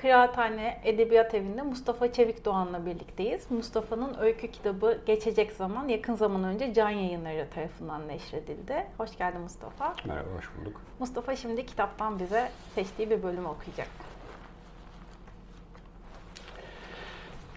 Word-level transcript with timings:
Kıraathane 0.00 0.80
Edebiyat 0.84 1.34
Evi'nde 1.34 1.62
Mustafa 1.62 2.12
Çevik 2.12 2.44
Doğan'la 2.44 2.86
birlikteyiz. 2.86 3.50
Mustafa'nın 3.50 4.16
öykü 4.20 4.50
kitabı 4.50 4.98
Geçecek 5.06 5.52
Zaman 5.52 5.88
yakın 5.88 6.14
zaman 6.14 6.44
önce 6.44 6.74
Can 6.74 6.90
Yayınları 6.90 7.46
tarafından 7.54 8.08
neşredildi. 8.08 8.86
Hoş 8.98 9.18
geldin 9.18 9.40
Mustafa. 9.40 9.94
Merhaba, 10.04 10.28
hoş 10.36 10.50
bulduk. 10.56 10.80
Mustafa 10.98 11.36
şimdi 11.36 11.66
kitaptan 11.66 12.18
bize 12.18 12.48
seçtiği 12.74 13.10
bir 13.10 13.22
bölüm 13.22 13.46
okuyacak. 13.46 13.88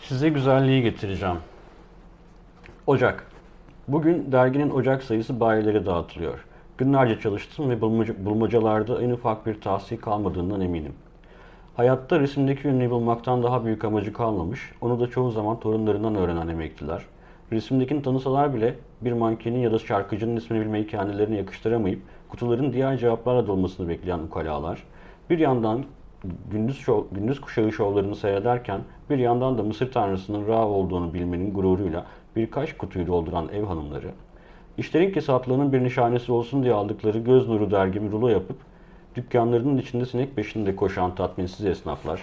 Size 0.02 0.30
güzelliği 0.30 0.82
getireceğim. 0.82 1.40
Ocak. 2.88 3.28
Bugün 3.88 4.32
derginin 4.32 4.70
Ocak 4.70 5.04
sayısı 5.04 5.40
bayilere 5.40 5.86
dağıtılıyor. 5.86 6.46
Günlerce 6.78 7.20
çalıştım 7.20 7.70
ve 7.70 7.82
bulmacalarda 8.26 9.02
en 9.02 9.10
ufak 9.10 9.46
bir 9.46 9.62
tahsil 9.62 9.98
kalmadığından 9.98 10.62
eminim. 10.62 10.96
Hayatta 11.76 12.20
resimdeki 12.20 12.68
ünlüyü 12.68 12.90
bulmaktan 12.90 13.44
daha 13.44 13.66
büyük 13.66 13.86
amacı 13.86 14.14
kalmamış, 14.14 14.72
onu 14.82 15.00
da 15.00 15.08
çoğu 15.08 15.32
zaman 15.32 15.60
torunlarından 15.60 16.16
öğrenen 16.16 16.48
emekliler. 16.48 17.06
Resimdekini 17.52 18.02
tanısalar 18.02 18.54
bile 18.54 18.76
bir 19.02 19.12
mankenin 19.12 19.60
ya 19.60 19.72
da 19.72 19.80
şarkıcının 19.80 20.36
ismini 20.36 20.62
bilmeyi 20.62 20.88
kendilerine 20.88 21.38
yakıştıramayıp 21.38 22.02
kutuların 22.30 22.74
diğer 22.74 22.98
cevaplarla 22.98 23.48
dolmasını 23.48 23.90
bekleyen 23.90 24.20
ukalalar. 24.20 24.84
Bir 25.30 25.40
yandan 25.40 25.84
gündüz, 26.52 26.78
şov, 26.78 27.04
gündüz 27.12 27.42
kuşağı 27.42 27.72
şovlarını 27.72 28.16
seyrederken 28.16 28.82
bir 29.10 29.18
yandan 29.18 29.58
da 29.58 29.64
Mısır 29.64 29.92
tanrısının 29.92 30.48
Ra 30.48 30.68
olduğunu 30.68 31.14
bilmenin 31.14 31.54
gururuyla 31.54 32.06
birkaç 32.36 32.78
kutuyu 32.78 33.08
dolduran 33.08 33.50
ev 33.50 33.64
hanımları, 33.64 34.12
işlerin 34.78 35.12
kesatlığının 35.12 35.74
bir 35.74 35.84
nişanesi 35.84 36.32
olsun 36.32 36.64
diye 36.64 36.74
aldıkları 36.74 37.20
göz 37.20 37.50
nuru 37.50 37.72
dergimi 37.72 38.12
rulo 38.12 38.28
yapıp 38.28 38.58
Dükkanlarının 39.16 39.78
içinde 39.78 40.06
sinek 40.06 40.36
peşinde 40.36 40.76
koşan 40.76 41.16
tatminsiz 41.16 41.66
esnaflar, 41.66 42.22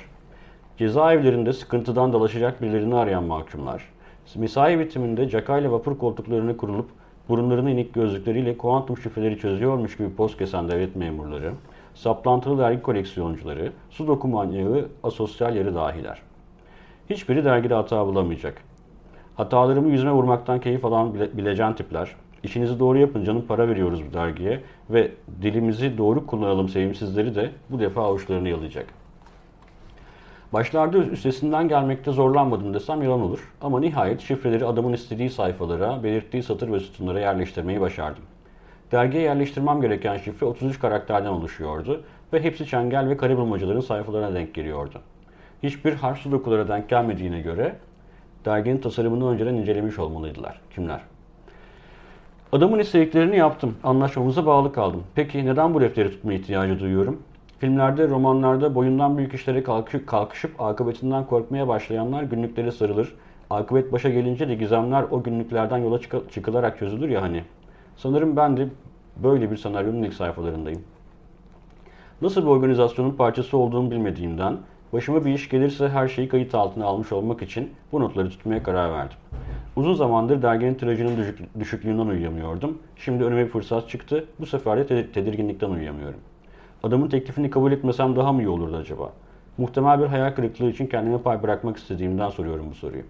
cezaevlerinde 0.79 1.53
sıkıntıdan 1.53 2.13
dalaşacak 2.13 2.63
birilerini 2.63 2.95
arayan 2.95 3.25
mahkumlar, 3.25 3.89
mesai 4.35 4.79
bitiminde 4.79 5.29
cakayla 5.29 5.73
vapur 5.73 5.99
koltuklarına 5.99 6.57
kurulup 6.57 6.89
burunlarını 7.29 7.71
inik 7.71 7.95
gözlükleriyle 7.95 8.59
kuantum 8.59 8.99
şifreleri 8.99 9.39
çözüyormuş 9.39 9.97
gibi 9.97 10.15
poz 10.15 10.37
kesen 10.37 10.69
devlet 10.69 10.97
memurları, 10.97 11.53
saplantılı 11.95 12.59
dergi 12.59 12.83
koleksiyoncuları, 12.83 13.73
sudoku 13.91 14.29
manyağı, 14.29 14.89
asosyal 15.03 15.57
yarı 15.57 15.75
dahiler. 15.75 16.23
Hiçbiri 17.11 17.45
dergide 17.45 17.75
hata 17.75 18.07
bulamayacak. 18.07 18.63
Hatalarımı 19.37 19.89
yüzüme 19.89 20.13
vurmaktan 20.13 20.61
keyif 20.61 20.85
alan 20.85 21.15
bile, 21.15 21.37
bilecen 21.37 21.75
tipler, 21.75 22.17
İşinizi 22.45 22.79
doğru 22.79 22.99
yapın 22.99 23.25
canım 23.25 23.45
para 23.49 23.69
veriyoruz 23.69 24.03
bu 24.11 24.15
dergiye 24.15 24.61
ve 24.91 25.11
dilimizi 25.43 25.99
doğru 25.99 26.27
kullanalım 26.27 26.69
sevimsizleri 26.69 27.35
de 27.35 27.51
bu 27.71 27.81
defa 27.81 28.03
avuçlarını 28.03 28.49
yalayacak. 28.49 28.87
Başlarda 30.53 30.99
üstesinden 30.99 31.69
gelmekte 31.69 32.13
zorlanmadım 32.13 32.75
desem 32.75 33.03
yalan 33.03 33.21
olur 33.21 33.53
ama 33.61 33.81
nihayet 33.81 34.21
şifreleri 34.21 34.67
adamın 34.67 34.93
istediği 34.93 35.31
sayfalara, 35.31 36.03
belirttiği 36.03 36.43
satır 36.43 36.73
ve 36.73 36.81
sütunlara 36.81 37.21
yerleştirmeyi 37.21 37.81
başardım. 37.81 38.23
Dergiye 38.93 39.23
yerleştirmem 39.23 39.81
gereken 39.81 40.17
şifre 40.17 40.47
33 40.47 40.79
karakterden 40.79 41.31
oluşuyordu 41.31 42.05
ve 42.33 42.43
hepsi 42.43 42.67
çengel 42.67 43.09
ve 43.09 43.17
kare 43.17 43.37
bulmacaların 43.37 43.81
sayfalarına 43.81 44.35
denk 44.35 44.55
geliyordu. 44.55 45.01
Hiçbir 45.63 45.93
harf 45.93 46.19
sudokulara 46.19 46.69
denk 46.69 46.89
gelmediğine 46.89 47.41
göre 47.41 47.77
derginin 48.45 48.79
tasarımını 48.79 49.31
önceden 49.31 49.55
incelemiş 49.55 49.99
olmalıydılar. 49.99 50.61
Kimler? 50.75 51.01
Adamın 52.53 52.79
istediklerini 52.79 53.37
yaptım. 53.37 53.77
Anlaşmamıza 53.83 54.47
bağlı 54.47 54.73
kaldım. 54.73 55.03
Peki 55.15 55.47
neden 55.47 55.75
bu 55.75 55.81
defteri 55.81 56.11
tutma 56.11 56.33
ihtiyacı 56.33 56.81
duyuyorum? 56.81 57.23
Filmlerde, 57.59 58.09
romanlarda 58.09 58.75
boyundan 58.75 59.19
büyük 59.19 59.35
işlere 59.35 59.63
kalkışıp 60.07 60.61
akıbetinden 60.61 61.27
korkmaya 61.27 61.69
başlayanlar 61.69 62.23
günlüklere 62.23 62.71
sarılır. 62.73 63.15
Akıbet 63.51 63.93
başa 63.93 64.11
gelince 64.11 64.49
de 64.49 64.55
gizemler 64.55 65.05
o 65.11 65.23
günlüklerden 65.23 65.79
yola 65.79 65.99
çıkılarak 66.31 66.79
çözülür 66.79 67.09
ya 67.09 67.23
hani. 67.23 67.45
Sanırım 67.97 68.37
ben 68.37 68.57
de 68.57 68.69
böyle 69.17 69.51
bir 69.51 69.57
senaryonun 69.57 70.03
ilk 70.03 70.15
sayfalarındayım. 70.15 70.83
Nasıl 72.23 72.43
bir 72.43 72.47
organizasyonun 72.47 73.11
parçası 73.11 73.57
olduğumu 73.57 73.91
bilmediğimden, 73.91 74.57
başıma 74.93 75.25
bir 75.25 75.35
iş 75.35 75.49
gelirse 75.49 75.89
her 75.89 76.09
şeyi 76.09 76.29
kayıt 76.29 76.55
altına 76.55 76.85
almış 76.85 77.13
olmak 77.13 77.43
için 77.43 77.71
bu 77.93 78.01
notları 78.01 78.31
tutmaya 78.31 78.63
karar 78.63 78.93
verdim. 78.93 79.17
Uzun 79.77 79.95
zamandır 79.95 80.43
derginin 80.43 80.75
tirajının 80.75 81.17
düşük, 81.17 81.61
düşüklüğünden 81.61 82.07
uyuyamıyordum. 82.07 82.79
Şimdi 82.97 83.25
önüme 83.25 83.45
bir 83.45 83.51
fırsat 83.51 83.89
çıktı. 83.89 84.25
Bu 84.41 84.47
sefer 84.47 84.89
de 84.89 85.07
tedirginlikten 85.13 85.71
uyuyamıyorum. 85.71 86.21
Adamın 86.83 87.09
teklifini 87.09 87.51
kabul 87.51 87.73
etmesem 87.73 88.17
daha 88.17 88.33
mı 88.33 88.43
iyi 88.43 88.49
olurdu 88.49 88.77
acaba? 88.77 89.13
Muhtemel 89.59 90.01
bir 90.01 90.07
hayal 90.07 90.31
kırıklığı 90.31 90.71
için 90.71 90.87
kendime 90.87 91.19
pay 91.19 91.43
bırakmak 91.43 91.77
istediğimden 91.77 92.31
soruyorum 92.31 92.67
bu 92.71 92.75
soruyu. 92.75 93.03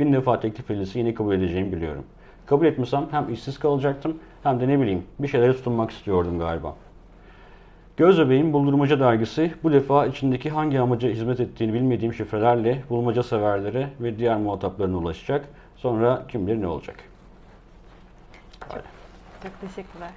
Bir 0.00 0.12
defa 0.12 0.40
teklif 0.40 0.70
edilse 0.70 0.98
yine 0.98 1.14
kabul 1.14 1.34
edeceğimi 1.34 1.72
biliyorum. 1.72 2.04
Kabul 2.46 2.66
etmesem 2.66 3.06
hem 3.10 3.32
işsiz 3.32 3.58
kalacaktım 3.58 4.18
hem 4.42 4.60
de 4.60 4.68
ne 4.68 4.80
bileyim 4.80 5.02
bir 5.18 5.28
şeylere 5.28 5.52
tutunmak 5.52 5.90
istiyordum 5.90 6.38
galiba. 6.38 6.74
Göz 7.96 8.18
Bebeğin 8.18 8.52
Buldurmaca 8.52 9.00
dergisi 9.00 9.52
bu 9.62 9.72
defa 9.72 10.06
içindeki 10.06 10.50
hangi 10.50 10.80
amaca 10.80 11.08
hizmet 11.08 11.40
ettiğini 11.40 11.74
bilmediğim 11.74 12.14
şifrelerle 12.14 12.82
bulmaca 12.90 13.22
severlere 13.22 13.88
ve 14.00 14.18
diğer 14.18 14.36
muhataplarına 14.36 14.96
ulaşacak 14.96 15.48
Sonra 15.82 16.22
kim 16.28 16.46
bilir 16.46 16.62
ne 16.62 16.66
olacak. 16.66 16.96
Çok, 18.60 18.82
çok 19.42 19.60
teşekkürler. 19.60 20.10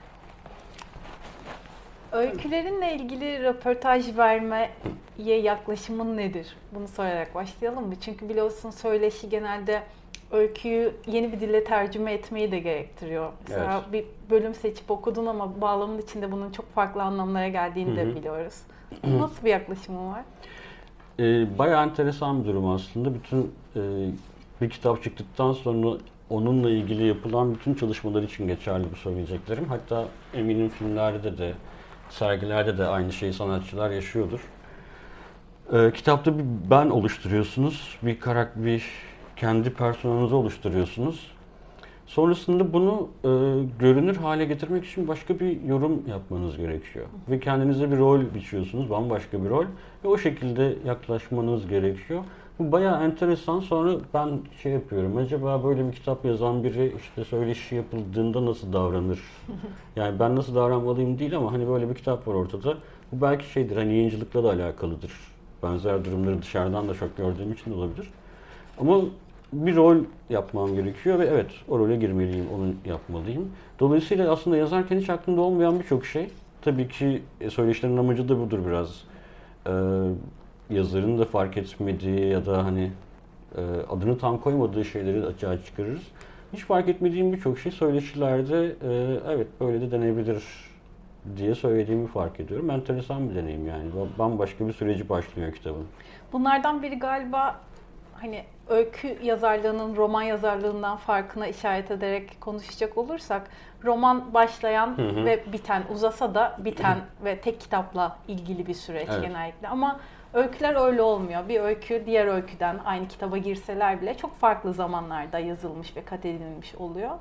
Öykülerinle 2.12 2.96
ilgili 2.96 3.44
röportaj 3.44 4.18
vermeye 4.18 4.70
yaklaşımın 5.18 6.18
nedir? 6.18 6.58
Bunu 6.72 6.88
sorarak 6.88 7.36
başlayalım 7.36 7.88
mı? 7.88 7.94
Çünkü 8.02 8.30
biliyorsun 8.30 8.70
söyleşi 8.70 9.30
genelde 9.30 9.84
öyküyü 10.32 10.94
yeni 11.08 11.32
bir 11.32 11.40
dille 11.40 11.64
tercüme 11.64 12.14
etmeyi 12.14 12.52
de 12.52 12.60
gerektiriyor. 12.60 13.32
Mesela 13.48 13.84
evet. 13.84 13.94
bir 13.94 14.30
bölüm 14.30 14.54
seçip 14.54 14.92
okudun 14.92 15.26
ama 15.26 15.62
bağlamın 15.62 16.02
içinde 16.02 16.32
bunun 16.32 16.52
çok 16.52 16.74
farklı 16.74 17.04
anlamlara 17.04 17.48
geldiğini 17.48 17.90
Hı-hı. 17.90 17.98
de 17.98 18.16
biliyoruz. 18.16 18.56
Nasıl 19.04 19.46
bir 19.46 19.50
yaklaşımın 19.50 20.12
var? 20.12 20.22
Ee, 21.20 21.58
bayağı 21.58 21.84
enteresan 21.84 22.44
bir 22.44 22.48
durum 22.50 22.70
aslında. 22.70 23.14
Bütün 23.14 23.54
e, 23.76 23.82
bir 24.62 24.70
kitap 24.70 25.04
çıktıktan 25.04 25.54
sonra 25.54 25.98
onunla 26.30 26.70
ilgili 26.70 27.08
yapılan 27.08 27.54
bütün 27.54 27.74
çalışmalar 27.74 28.24
için 28.24 28.48
geçerli 28.48 28.86
bu 28.92 28.96
söyleyeceklerim. 28.96 29.66
Hatta 29.70 30.06
eminim 30.34 30.70
filmlerde 30.70 31.38
de, 31.38 31.54
sergilerde 32.10 32.78
de 32.78 32.86
aynı 32.86 33.14
şeyi 33.14 33.34
sanatçılar 33.34 33.90
yaşıyordur. 33.92 34.40
Ee, 35.74 35.92
kitapta 35.94 36.38
bir 36.38 36.44
ben 36.70 36.90
oluşturuyorsunuz, 36.90 37.98
bir 38.02 38.20
karakter, 38.20 38.66
bir 38.66 38.84
kendi 39.36 39.74
personelinizi 39.74 40.36
oluşturuyorsunuz. 40.36 41.32
Sonrasında 42.08 42.74
bunu 42.74 43.10
e, 43.24 43.30
görünür 43.80 44.16
hale 44.16 44.46
getirmek 44.46 44.86
için 44.86 45.08
başka 45.08 45.40
bir 45.40 45.62
yorum 45.62 46.04
yapmanız 46.08 46.58
gerekiyor. 46.58 47.06
Ve 47.30 47.40
kendinize 47.40 47.92
bir 47.92 47.98
rol 47.98 48.22
biçiyorsunuz, 48.34 48.90
bambaşka 48.90 49.44
bir 49.44 49.50
rol. 49.50 49.66
Ve 50.04 50.08
o 50.08 50.18
şekilde 50.18 50.76
yaklaşmanız 50.86 51.68
gerekiyor. 51.68 52.24
Bu 52.60 52.72
bayağı 52.72 53.04
enteresan. 53.04 53.60
Sonra 53.60 53.96
ben 54.14 54.30
şey 54.64 54.72
yapıyorum. 54.72 55.18
Acaba 55.18 55.64
böyle 55.64 55.88
bir 55.88 55.92
kitap 55.92 56.26
yazan 56.26 56.64
biri 56.64 56.96
işte 57.02 57.24
söyleşi 57.24 57.76
yapıldığında 57.76 58.46
nasıl 58.46 58.74
davranır? 58.74 59.20
Yani 59.96 60.20
ben 60.20 60.36
nasıl 60.36 60.56
davranmalıyım 60.56 61.20
değil 61.20 61.38
ama 61.38 61.54
hani 61.54 61.68
böyle 61.68 61.90
bir 61.90 61.96
kitap 61.96 62.28
var 62.28 62.34
ortada. 62.34 62.78
Bu 63.12 63.22
belki 63.22 63.50
şeydir 63.52 63.78
hani 63.78 63.94
yayıncılıkla 63.94 64.44
da 64.44 64.50
alakalıdır. 64.50 65.12
Benzer 65.64 66.06
durumları 66.06 66.42
dışarıdan 66.42 66.90
da 66.90 66.94
çok 66.94 67.18
gördüğüm 67.18 67.54
için 67.54 67.74
olabilir. 67.74 68.10
Ama 68.80 69.02
bir 69.54 69.76
rol 69.76 69.98
yapmam 70.30 70.76
gerekiyor 70.76 71.20
ve 71.20 71.26
evet 71.26 71.52
o 71.70 71.80
role 71.80 71.96
girmeliyim, 71.96 72.46
onu 72.56 72.74
yapmalıyım. 72.86 73.52
Dolayısıyla 73.80 74.32
aslında 74.32 74.58
yazarken 74.58 75.00
hiç 75.00 75.10
aklımda 75.10 75.42
olmayan 75.42 75.80
birçok 75.80 76.06
şey. 76.06 76.30
Tabii 76.62 76.88
ki 76.88 77.22
e, 77.42 77.50
söyleşilerin 77.50 77.98
amacı 77.98 78.30
da 78.30 78.40
budur 78.40 78.60
biraz. 78.68 79.04
Ee, 79.68 79.72
yazarın 80.70 81.20
da 81.20 81.26
fark 81.26 81.58
etmediği 81.58 82.28
ya 82.28 82.46
da 82.46 82.66
hani 82.66 82.92
e, 83.58 83.62
adını 83.90 84.18
tam 84.18 84.38
koymadığı 84.38 84.86
şeyleri 84.86 85.26
açığa 85.26 85.64
çıkarırız. 85.64 86.04
Hiç 86.54 86.66
fark 86.66 86.90
etmediğim 86.90 87.34
birçok 87.34 87.60
şey 87.60 87.72
söyleşilerde 87.72 88.66
e, 88.66 89.20
evet 89.28 89.48
böyle 89.60 89.82
de 89.82 89.92
denebilir 89.92 90.44
diye 91.38 91.56
söylediğimi 91.56 92.08
fark 92.08 92.40
ediyorum. 92.40 92.70
Enteresan 92.70 93.30
bir 93.30 93.36
deneyim 93.36 93.68
yani. 93.68 93.90
Bambaşka 94.20 94.68
bir 94.68 94.74
süreci 94.74 95.10
başlıyor 95.10 95.54
kitabın. 95.54 95.86
Bunlardan 96.34 96.84
biri 96.84 97.00
galiba 97.00 97.60
hani 98.14 98.44
öykü 98.70 99.18
yazarlığının 99.24 99.96
roman 99.96 100.22
yazarlığından 100.22 100.98
farkına 100.98 101.48
işaret 101.48 101.92
ederek 101.92 102.42
konuşacak 102.42 102.98
olursak 102.98 103.50
roman 103.84 104.34
başlayan 104.34 104.98
hı 104.98 105.02
hı. 105.02 105.26
ve 105.26 105.44
biten 105.54 105.84
uzasa 105.94 106.36
da 106.36 106.58
biten 106.60 106.98
ve 107.26 107.38
tek 107.38 107.62
kitapla 107.62 108.18
ilgili 108.28 108.68
bir 108.68 108.74
süreç 108.74 109.08
evet. 109.12 109.22
genellikle 109.22 109.68
ama 109.68 110.00
öyküler 110.36 110.86
öyle 110.88 111.02
olmuyor. 111.02 111.50
Bir 111.50 111.60
öykü 111.60 112.04
diğer 112.06 112.28
öyküden 112.28 112.80
aynı 112.86 113.08
kitaba 113.08 113.38
girseler 113.38 114.02
bile 114.02 114.18
çok 114.18 114.36
farklı 114.36 114.74
zamanlarda 114.74 115.40
yazılmış 115.40 115.96
ve 115.96 116.02
kat 116.06 116.26
edilmiş 116.26 116.76
oluyor. 116.76 117.12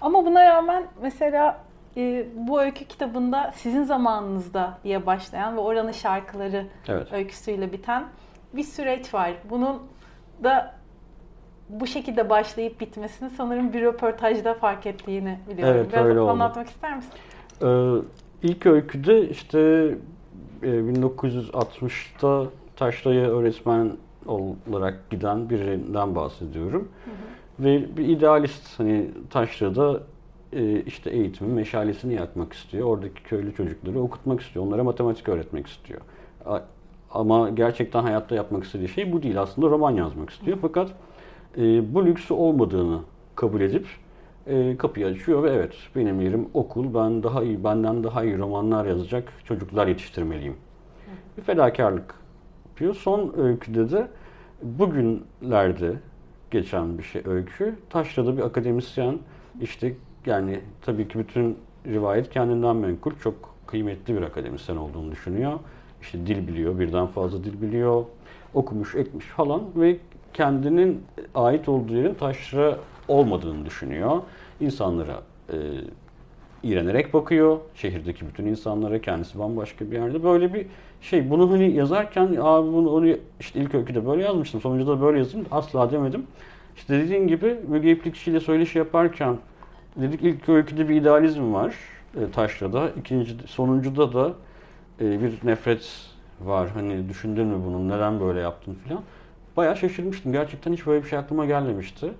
Ama 0.00 0.26
buna 0.26 0.44
rağmen 0.44 0.86
mesela 1.02 1.60
e, 1.96 2.26
bu 2.34 2.62
öykü 2.62 2.84
kitabında 2.84 3.52
sizin 3.54 3.82
zamanınızda 3.82 4.78
diye 4.84 5.06
başlayan 5.06 5.56
ve 5.56 5.60
oranın 5.60 5.92
şarkıları 5.92 6.66
evet. 6.88 7.12
öyküsüyle 7.12 7.72
biten 7.72 8.04
bir 8.52 8.62
süreç 8.62 9.14
var. 9.14 9.32
Bunun 9.50 9.82
da 10.44 10.74
bu 11.68 11.86
şekilde 11.86 12.30
başlayıp 12.30 12.80
bitmesini 12.80 13.30
sanırım 13.30 13.72
bir 13.72 13.82
röportajda 13.82 14.54
fark 14.54 14.86
ettiğini 14.86 15.38
biliyorum. 15.50 15.76
Evet, 15.76 15.92
Biraz 15.92 16.06
öyle 16.06 16.20
anlatmak 16.20 16.66
oldu. 16.66 16.74
ister 16.74 16.96
misin? 16.96 17.12
Ee, 17.62 18.48
ilk 18.48 18.66
öyküde 18.66 19.28
işte 19.28 19.90
1960'ta 20.64 22.42
e, 22.42 22.46
Taşra'ya 22.76 23.30
öğretmen 23.30 23.92
olarak 24.26 25.10
giden 25.10 25.50
birinden 25.50 26.14
bahsediyorum. 26.14 26.88
Hı 27.04 27.10
hı. 27.10 27.64
Ve 27.64 27.96
bir 27.96 28.08
idealist 28.08 28.78
hani 28.78 29.10
Taşra'da 29.30 30.00
e, 30.52 30.80
işte 30.80 31.10
eğitimin 31.10 31.54
meşalesini 31.54 32.14
yakmak 32.14 32.52
istiyor. 32.52 32.88
Oradaki 32.88 33.22
köylü 33.22 33.54
çocukları 33.54 34.00
okutmak 34.00 34.40
istiyor. 34.40 34.66
Onlara 34.66 34.84
matematik 34.84 35.28
öğretmek 35.28 35.66
istiyor. 35.66 36.00
Ama 37.10 37.50
gerçekten 37.50 38.02
hayatta 38.02 38.34
yapmak 38.34 38.64
istediği 38.64 38.88
şey 38.88 39.12
bu 39.12 39.22
değil. 39.22 39.40
Aslında 39.40 39.70
roman 39.70 39.90
yazmak 39.90 40.30
istiyor. 40.30 40.58
Fakat 40.62 40.90
e, 41.56 41.94
bu 41.94 42.06
lüksü 42.06 42.34
olmadığını 42.34 43.00
kabul 43.36 43.60
edip 43.60 43.86
e, 44.46 44.76
kapıyı 44.76 45.06
açıyor 45.06 45.42
ve 45.42 45.50
evet 45.50 45.74
benim 45.96 46.20
yerim 46.20 46.48
okul. 46.54 46.94
Ben 46.94 47.22
daha 47.22 47.42
iyi, 47.42 47.64
benden 47.64 48.04
daha 48.04 48.24
iyi 48.24 48.38
romanlar 48.38 48.86
yazacak 48.86 49.32
çocuklar 49.44 49.86
yetiştirmeliyim. 49.86 50.56
Bir 51.36 51.42
fedakarlık 51.42 52.14
yapıyor. 52.66 52.94
Son 52.94 53.34
öyküde 53.36 53.90
de 53.90 54.08
bugünlerde 54.62 55.92
geçen 56.50 56.98
bir 56.98 57.02
şey 57.02 57.22
öykü. 57.24 57.74
Taşra'da 57.90 58.36
bir 58.36 58.42
akademisyen 58.42 59.18
işte 59.60 59.94
yani 60.26 60.60
tabii 60.82 61.08
ki 61.08 61.18
bütün 61.18 61.58
rivayet 61.86 62.30
kendinden 62.30 62.76
menkul. 62.76 63.12
Çok 63.22 63.54
kıymetli 63.66 64.16
bir 64.16 64.22
akademisyen 64.22 64.76
olduğunu 64.76 65.12
düşünüyor. 65.12 65.52
İşte 66.02 66.26
dil 66.26 66.48
biliyor, 66.48 66.78
birden 66.78 67.06
fazla 67.06 67.44
dil 67.44 67.62
biliyor. 67.62 68.04
Okumuş, 68.54 68.94
etmiş 68.94 69.26
falan 69.26 69.62
ve 69.76 69.96
kendinin 70.32 71.02
ait 71.34 71.68
olduğu 71.68 71.94
yerin 71.94 72.14
taşra 72.14 72.78
olmadığını 73.08 73.66
düşünüyor. 73.66 74.22
İnsanlara 74.60 75.22
e, 75.52 75.56
iğrenerek 76.62 77.14
bakıyor. 77.14 77.58
Şehirdeki 77.74 78.26
bütün 78.28 78.46
insanlara 78.46 79.00
kendisi 79.00 79.38
bambaşka 79.38 79.90
bir 79.90 79.96
yerde. 79.96 80.24
Böyle 80.24 80.54
bir 80.54 80.66
şey. 81.00 81.30
Bunu 81.30 81.52
hani 81.52 81.72
yazarken 81.72 82.36
abi 82.40 82.72
bunu 82.72 82.90
onu 82.90 83.16
işte 83.40 83.60
ilk 83.60 83.74
öyküde 83.74 84.06
böyle 84.06 84.22
yazmıştım. 84.22 84.60
Sonuncu 84.60 84.86
da 84.86 85.00
böyle 85.00 85.18
yazayım. 85.18 85.46
Asla 85.50 85.92
demedim. 85.92 86.26
İşte 86.76 86.98
dediğin 86.98 87.28
gibi 87.28 87.56
Müge 87.68 87.90
İplikçi 87.90 88.30
ile 88.30 88.40
söyleşi 88.40 88.78
yaparken 88.78 89.36
dedik 89.96 90.22
ilk 90.22 90.48
öyküde 90.48 90.88
bir 90.88 90.94
idealizm 90.94 91.52
var 91.52 91.74
e, 92.16 92.30
Taşra'da. 92.30 92.90
İkinci, 92.90 93.34
sonuncuda 93.46 94.12
da 94.12 94.32
e, 95.00 95.22
bir 95.22 95.46
nefret 95.48 96.10
var. 96.40 96.68
Hani 96.74 97.08
düşündün 97.08 97.46
mü 97.46 97.64
bunu, 97.66 97.88
neden 97.88 98.20
böyle 98.20 98.40
yaptın 98.40 98.76
filan. 98.84 99.02
Bayağı 99.56 99.76
şaşırmıştım. 99.76 100.32
Gerçekten 100.32 100.72
hiç 100.72 100.86
böyle 100.86 101.04
bir 101.04 101.08
şey 101.08 101.18
aklıma 101.18 101.46
gelmemişti. 101.46 102.12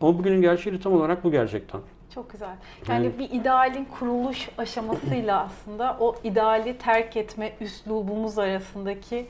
Ama 0.00 0.18
bugünün 0.18 0.42
gerçeği 0.42 0.80
tam 0.80 0.92
olarak 0.92 1.24
bu 1.24 1.30
gerçekten. 1.30 1.80
Çok 2.14 2.30
güzel. 2.30 2.56
Yani 2.88 3.06
hmm. 3.06 3.18
bir 3.18 3.30
idealin 3.30 3.84
kuruluş 3.84 4.48
aşamasıyla 4.58 5.42
aslında 5.42 5.96
o 6.00 6.14
ideali 6.24 6.78
terk 6.78 7.16
etme 7.16 7.52
üslubumuz 7.60 8.38
arasındaki 8.38 9.26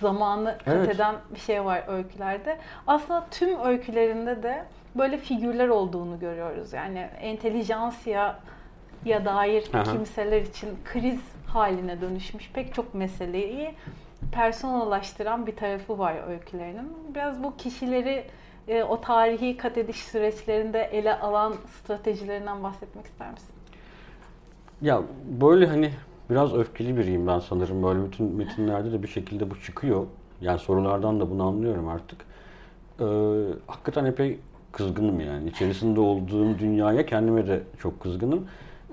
zamanı 0.00 0.58
evet. 0.66 0.94
eden 0.94 1.14
bir 1.34 1.40
şey 1.40 1.64
var 1.64 1.84
öykülerde. 1.88 2.58
Aslında 2.86 3.26
tüm 3.30 3.60
öykülerinde 3.60 4.42
de 4.42 4.64
böyle 4.94 5.18
figürler 5.18 5.68
olduğunu 5.68 6.20
görüyoruz. 6.20 6.72
Yani 6.72 6.98
entelijansiya 7.20 8.38
ya 9.04 9.24
dair 9.24 9.64
Aha. 9.74 9.82
kimseler 9.82 10.42
için 10.42 10.68
kriz 10.84 11.20
haline 11.46 12.00
dönüşmüş 12.00 12.50
pek 12.54 12.74
çok 12.74 12.94
meseleyi 12.94 13.74
personalaştıran 14.32 15.46
bir 15.46 15.56
tarafı 15.56 15.98
var 15.98 16.14
öykülerinin. 16.28 16.92
Biraz 17.14 17.42
bu 17.42 17.56
kişileri 17.56 18.24
e, 18.68 18.82
o 18.82 19.00
tarihi 19.00 19.56
kat 19.56 19.78
ediş 19.78 19.96
süreçlerinde 19.96 20.82
ele 20.82 21.18
alan 21.18 21.54
stratejilerinden 21.80 22.62
bahsetmek 22.62 23.06
ister 23.06 23.30
misin? 23.30 23.54
Ya 24.82 25.02
böyle 25.40 25.66
hani 25.66 25.90
biraz 26.30 26.54
öfkeli 26.54 26.96
biriyim 26.96 27.26
ben 27.26 27.38
sanırım. 27.38 27.82
Böyle 27.82 28.04
bütün 28.04 28.26
metinlerde 28.26 28.92
de 28.92 29.02
bir 29.02 29.08
şekilde 29.08 29.50
bu 29.50 29.60
çıkıyor. 29.60 30.06
Yani 30.40 30.58
sorulardan 30.58 31.20
da 31.20 31.30
bunu 31.30 31.42
anlıyorum 31.42 31.88
artık. 31.88 32.24
Ee, 33.00 33.04
hakikaten 33.66 34.04
epey 34.04 34.38
kızgınım 34.72 35.20
yani. 35.20 35.48
İçerisinde 35.48 36.00
olduğum 36.00 36.58
dünyaya 36.58 37.06
kendime 37.06 37.46
de 37.46 37.62
çok 37.78 38.00
kızgınım. 38.00 38.46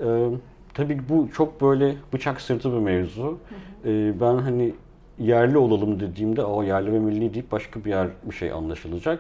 Ee, 0.04 0.30
tabii 0.74 1.10
bu 1.10 1.30
çok 1.32 1.62
böyle 1.62 1.96
bıçak 2.14 2.42
sırtı 2.42 2.74
bir 2.74 2.78
mevzu. 2.78 3.38
Ee, 3.86 4.14
ben 4.22 4.38
hani 4.38 4.74
yerli 5.20 5.58
olalım 5.58 6.00
dediğimde 6.00 6.44
o 6.44 6.64
yerli 6.64 6.94
ve 6.94 7.00
milli 7.00 7.34
deyip 7.34 7.52
başka 7.52 7.86
bir 7.86 7.90
yer 7.90 8.08
bir 8.24 8.36
şey 8.36 8.52
anlaşılacak. 8.52 9.20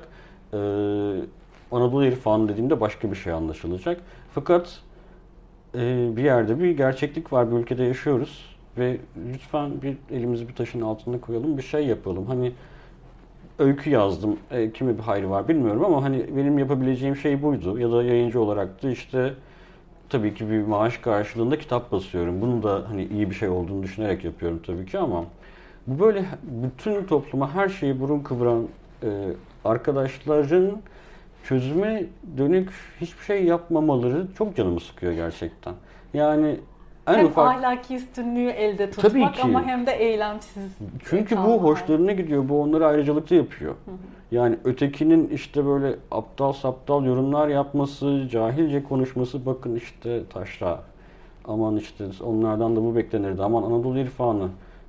Ee, 0.53 0.57
Anadolu 1.71 2.05
irfanı 2.05 2.49
dediğimde 2.49 2.81
başka 2.81 3.11
bir 3.11 3.15
şey 3.15 3.33
anlaşılacak. 3.33 4.01
Fakat 4.33 4.79
e, 5.75 6.09
bir 6.17 6.23
yerde 6.23 6.59
bir 6.59 6.71
gerçeklik 6.71 7.33
var. 7.33 7.51
Bir 7.51 7.57
ülkede 7.57 7.83
yaşıyoruz 7.83 8.55
ve 8.77 8.97
lütfen 9.33 9.81
bir 9.81 9.97
elimizi 10.11 10.47
bir 10.47 10.55
taşın 10.55 10.81
altında 10.81 11.21
koyalım, 11.21 11.57
bir 11.57 11.63
şey 11.63 11.88
yapalım. 11.88 12.25
Hani 12.25 12.51
öykü 13.59 13.89
yazdım. 13.89 14.38
E, 14.51 14.71
kime 14.71 14.97
bir 14.97 15.03
hayrı 15.03 15.29
var 15.29 15.47
bilmiyorum 15.47 15.85
ama 15.85 16.03
hani 16.03 16.25
benim 16.38 16.59
yapabileceğim 16.59 17.15
şey 17.15 17.41
buydu. 17.41 17.79
Ya 17.79 17.91
da 17.91 18.03
yayıncı 18.03 18.41
olarak 18.41 18.83
da 18.83 18.89
işte 18.89 19.33
tabii 20.09 20.33
ki 20.33 20.49
bir 20.49 20.61
maaş 20.61 20.97
karşılığında 20.97 21.59
kitap 21.59 21.91
basıyorum. 21.91 22.41
Bunu 22.41 22.63
da 22.63 22.83
hani 22.89 23.05
iyi 23.05 23.29
bir 23.29 23.35
şey 23.35 23.49
olduğunu 23.49 23.83
düşünerek 23.83 24.23
yapıyorum 24.23 24.61
tabii 24.65 24.85
ki 24.85 24.99
ama 24.99 25.25
bu 25.88 25.99
böyle 25.99 26.25
bütün 26.44 27.03
topluma 27.03 27.53
her 27.55 27.69
şeyi 27.69 27.99
burun 27.99 28.19
kıvıran 28.19 28.67
e, 29.03 29.07
arkadaşların 29.68 30.72
çözüme 31.44 32.06
dönük 32.38 32.69
hiçbir 33.02 33.24
şey 33.24 33.44
yapmamaları 33.46 34.28
çok 34.38 34.56
canımı 34.56 34.80
sıkıyor 34.80 35.14
gerçekten. 35.14 35.74
Yani 36.14 36.59
en 37.07 37.14
hem 37.14 37.26
ufak... 37.26 37.56
ahlaki 37.56 37.95
üstünlüğü 37.95 38.50
elde 38.50 38.90
tutmak 38.90 39.12
Tabii 39.12 39.31
ki. 39.31 39.42
ama 39.44 39.64
hem 39.66 39.88
de 39.88 39.92
eylemsiz. 39.92 40.64
Çünkü 41.06 41.38
bu 41.38 41.64
hoşlarına 41.64 42.12
gidiyor. 42.12 42.50
Bu 42.50 42.62
onları 42.62 42.88
ayrıcalıklı 42.88 43.36
yapıyor. 43.36 43.71
Hı 43.86 43.92
hı. 43.92 43.95
Yani 44.31 44.57
ötekinin 44.64 45.30
işte 45.30 45.66
böyle 45.66 45.95
aptal 46.12 46.54
saptal 46.54 47.06
yorumlar 47.06 47.47
yapması, 47.47 48.28
cahilce 48.31 48.83
konuşması 48.83 49.45
bakın 49.45 49.76
işte 49.76 50.21
taşra. 50.33 50.80
Aman 51.45 51.78
işte 51.78 52.06
onlardan 52.24 52.76
da 52.76 52.83
bu 52.83 52.95
beklenirdi. 52.95 53.44
Aman 53.44 53.64
Anadolu 53.64 54.00
irfanı 54.00 54.47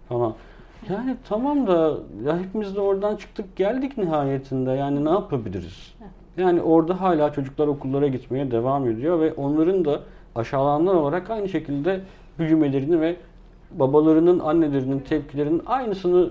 falan. 0.09 0.35
Yani 0.91 1.17
tamam 1.29 1.67
da 1.67 1.95
ya 2.25 2.39
hepimiz 2.39 2.77
de 2.77 2.81
oradan 2.81 3.17
çıktık 3.17 3.57
geldik 3.57 3.99
nihayetinde. 3.99 4.71
Yani 4.71 5.05
ne 5.05 5.11
yapabiliriz? 5.11 5.95
Yani 6.37 6.63
orada 6.63 7.01
hala 7.01 7.33
çocuklar 7.33 7.67
okullara 7.67 8.09
gitmeye 8.09 8.51
devam 8.51 8.89
ediyor 8.89 9.21
ve 9.21 9.33
onların 9.33 9.85
da 9.85 10.01
aşağılananlar 10.35 10.95
olarak 10.95 11.31
aynı 11.31 11.49
şekilde 11.49 12.01
büyümelerini 12.39 13.01
ve 13.01 13.17
babalarının, 13.71 14.39
annelerinin 14.39 14.99
tepkilerinin 15.01 15.63
aynısını 15.67 16.31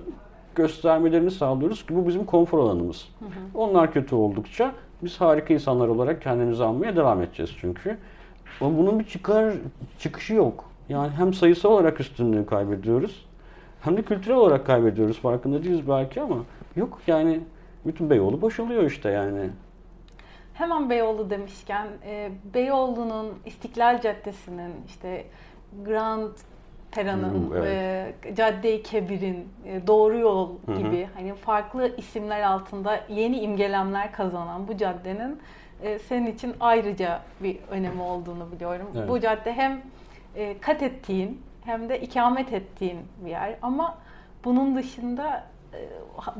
göstermelerini 0.56 1.32
sağlıyoruz 1.32 1.86
ki 1.86 1.96
bu 1.96 2.08
bizim 2.08 2.26
konfor 2.26 2.60
alanımız. 2.60 3.10
Hı 3.20 3.26
hı. 3.26 3.30
Onlar 3.54 3.94
kötü 3.94 4.16
oldukça 4.16 4.72
biz 5.04 5.22
harika 5.22 5.54
insanlar 5.54 5.88
olarak 5.88 6.22
kendimizi 6.22 6.64
almaya 6.64 6.96
devam 6.96 7.22
edeceğiz 7.22 7.52
çünkü. 7.62 7.98
Ama 8.62 8.78
bunun 8.78 9.00
bir 9.00 9.04
çıkar 9.04 9.54
çıkışı 10.00 10.34
yok. 10.34 10.66
Yani 10.90 11.10
hem 11.10 11.34
sayısal 11.34 11.72
olarak 11.72 12.00
üstünlüğü 12.00 12.46
kaybediyoruz 12.46 13.27
hem 13.82 13.98
de 13.98 14.02
kültürel 14.02 14.38
olarak 14.38 14.66
kaybediyoruz. 14.66 15.20
Farkında 15.20 15.64
değiliz 15.64 15.88
belki 15.90 16.22
ama 16.22 16.38
yok 16.76 17.00
yani 17.08 17.40
bütün 17.86 18.10
Beyoğlu 18.10 18.42
boşalıyor 18.42 18.84
işte 18.84 19.10
yani. 19.10 19.50
Hemen 20.54 20.90
Beyoğlu 20.90 21.30
demişken, 21.30 21.88
e, 22.06 22.32
Beyoğlu'nun 22.54 23.34
İstiklal 23.46 24.02
Caddesi'nin 24.02 24.72
işte 24.88 25.26
Grand 25.86 26.32
Tera'nın, 26.92 27.52
evet. 27.56 27.68
e, 28.30 28.36
Cadde-i 28.36 28.84
Kebir'in, 28.84 29.48
e, 29.66 29.88
Doğru 29.88 30.18
Yol 30.18 30.50
gibi 30.78 31.02
hı 31.02 31.04
hı. 31.04 31.10
hani 31.16 31.34
farklı 31.34 31.96
isimler 31.98 32.42
altında 32.42 33.00
yeni 33.10 33.40
imgelemler 33.40 34.12
kazanan 34.12 34.68
bu 34.68 34.78
caddenin 34.78 35.40
e, 35.84 36.00
senin 36.00 36.32
için 36.32 36.56
ayrıca 36.60 37.22
bir 37.44 37.58
önemi 37.72 38.02
olduğunu 38.02 38.52
biliyorum. 38.52 38.88
Evet. 38.98 39.10
Bu 39.10 39.20
cadde 39.20 39.54
hem 39.54 39.82
e, 40.36 40.60
kat 40.60 40.84
ettiğin 40.84 41.42
hem 41.68 41.90
de 41.90 42.02
ikamet 42.02 42.54
ettiğin 42.54 43.00
bir 43.26 43.30
yer 43.30 43.56
ama 43.62 43.98
bunun 44.46 44.76
dışında 44.76 45.44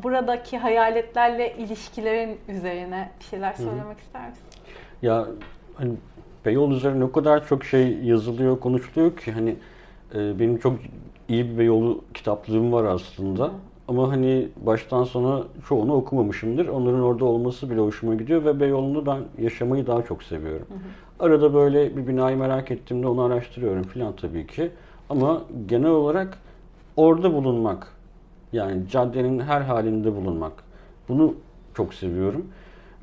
buradaki 0.04 0.58
hayaletlerle 0.58 1.56
ilişkilerin 1.58 2.40
üzerine 2.48 3.12
bir 3.20 3.26
şeyler 3.26 3.54
söylemek 3.54 3.98
Hı-hı. 3.98 4.06
ister 4.06 4.30
misin? 4.30 4.44
Ya 5.02 5.28
hani 5.76 5.94
Beyoğlu 6.46 6.76
üzerine 6.76 7.04
o 7.04 7.12
kadar 7.12 7.48
çok 7.48 7.64
şey 7.64 7.98
yazılıyor, 7.98 8.60
konuşuluyor 8.60 9.18
ki 9.18 9.32
hani 9.32 9.56
e, 10.16 10.40
benim 10.40 10.58
çok 10.58 10.80
iyi 11.28 11.50
bir 11.50 11.58
Beyoğlu 11.58 12.04
kitaplığım 12.14 12.74
var 12.74 12.84
aslında. 12.84 13.52
Ama 13.88 14.12
hani 14.12 14.48
baştan 14.58 15.04
sona 15.04 15.44
çoğunu 15.68 15.94
okumamışımdır. 15.94 16.68
Onların 16.68 17.02
orada 17.02 17.26
olması 17.26 17.70
bile 17.70 17.80
hoşuma 17.80 18.16
gidiyor 18.16 18.46
ve 18.46 18.60
Beyoğlu'nu 18.60 19.06
ben 19.06 19.20
yaşamayı 19.44 19.88
daha 19.88 20.04
çok 20.04 20.24
seviyorum. 20.24 20.68
Hı 20.70 20.74
hı. 20.74 21.26
Arada 21.28 21.54
böyle 21.54 21.98
bir 21.98 22.08
binayı 22.08 22.38
merak 22.38 22.72
ettiğimde 22.72 23.08
onu 23.08 23.22
araştırıyorum 23.22 23.84
filan 23.84 24.16
tabii 24.16 24.48
ki. 24.48 24.72
Ama 25.10 25.42
genel 25.66 25.90
olarak 25.90 26.38
orada 26.96 27.34
bulunmak, 27.34 27.88
yani 28.54 28.90
caddenin 28.90 29.40
her 29.40 29.62
halinde 29.62 30.16
bulunmak. 30.16 30.54
Bunu 31.10 31.36
çok 31.74 31.94
seviyorum. 31.94 32.46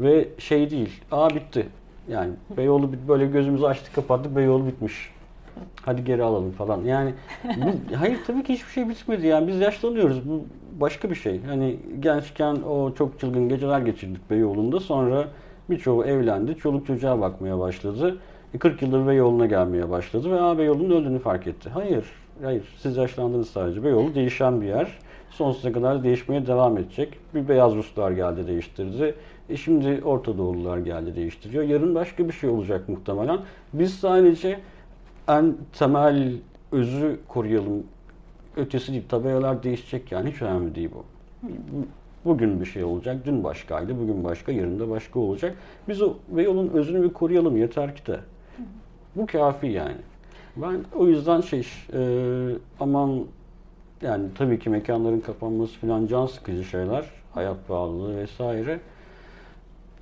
Ve 0.01 0.29
şey 0.39 0.71
değil, 0.71 1.01
aa 1.11 1.31
bitti. 1.31 1.67
Yani 2.09 2.31
Beyoğlu 2.57 2.91
böyle 3.09 3.27
gözümüzü 3.27 3.65
açtık 3.65 3.95
kapattık 3.95 4.37
Beyoğlu 4.37 4.67
bitmiş. 4.67 5.11
Hadi 5.83 6.05
geri 6.05 6.23
alalım 6.23 6.51
falan. 6.51 6.81
Yani 6.85 7.15
bu, 7.57 7.97
hayır 7.97 8.19
tabii 8.27 8.43
ki 8.43 8.53
hiçbir 8.53 8.71
şey 8.71 8.89
bitmedi. 8.89 9.27
Yani 9.27 9.49
biz 9.49 9.61
yaşlanıyoruz. 9.61 10.29
Bu 10.29 10.45
başka 10.81 11.11
bir 11.11 11.15
şey. 11.15 11.43
Hani 11.45 11.77
gençken 12.01 12.55
o 12.55 12.95
çok 12.95 13.21
çılgın 13.21 13.49
geceler 13.49 13.81
geçirdik 13.81 14.31
Beyoğlu'nda. 14.31 14.81
Sonra 14.81 15.29
birçoğu 15.71 16.05
evlendi. 16.05 16.57
Çoluk 16.57 16.87
çocuğa 16.87 17.21
bakmaya 17.21 17.59
başladı. 17.59 18.19
40 18.59 18.83
e, 18.83 18.87
yıldır 18.87 19.07
Beyoğlu'na 19.07 19.47
gelmeye 19.47 19.91
başladı 19.91 20.31
ve 20.31 20.41
A 20.41 20.59
Beyoğlu'nun 20.59 20.91
öldüğünü 20.91 21.19
fark 21.19 21.47
etti. 21.47 21.71
Hayır, 21.71 22.05
hayır. 22.43 22.63
Siz 22.79 22.97
yaşlandınız 22.97 23.51
sadece. 23.51 23.85
Beyoğlu 23.85 24.15
değişen 24.15 24.61
bir 24.61 24.67
yer. 24.67 24.99
Sonsuza 25.31 25.73
kadar 25.73 26.03
değişmeye 26.03 26.47
devam 26.47 26.79
edecek. 26.79 27.19
Bir 27.35 27.49
beyaz 27.49 27.75
Ruslar 27.75 28.11
geldi 28.11 28.47
değiştirdi. 28.47 29.15
E 29.49 29.57
şimdi 29.57 30.01
Orta 30.05 30.39
Doğulular 30.39 30.79
geldi 30.79 31.17
değiştiriyor. 31.17 31.65
Yarın 31.65 31.95
başka 31.95 32.29
bir 32.29 32.33
şey 32.33 32.51
olacak 32.51 32.89
muhtemelen. 32.89 33.39
Biz 33.73 33.95
sadece 33.95 34.61
en 35.29 35.55
temel 35.79 36.33
özü 36.73 37.21
koruyalım. 37.29 37.83
Ötesi 38.57 38.93
değil. 38.93 39.05
Tabelalar 39.09 39.63
değişecek 39.63 40.13
yani. 40.13 40.31
Hiç 40.31 40.43
önemli 40.43 40.75
değil 40.75 40.91
bu. 40.95 41.05
Bugün 42.25 42.61
bir 42.61 42.67
şey 42.67 42.85
olacak. 42.85 43.17
Dün 43.27 43.45
başkaydı. 43.45 43.99
Bugün 44.01 44.25
başka. 44.25 44.53
Yarın 44.53 44.81
da 44.81 44.91
başka 44.91 45.21
olacak. 45.21 45.57
Biz 45.89 46.03
o 46.03 46.15
ve 46.31 46.49
özünü 46.75 47.03
bir 47.03 47.13
koruyalım. 47.13 47.57
Yeter 47.57 47.97
ki 47.97 48.07
de. 48.07 48.21
Bu 49.17 49.27
kafi 49.27 49.67
yani. 49.67 49.97
Ben 50.57 50.85
o 50.95 51.07
yüzden 51.07 51.41
şey 51.41 51.67
e, 51.93 52.01
aman 52.81 53.25
yani 54.03 54.25
tabii 54.39 54.59
ki 54.59 54.71
mekanların 54.71 55.21
kapanması 55.21 55.79
falan 55.79 56.07
can 56.07 56.27
sıkıcı 56.27 56.65
şeyler. 56.65 57.05
Hayat 57.35 57.69
pahalılığı 57.69 58.17
vesaire. 58.17 58.81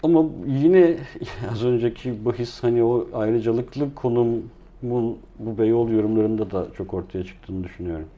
Ama 0.03 0.25
yine 0.47 0.97
az 1.53 1.65
önceki 1.65 2.25
bahis 2.25 2.63
hani 2.63 2.85
o 2.85 3.07
ayrıcalıklı 3.15 3.95
konumun 3.95 5.19
bu 5.39 5.59
Beyoğlu 5.59 5.93
yorumlarında 5.93 6.51
da 6.51 6.67
çok 6.77 6.95
ortaya 6.95 7.25
çıktığını 7.25 7.65
düşünüyorum. 7.65 8.09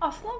Aslında 0.00 0.32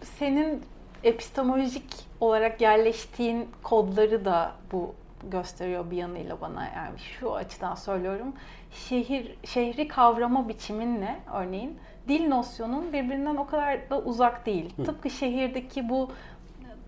senin 0.00 0.60
epistemolojik 1.04 1.84
olarak 2.20 2.60
yerleştiğin 2.60 3.48
kodları 3.62 4.24
da 4.24 4.52
bu 4.72 4.94
gösteriyor 5.30 5.90
bir 5.90 5.96
yanıyla 5.96 6.40
bana. 6.40 6.64
Yani 6.64 6.98
şu 6.98 7.34
açıdan 7.34 7.74
söylüyorum. 7.74 8.32
Şehir 8.70 9.36
şehri 9.44 9.88
kavrama 9.88 10.48
biçiminle 10.48 11.20
örneğin 11.34 11.78
dil 12.08 12.28
nosyonun 12.28 12.92
birbirinden 12.92 13.36
o 13.36 13.46
kadar 13.46 13.90
da 13.90 14.00
uzak 14.00 14.46
değil. 14.46 14.76
Hı. 14.76 14.84
Tıpkı 14.84 15.10
şehirdeki 15.10 15.88
bu 15.88 16.10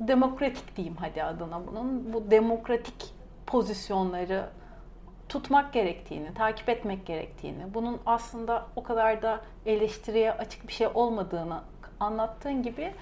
demokratik 0.01 0.77
diyeyim 0.77 0.97
hadi 1.01 1.23
adına 1.23 1.67
bunun 1.67 2.13
bu 2.13 2.31
demokratik 2.31 3.15
pozisyonları 3.47 4.47
tutmak 5.29 5.73
gerektiğini, 5.73 6.35
takip 6.35 6.69
etmek 6.69 7.07
gerektiğini, 7.07 7.75
bunun 7.75 8.01
aslında 8.07 8.67
o 8.77 8.83
kadar 8.83 9.23
da 9.23 9.41
eleştiriye 9.67 10.33
açık 10.33 10.69
bir 10.69 10.73
şey 10.73 10.87
olmadığını 10.95 11.61
anlattığın 12.01 12.63
gibi 12.63 12.93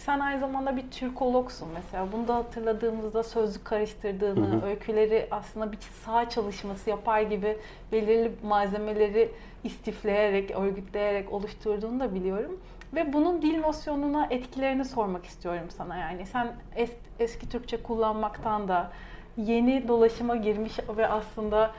sen 0.00 0.20
aynı 0.20 0.40
zamanda 0.40 0.76
bir 0.76 0.90
Türkologsun 0.90 1.68
mesela. 1.74 2.12
Bunu 2.12 2.28
da 2.28 2.34
hatırladığımızda 2.34 3.22
sözlük 3.22 3.64
karıştırdığını, 3.64 4.46
hı 4.46 4.60
hı. 4.60 4.66
öyküleri 4.66 5.28
aslında 5.30 5.72
bir 5.72 5.78
sağ 6.04 6.28
çalışması 6.28 6.90
yapar 6.90 7.20
gibi 7.20 7.56
belirli 7.92 8.32
malzemeleri 8.42 9.32
istifleyerek, 9.64 10.50
örgütleyerek 10.50 11.32
oluşturduğunu 11.32 12.00
da 12.00 12.14
biliyorum. 12.14 12.60
Ve 12.94 13.12
bunun 13.12 13.42
dil 13.42 13.60
nosyonuna 13.60 14.26
etkilerini 14.30 14.84
sormak 14.84 15.26
istiyorum 15.26 15.66
sana. 15.76 15.96
Yani 15.96 16.26
sen 16.26 16.52
es, 16.76 16.90
eski 17.18 17.48
Türkçe 17.48 17.82
kullanmaktan 17.82 18.68
da 18.68 18.90
yeni 19.36 19.88
dolaşıma 19.88 20.36
girmiş 20.36 20.78
ve 20.96 21.08
aslında 21.08 21.70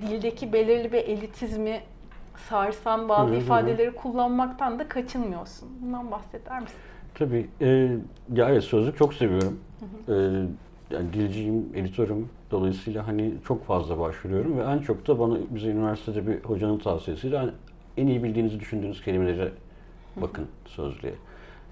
dildeki 0.00 0.52
belirli 0.52 0.92
bir 0.92 0.98
elitizmi 0.98 1.80
sarsan 2.48 3.08
bazı 3.08 3.32
hı 3.32 3.36
hı. 3.36 3.40
ifadeleri 3.40 3.94
kullanmaktan 3.94 4.78
da 4.78 4.88
kaçınmıyorsun. 4.88 5.68
Bundan 5.82 6.10
bahseder 6.10 6.60
misin? 6.60 6.78
Tabii. 7.14 7.46
E, 7.60 7.66
ya 8.34 8.48
evet 8.50 8.64
sözlük 8.64 8.96
çok 8.96 9.14
seviyorum. 9.14 9.58
Hı 10.06 10.12
hı. 10.12 10.46
E, 10.90 10.94
yani 10.94 11.12
dilciyim, 11.12 11.66
editörüm. 11.74 12.28
Dolayısıyla 12.50 13.06
hani 13.06 13.34
çok 13.46 13.64
fazla 13.64 13.98
başvuruyorum 13.98 14.58
ve 14.58 14.62
en 14.62 14.78
çok 14.78 15.08
da 15.08 15.18
bana 15.18 15.36
bize 15.50 15.68
üniversitede 15.68 16.26
bir 16.26 16.44
hocanın 16.44 16.78
tavsiyesiyle 16.78 17.38
hani 17.38 17.50
en 17.96 18.06
iyi 18.06 18.22
bildiğinizi 18.22 18.60
düşündüğünüz 18.60 19.02
kelimelere 19.04 19.52
bakın 20.16 20.46
sözlüğe. 20.66 21.14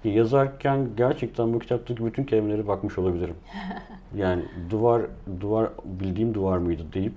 Yazarken 0.03 0.87
gerçekten 0.97 1.53
bu 1.53 1.59
kitaptaki 1.59 2.05
bütün 2.05 2.23
kelimelere 2.23 2.67
bakmış 2.67 2.97
olabilirim. 2.97 3.35
Yani 4.17 4.43
duvar 4.69 5.01
duvar 5.39 5.69
bildiğim 5.85 6.33
duvar 6.33 6.57
mıydı 6.57 6.83
deyip 6.93 7.13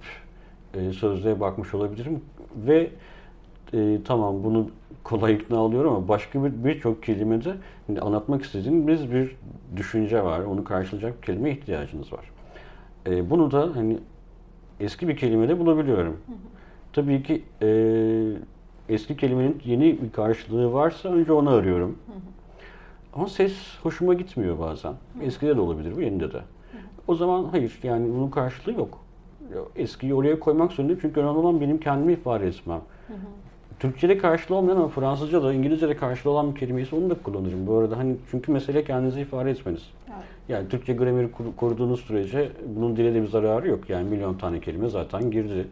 e, 0.74 0.92
sözlüğe 0.92 1.40
bakmış 1.40 1.74
olabilirim 1.74 2.20
ve 2.56 2.90
e, 3.72 3.98
tamam 4.04 4.44
bunu 4.44 4.70
kolay 5.04 5.34
ikna 5.34 5.58
alıyorum 5.58 5.94
ama 5.94 6.08
başka 6.08 6.44
bir 6.44 6.64
birçok 6.64 7.02
kelimede 7.02 7.54
anlatmak 8.00 8.42
istediğiniz 8.42 9.12
bir 9.12 9.36
düşünce 9.76 10.24
var. 10.24 10.40
Onu 10.40 10.64
karşılayacak 10.64 11.22
bir 11.22 11.26
kelime 11.26 11.50
ihtiyacınız 11.50 12.12
var. 12.12 12.30
E, 13.06 13.30
bunu 13.30 13.50
da 13.50 13.70
hani 13.74 13.98
eski 14.80 15.08
bir 15.08 15.16
kelimede 15.16 15.58
bulabiliyorum. 15.58 16.16
Tabii 16.92 17.22
ki 17.22 17.42
e, 17.62 17.68
eski 18.88 19.16
kelimenin 19.16 19.62
yeni 19.64 20.02
bir 20.02 20.12
karşılığı 20.12 20.72
varsa 20.72 21.08
önce 21.08 21.32
onu 21.32 21.50
arıyorum. 21.50 21.98
Ama 23.14 23.28
ses 23.28 23.78
hoşuma 23.82 24.14
gitmiyor 24.14 24.58
bazen. 24.58 24.94
Eskide 25.22 25.56
de 25.56 25.60
olabilir 25.60 25.96
bu, 25.96 26.00
yenide 26.00 26.32
de. 26.32 26.40
O 27.08 27.14
zaman 27.14 27.44
hayır 27.44 27.78
yani 27.82 28.14
bunun 28.14 28.30
karşılığı 28.30 28.74
yok. 28.74 28.98
Eskiyi 29.76 30.14
oraya 30.14 30.40
koymak 30.40 30.72
zorundayım 30.72 31.00
çünkü 31.02 31.20
önemli 31.20 31.38
olan 31.38 31.60
benim 31.60 31.80
kendimi 31.80 32.12
ifade 32.12 32.46
etmem. 32.46 32.80
Hı 33.06 33.12
hı. 33.12 33.16
Türkçe'de 33.80 34.18
karşılığı 34.18 34.56
olmayan 34.56 34.76
ama 34.76 34.88
Fransızca 34.88 35.42
da 35.42 35.52
İngilizce'de 35.52 35.96
karşılığı 35.96 36.32
olan 36.32 36.54
bir 36.54 36.60
kelimeyse 36.60 36.96
onu 36.96 37.10
da 37.10 37.14
kullanırım. 37.14 37.66
Bu 37.66 37.78
arada 37.78 37.98
hani 37.98 38.16
çünkü 38.30 38.52
mesele 38.52 38.84
kendinizi 38.84 39.20
ifade 39.20 39.50
etmeniz. 39.50 39.82
Evet. 40.08 40.24
Yani 40.48 40.68
Türkçe 40.68 40.92
grameri 40.92 41.28
koruduğunuz 41.56 42.00
sürece 42.00 42.52
bunun 42.76 42.96
dile 42.96 43.14
de 43.14 43.22
bir 43.22 43.28
zararı 43.28 43.68
yok. 43.68 43.90
Yani 43.90 44.10
milyon 44.10 44.34
tane 44.34 44.60
kelime 44.60 44.88
zaten 44.88 45.30
girdi. 45.30 45.66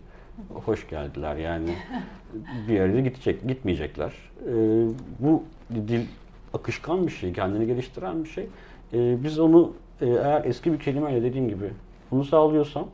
Hoş 0.55 0.89
geldiler 0.89 1.37
yani. 1.37 1.71
bir 2.69 2.75
yere 2.75 2.95
de 2.95 3.01
gidecek, 3.01 3.49
gitmeyecekler. 3.49 4.13
Ee, 4.49 4.87
bu 5.19 5.43
dil 5.75 6.07
akışkan 6.55 7.07
bir 7.07 7.13
şey, 7.13 7.33
kendini 7.33 7.67
geliştiren 7.67 8.25
bir 8.25 8.29
şey. 8.29 8.45
Ee, 8.93 9.25
biz 9.25 9.39
onu 9.39 9.73
e, 10.01 10.07
eğer 10.07 10.45
eski 10.45 10.73
bir 10.73 10.79
kelimeyle 10.79 11.23
dediğim 11.23 11.49
gibi 11.49 11.65
bunu 12.11 12.25
sağlıyorsam 12.25 12.87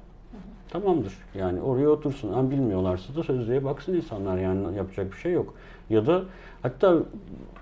tamamdır. 0.71 1.13
Yani 1.35 1.61
oraya 1.61 1.89
otursun. 1.89 2.37
Hem 2.37 2.51
bilmiyorlarsa 2.51 3.15
da 3.15 3.23
sözlüğe 3.23 3.65
baksın 3.65 3.95
insanlar 3.95 4.39
yani 4.39 4.77
yapacak 4.77 5.13
bir 5.13 5.17
şey 5.17 5.33
yok. 5.33 5.55
Ya 5.91 6.07
da 6.07 6.23
hatta 6.63 6.97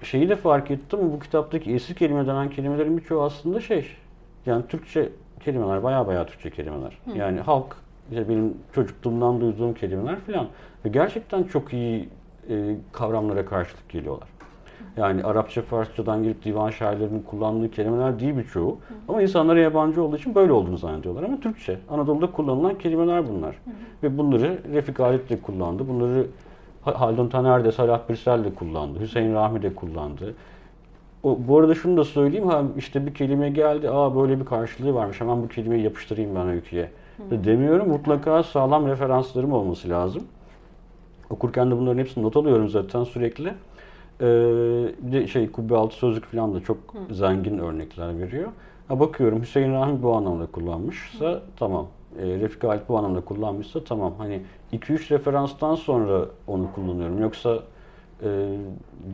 şeyi 0.03 0.29
de 0.29 0.37
fark 0.37 0.71
ettim 0.71 0.99
bu 1.13 1.21
kitaptaki 1.21 1.75
eski 1.75 1.95
kelime 1.95 2.27
denen 2.27 2.51
kelimelerin 2.51 2.97
birçoğu 2.97 3.23
aslında 3.23 3.61
şey 3.61 3.87
yani 4.47 4.65
Türkçe 4.69 5.09
kelimeler 5.45 5.83
baya 5.83 6.07
baya 6.07 6.27
Türkçe 6.27 6.51
kelimeler. 6.51 6.99
Hı. 7.05 7.19
Yani 7.19 7.41
halk 7.41 7.77
işte 8.11 8.29
benim 8.29 8.55
çocukluğumdan 8.73 9.41
duyduğum 9.41 9.75
kelimeler 9.75 10.21
falan 10.21 10.47
ve 10.85 10.89
gerçekten 10.89 11.45
çok 11.45 11.73
iyi 11.73 12.09
e, 12.51 12.77
kavramlara 12.93 13.47
karşılık 13.47 13.89
geliyorlar. 13.89 14.29
Yani 14.97 15.25
Arapça, 15.25 15.63
Farsçadan 15.63 16.23
gelip 16.23 16.45
divan 16.45 16.71
şairlerinin 16.71 17.23
kullandığı 17.23 17.71
kelimeler 17.71 18.21
değil 18.21 18.37
birçoğu. 18.37 18.71
Hı. 18.73 18.95
Ama 19.09 19.23
insanlara 19.23 19.61
yabancı 19.61 20.03
olduğu 20.03 20.17
için 20.17 20.35
böyle 20.35 20.53
olduğunu 20.53 20.77
zannediyorlar. 20.77 21.23
Ama 21.23 21.41
Türkçe, 21.41 21.79
Anadolu'da 21.91 22.31
kullanılan 22.31 22.79
kelimeler 22.79 23.29
bunlar. 23.29 23.51
Hı. 23.51 23.71
Ve 24.03 24.19
bunları 24.19 24.59
Refik 24.73 24.99
Halit 24.99 25.31
de 25.31 25.41
kullandı. 25.41 25.89
Bunları 25.89 26.27
Haldun 26.83 27.29
Taner 27.29 27.65
de, 27.65 27.73
Salah 27.73 28.01
Birsel 28.09 28.45
de 28.45 28.55
kullandı. 28.55 29.01
Hüseyin 29.01 29.35
Rahmi 29.35 29.63
de 29.63 29.75
kullandı. 29.75 30.35
O, 31.23 31.39
bu 31.49 31.59
arada 31.59 31.75
şunu 31.75 31.97
da 31.97 32.05
söyleyeyim. 32.05 32.49
Ha 32.49 32.63
işte 32.77 33.07
bir 33.07 33.15
kelime 33.15 33.51
geldi. 33.51 33.91
Aa 33.91 34.17
böyle 34.17 34.41
bir 34.41 34.45
karşılığı 34.45 34.95
varmış. 34.95 35.21
Hemen 35.21 35.43
bu 35.43 35.49
kelimeyi 35.49 35.83
yapıştırayım 35.83 36.35
ben 36.35 36.49
öyküye. 36.49 36.91
Hı. 37.17 37.45
Demiyorum. 37.45 37.89
Mutlaka 37.89 38.43
sağlam 38.43 38.87
referanslarım 38.87 39.53
olması 39.53 39.89
lazım. 39.89 40.23
Okurken 41.31 41.71
de 41.71 41.79
bunların 41.79 41.99
hepsini 41.99 42.25
not 42.25 42.37
alıyorum 42.37 42.69
zaten 42.69 43.05
sürekli. 43.05 43.53
Ee, 44.21 44.25
bir 44.99 45.13
de 45.13 45.27
şey 45.27 45.51
kubbe 45.53 45.77
altı 45.77 45.97
sözlük 45.97 46.25
falan 46.25 46.55
da 46.55 46.61
çok 46.61 46.77
Hı. 46.77 47.15
zengin 47.15 47.59
örnekler 47.59 48.19
veriyor. 48.19 48.49
Ha 48.89 49.01
bakıyorum 49.01 49.43
Hüseyin 49.43 49.73
Rahmi 49.73 50.03
bu 50.03 50.15
anlamda 50.17 50.47
kullanmışsa 50.47 51.25
Hı. 51.31 51.43
tamam. 51.57 51.87
E, 52.19 52.27
Refik 52.27 52.65
Halit 52.65 52.89
bu 52.89 52.99
anlamda 52.99 53.21
kullanmışsa 53.21 53.85
tamam. 53.85 54.15
Hani 54.19 54.43
2-3 54.73 55.11
referanstan 55.11 55.75
sonra 55.75 56.25
onu 56.47 56.73
kullanıyorum. 56.75 57.19
Yoksa 57.23 57.59
e, 58.23 58.57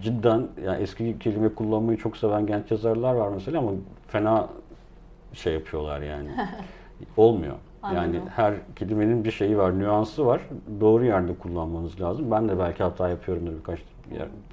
cidden 0.02 0.48
yani 0.64 0.82
eski 0.82 1.18
kelime 1.18 1.48
kullanmayı 1.48 1.98
çok 1.98 2.16
seven 2.16 2.46
genç 2.46 2.70
yazarlar 2.70 3.14
var 3.14 3.28
mesela 3.28 3.58
ama 3.58 3.70
fena 4.08 4.48
şey 5.32 5.54
yapıyorlar 5.54 6.00
yani. 6.00 6.28
Olmuyor. 7.16 7.54
Anladım. 7.82 8.14
Yani 8.14 8.20
her 8.36 8.54
kelimenin 8.76 9.24
bir 9.24 9.30
şeyi 9.30 9.58
var, 9.58 9.78
nüansı 9.78 10.26
var. 10.26 10.40
Doğru 10.80 11.04
yerde 11.04 11.34
kullanmanız 11.34 12.00
lazım. 12.00 12.30
Ben 12.30 12.48
de 12.48 12.58
belki 12.58 12.82
hata 12.82 13.08
yapıyorumdur 13.08 13.52
birkaç 13.52 13.80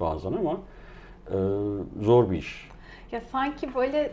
bazen 0.00 0.32
ama 0.32 0.56
e, 1.26 1.36
zor 2.02 2.30
bir 2.30 2.36
iş. 2.36 2.70
Ya 3.12 3.20
sanki 3.20 3.74
böyle 3.74 4.12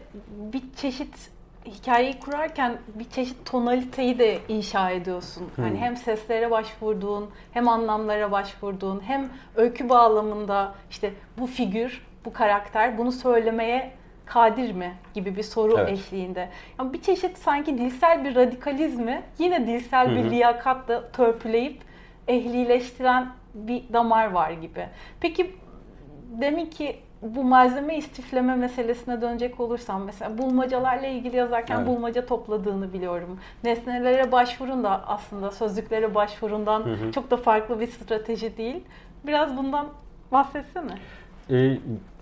bir 0.54 0.62
çeşit 0.76 1.30
hikayeyi 1.66 2.20
kurarken 2.20 2.78
bir 2.96 3.10
çeşit 3.10 3.46
tonaliteyi 3.46 4.20
de 4.20 4.38
inşa 4.48 4.90
ediyorsun. 4.92 5.48
Hmm. 5.56 5.64
Hani 5.64 5.78
hem 5.78 5.98
seslere 5.98 6.52
başvurduğun, 6.52 7.30
hem 7.52 7.68
anlamlara 7.68 8.32
başvurduğun, 8.32 9.02
hem 9.06 9.30
öykü 9.56 9.90
bağlamında 9.90 10.76
işte 10.90 11.14
bu 11.38 11.48
figür, 11.48 12.02
bu 12.26 12.34
karakter 12.34 12.98
bunu 12.98 13.12
söylemeye 13.12 13.92
kadir 14.26 14.72
mi 14.72 14.94
gibi 15.14 15.36
bir 15.36 15.44
soru 15.44 15.76
evet. 15.80 15.90
eşliğinde. 15.92 16.50
Yani 16.80 16.94
bir 16.94 17.02
çeşit 17.02 17.38
sanki 17.38 17.78
dilsel 17.78 18.26
bir 18.26 18.36
radikalizmi 18.36 19.24
yine 19.40 19.68
dilsel 19.68 20.16
bir 20.16 20.32
liyakatla 20.32 21.12
törpüleyip 21.12 21.82
ehlileştiren 22.28 23.28
bir 23.68 23.84
damar 23.94 24.32
var 24.32 24.52
gibi. 24.52 24.86
Peki 25.20 25.56
demin 26.42 26.66
ki 26.66 27.00
bu 27.22 27.44
malzeme 27.44 27.98
istifleme 27.98 28.56
meselesine 28.56 29.22
dönecek 29.22 29.60
olursam 29.60 30.04
mesela 30.04 30.38
bulmacalarla 30.38 31.08
ilgili 31.08 31.36
yazarken 31.36 31.78
evet. 31.78 31.88
bulmaca 31.88 32.26
topladığını 32.26 32.94
biliyorum. 32.94 33.40
Nesnelere 33.64 34.32
başvurun 34.32 34.84
da 34.84 35.08
aslında 35.08 35.52
sözlüklere 35.52 36.16
başvurundan 36.16 36.80
hı 36.80 36.94
hı. 36.94 37.12
çok 37.12 37.32
da 37.32 37.38
farklı 37.38 37.80
bir 37.80 37.88
strateji 37.88 38.58
değil. 38.58 38.84
Biraz 39.28 39.58
bundan 39.58 39.88
bahsetsene. 40.32 40.98
Ee, 41.50 41.78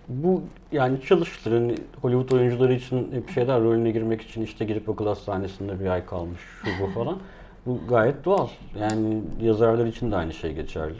bu 0.07 0.43
yani 0.71 1.01
çalıştırın 1.01 1.77
Hollywood 2.01 2.31
oyuncuları 2.31 2.73
için 2.73 3.23
bir 3.27 3.33
şeyler 3.33 3.61
rolüne 3.61 3.91
girmek 3.91 4.21
için 4.21 4.41
işte 4.41 4.65
girip 4.65 4.89
okul 4.89 5.07
hastanesinde 5.07 5.79
bir 5.79 5.85
ay 5.85 6.05
kalmış 6.05 6.41
şu 6.63 6.83
bu 6.83 6.87
falan. 6.93 7.17
Bu 7.65 7.79
gayet 7.89 8.25
doğal. 8.25 8.47
Yani 8.79 9.21
yazarlar 9.41 9.85
için 9.85 10.11
de 10.11 10.15
aynı 10.15 10.33
şey 10.33 10.53
geçerli. 10.53 10.93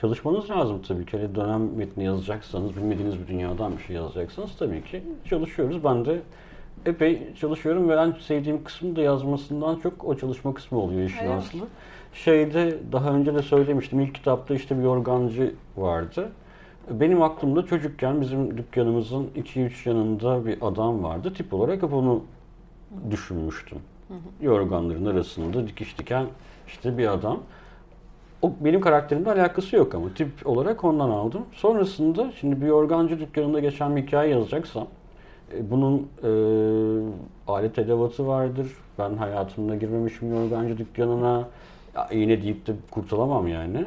Çalışmanız 0.00 0.50
lazım 0.50 0.82
tabii 0.88 1.06
ki. 1.06 1.18
Hele 1.18 1.34
dönem 1.34 1.76
metni 1.76 2.04
yazacaksanız, 2.04 2.76
bilmediğiniz 2.76 3.18
bir 3.18 3.28
dünyadan 3.28 3.78
bir 3.78 3.82
şey 3.82 3.96
yazacaksanız 3.96 4.56
tabii 4.58 4.84
ki 4.84 5.02
çalışıyoruz. 5.24 5.84
Ben 5.84 6.04
de 6.04 6.20
epey 6.86 7.34
çalışıyorum 7.40 7.88
ve 7.88 7.94
en 7.94 8.12
sevdiğim 8.12 8.64
kısmı 8.64 8.96
da 8.96 9.00
yazmasından 9.00 9.76
çok 9.76 10.04
o 10.04 10.16
çalışma 10.16 10.54
kısmı 10.54 10.78
oluyor 10.78 11.02
işin 11.02 11.24
evet. 11.24 11.38
aslı. 11.38 11.60
Şeyde 12.14 12.78
daha 12.92 13.10
önce 13.10 13.34
de 13.34 13.42
söylemiştim. 13.42 14.00
ilk 14.00 14.14
kitapta 14.14 14.54
işte 14.54 14.78
bir 14.78 14.84
organcı 14.84 15.54
vardı. 15.76 16.32
Benim 16.90 17.22
aklımda 17.22 17.66
çocukken 17.66 18.20
bizim 18.20 18.58
dükkanımızın 18.58 19.28
2-3 19.36 19.88
yanında 19.88 20.46
bir 20.46 20.58
adam 20.60 21.02
vardı. 21.02 21.32
Tip 21.32 21.54
olarak 21.54 21.82
hep 21.82 21.92
onu 21.92 22.22
düşünmüştüm. 23.10 23.78
Yorganların 24.40 25.06
arasında 25.06 25.68
dikiş 25.68 25.98
diken 25.98 26.26
işte 26.66 26.98
bir 26.98 27.12
adam. 27.12 27.40
O 28.42 28.52
benim 28.60 28.80
karakterimle 28.80 29.30
alakası 29.32 29.76
yok 29.76 29.94
ama 29.94 30.14
tip 30.14 30.28
olarak 30.44 30.84
ondan 30.84 31.10
aldım. 31.10 31.42
Sonrasında 31.52 32.32
şimdi 32.40 32.62
bir 32.62 32.70
organcı 32.70 33.20
dükkanında 33.20 33.60
geçen 33.60 33.96
bir 33.96 34.02
hikaye 34.02 34.30
yazacaksam 34.30 34.86
e, 35.54 35.70
bunun 35.70 36.08
e, 36.22 36.30
alet 37.48 37.78
edevatı 37.78 38.26
vardır. 38.26 38.72
Ben 38.98 39.16
hayatımda 39.16 39.76
girmemişim 39.76 40.34
yorgancı 40.34 40.78
dükkanına. 40.78 41.48
Ya, 41.94 42.08
iğne 42.10 42.42
deyip 42.42 42.66
de 42.66 42.72
kurtulamam 42.90 43.48
yani. 43.48 43.84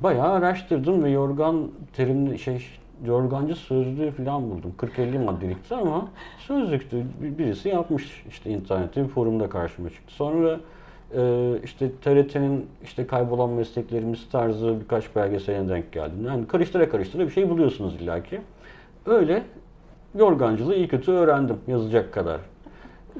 Bayağı 0.00 0.32
araştırdım 0.32 1.04
ve 1.04 1.10
yorgan 1.10 1.68
terimli 1.92 2.38
şey 2.38 2.66
yorgancı 3.06 3.54
sözlüğü 3.54 4.10
falan 4.10 4.50
buldum. 4.50 4.74
40-50 4.78 5.24
maddelikti 5.24 5.74
ama 5.74 6.08
sözlüktü. 6.38 7.04
Birisi 7.20 7.68
yapmış 7.68 8.24
işte 8.28 8.50
internette 8.50 9.02
bir 9.02 9.08
forumda 9.08 9.48
karşıma 9.48 9.90
çıktı. 9.90 10.14
Sonra 10.14 10.60
e, 11.16 11.52
işte 11.64 11.90
TRT'nin 12.02 12.66
işte 12.84 13.06
kaybolan 13.06 13.50
mesleklerimiz 13.50 14.28
tarzı 14.32 14.80
birkaç 14.80 15.16
belgeseline 15.16 15.68
denk 15.68 15.92
geldim. 15.92 16.26
Yani 16.26 16.46
karıştıra 16.46 16.88
karıştıra 16.88 17.26
bir 17.26 17.30
şey 17.30 17.50
buluyorsunuz 17.50 17.94
illaki. 17.94 18.40
Öyle 19.06 19.42
yorgancılığı 20.14 20.74
iyi 20.74 20.88
kötü 20.88 21.12
öğrendim 21.12 21.56
yazacak 21.66 22.12
kadar. 22.12 22.40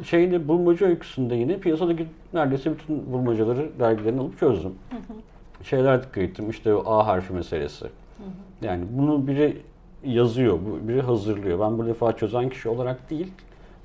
Şeyde 0.04 0.48
bulmaca 0.48 0.86
öyküsünde 0.86 1.34
yine 1.34 1.58
piyasadaki 1.58 2.06
neredeyse 2.34 2.72
bütün 2.72 3.12
bulmacaları 3.12 3.68
dergilerini 3.78 4.20
alıp 4.20 4.38
çözdüm. 4.38 4.74
Hı 4.90 4.96
hı 4.96 5.16
şeyler 5.64 6.02
dikkat 6.02 6.18
ettim. 6.18 6.50
İşte 6.50 6.74
o 6.74 6.92
A 6.92 7.06
harfi 7.06 7.32
meselesi. 7.32 7.84
Hı 7.84 7.88
hı. 7.88 8.66
Yani 8.66 8.84
bunu 8.90 9.26
biri 9.26 9.62
yazıyor, 10.04 10.58
biri 10.88 11.02
hazırlıyor. 11.02 11.60
Ben 11.60 11.78
bu 11.78 11.86
defa 11.86 12.16
çözen 12.16 12.48
kişi 12.48 12.68
olarak 12.68 13.10
değil, 13.10 13.32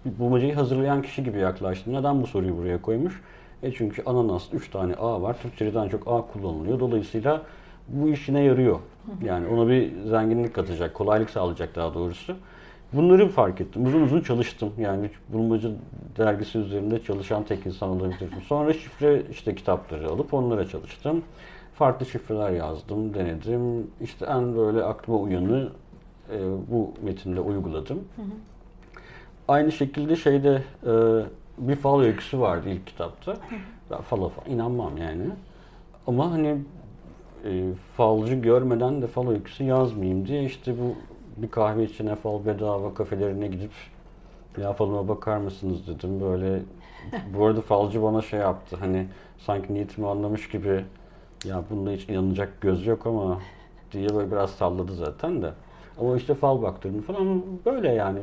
bulmacayı 0.06 0.56
hazırlayan 0.56 1.02
kişi 1.02 1.24
gibi 1.24 1.40
yaklaştım. 1.40 1.94
Neden 1.94 2.22
bu 2.22 2.28
soruyu 2.28 2.58
buraya 2.58 2.82
koymuş? 2.82 3.22
E 3.64 3.72
çünkü 3.72 4.04
ananas 4.06 4.44
3 4.54 4.70
tane 4.70 4.96
A 4.96 5.22
var. 5.22 5.36
Türkçeden 5.42 5.90
çok 5.90 6.08
A 6.08 6.22
kullanılıyor. 6.22 6.80
Dolayısıyla 6.80 7.42
bu 7.88 8.10
işine 8.10 8.42
yarıyor. 8.42 8.80
Yani 9.24 9.48
ona 9.48 9.70
bir 9.70 9.92
zenginlik 10.10 10.54
katacak, 10.54 10.94
kolaylık 10.94 11.30
sağlayacak 11.30 11.76
daha 11.76 11.94
doğrusu. 11.94 12.36
Bunları 12.94 13.30
fark 13.30 13.62
ettim. 13.62 13.86
Uzun 13.86 14.02
uzun 14.02 14.22
çalıştım. 14.22 14.74
Yani 14.78 15.10
bulmaca 15.30 15.70
dergisi 16.18 16.58
üzerinde 16.58 17.04
çalışan 17.04 17.44
tek 17.44 17.66
insan 17.66 17.90
olabilirim. 17.90 18.42
Sonra 18.48 18.74
şifre 18.74 19.24
işte 19.32 19.56
kitapları 19.56 20.08
alıp 20.10 20.34
onlara 20.34 20.68
çalıştım 20.68 21.24
farklı 21.78 22.06
şifreler 22.06 22.52
yazdım, 22.52 23.14
denedim. 23.14 23.92
İşte 24.02 24.26
en 24.26 24.58
böyle 24.58 24.84
aklıma 24.84 25.20
uyanı 25.20 25.70
e, 26.32 26.40
bu 26.72 26.94
metinde 27.02 27.40
uyguladım. 27.40 27.98
Hı 28.16 28.22
hı. 28.22 28.26
Aynı 29.48 29.72
şekilde 29.72 30.16
şeyde 30.16 30.64
e, 30.84 30.92
bir 31.58 31.76
fal 31.76 32.02
öyküsü 32.02 32.40
vardı 32.40 32.70
ilk 32.70 32.88
kitapta. 32.88 33.32
Hı 33.32 33.36
hı. 33.36 33.60
Ben 33.92 34.02
fala 34.02 34.30
falan 34.30 34.50
inanmam 34.50 34.98
yani. 34.98 35.24
Ama 36.08 36.32
hani 36.32 36.58
e, 37.46 37.74
falcı 37.98 38.36
görmeden 38.36 39.02
de 39.02 39.08
fal 39.08 39.30
öyküsü 39.30 39.64
yazmayayım 39.64 40.28
diye 40.28 40.44
işte 40.44 40.76
bu 40.80 40.96
bir 41.42 41.52
kahve 41.52 41.84
içine 41.84 42.16
fal 42.16 42.46
bedava 42.46 42.94
kafelerine 42.94 43.48
gidip 43.48 43.72
ya 44.62 44.74
falıma 44.74 45.08
bakar 45.08 45.38
mısınız 45.38 45.88
dedim. 45.88 46.22
Böyle 46.22 46.62
bu 47.34 47.46
arada 47.46 47.62
falcı 47.62 48.04
bana 48.04 48.22
şey 48.22 48.40
yaptı 48.40 48.78
hani 48.80 49.08
sanki 49.38 49.74
niyetimi 49.74 50.08
anlamış 50.08 50.50
gibi 50.50 50.86
ya 51.46 51.64
bunda 51.70 51.92
hiç 51.92 52.10
inanacak 52.10 52.62
göz 52.62 52.86
yok 52.86 53.08
ama 53.08 53.40
diye 53.92 54.10
böyle 54.16 54.32
biraz 54.32 54.50
salladı 54.50 54.96
zaten 54.96 55.42
de. 55.42 55.52
Ama 56.00 56.18
işte 56.18 56.36
fal 56.36 56.62
baktırdım 56.62 57.02
falan 57.02 57.44
böyle 57.66 57.90
yani 57.90 58.20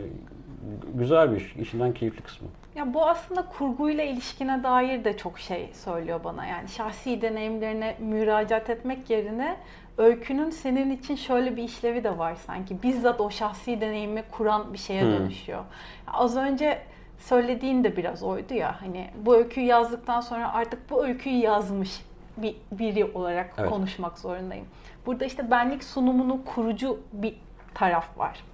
güzel 0.94 1.32
bir 1.32 1.36
iş, 1.36 1.56
işinden 1.56 1.94
keyifli 1.94 2.22
kısmı. 2.22 2.48
Ya 2.74 2.94
bu 2.94 3.06
aslında 3.06 3.48
kurguyla 3.58 4.04
ilişkine 4.04 4.62
dair 4.62 5.04
de 5.04 5.16
çok 5.16 5.38
şey 5.38 5.70
söylüyor 5.72 6.20
bana. 6.24 6.46
Yani 6.46 6.68
şahsi 6.68 7.22
deneyimlerine 7.22 7.96
müracaat 8.00 8.70
etmek 8.70 9.10
yerine 9.10 9.56
öykünün 9.98 10.50
senin 10.50 10.90
için 10.90 11.16
şöyle 11.16 11.56
bir 11.56 11.62
işlevi 11.62 12.04
de 12.04 12.18
var 12.18 12.34
sanki. 12.34 12.82
Bizzat 12.82 13.20
o 13.20 13.30
şahsi 13.30 13.80
deneyimi 13.80 14.22
kuran 14.30 14.72
bir 14.72 14.78
şeye 14.78 15.02
hmm. 15.02 15.10
dönüşüyor. 15.10 15.64
Az 16.06 16.36
önce 16.36 16.78
söylediğin 17.18 17.84
de 17.84 17.96
biraz 17.96 18.22
oydu 18.22 18.54
ya. 18.54 18.80
Hani 18.80 19.10
bu 19.26 19.36
öyküyü 19.36 19.66
yazdıktan 19.66 20.20
sonra 20.20 20.52
artık 20.52 20.90
bu 20.90 21.06
öyküyü 21.06 21.36
yazmış 21.36 22.02
bir 22.36 22.56
biri 22.72 23.04
olarak 23.04 23.54
evet. 23.58 23.70
konuşmak 23.70 24.18
zorundayım. 24.18 24.66
Burada 25.06 25.24
işte 25.24 25.50
benlik 25.50 25.84
sunumunu 25.84 26.44
kurucu 26.44 27.00
bir 27.12 27.36
taraf 27.74 28.18
var. 28.18 28.44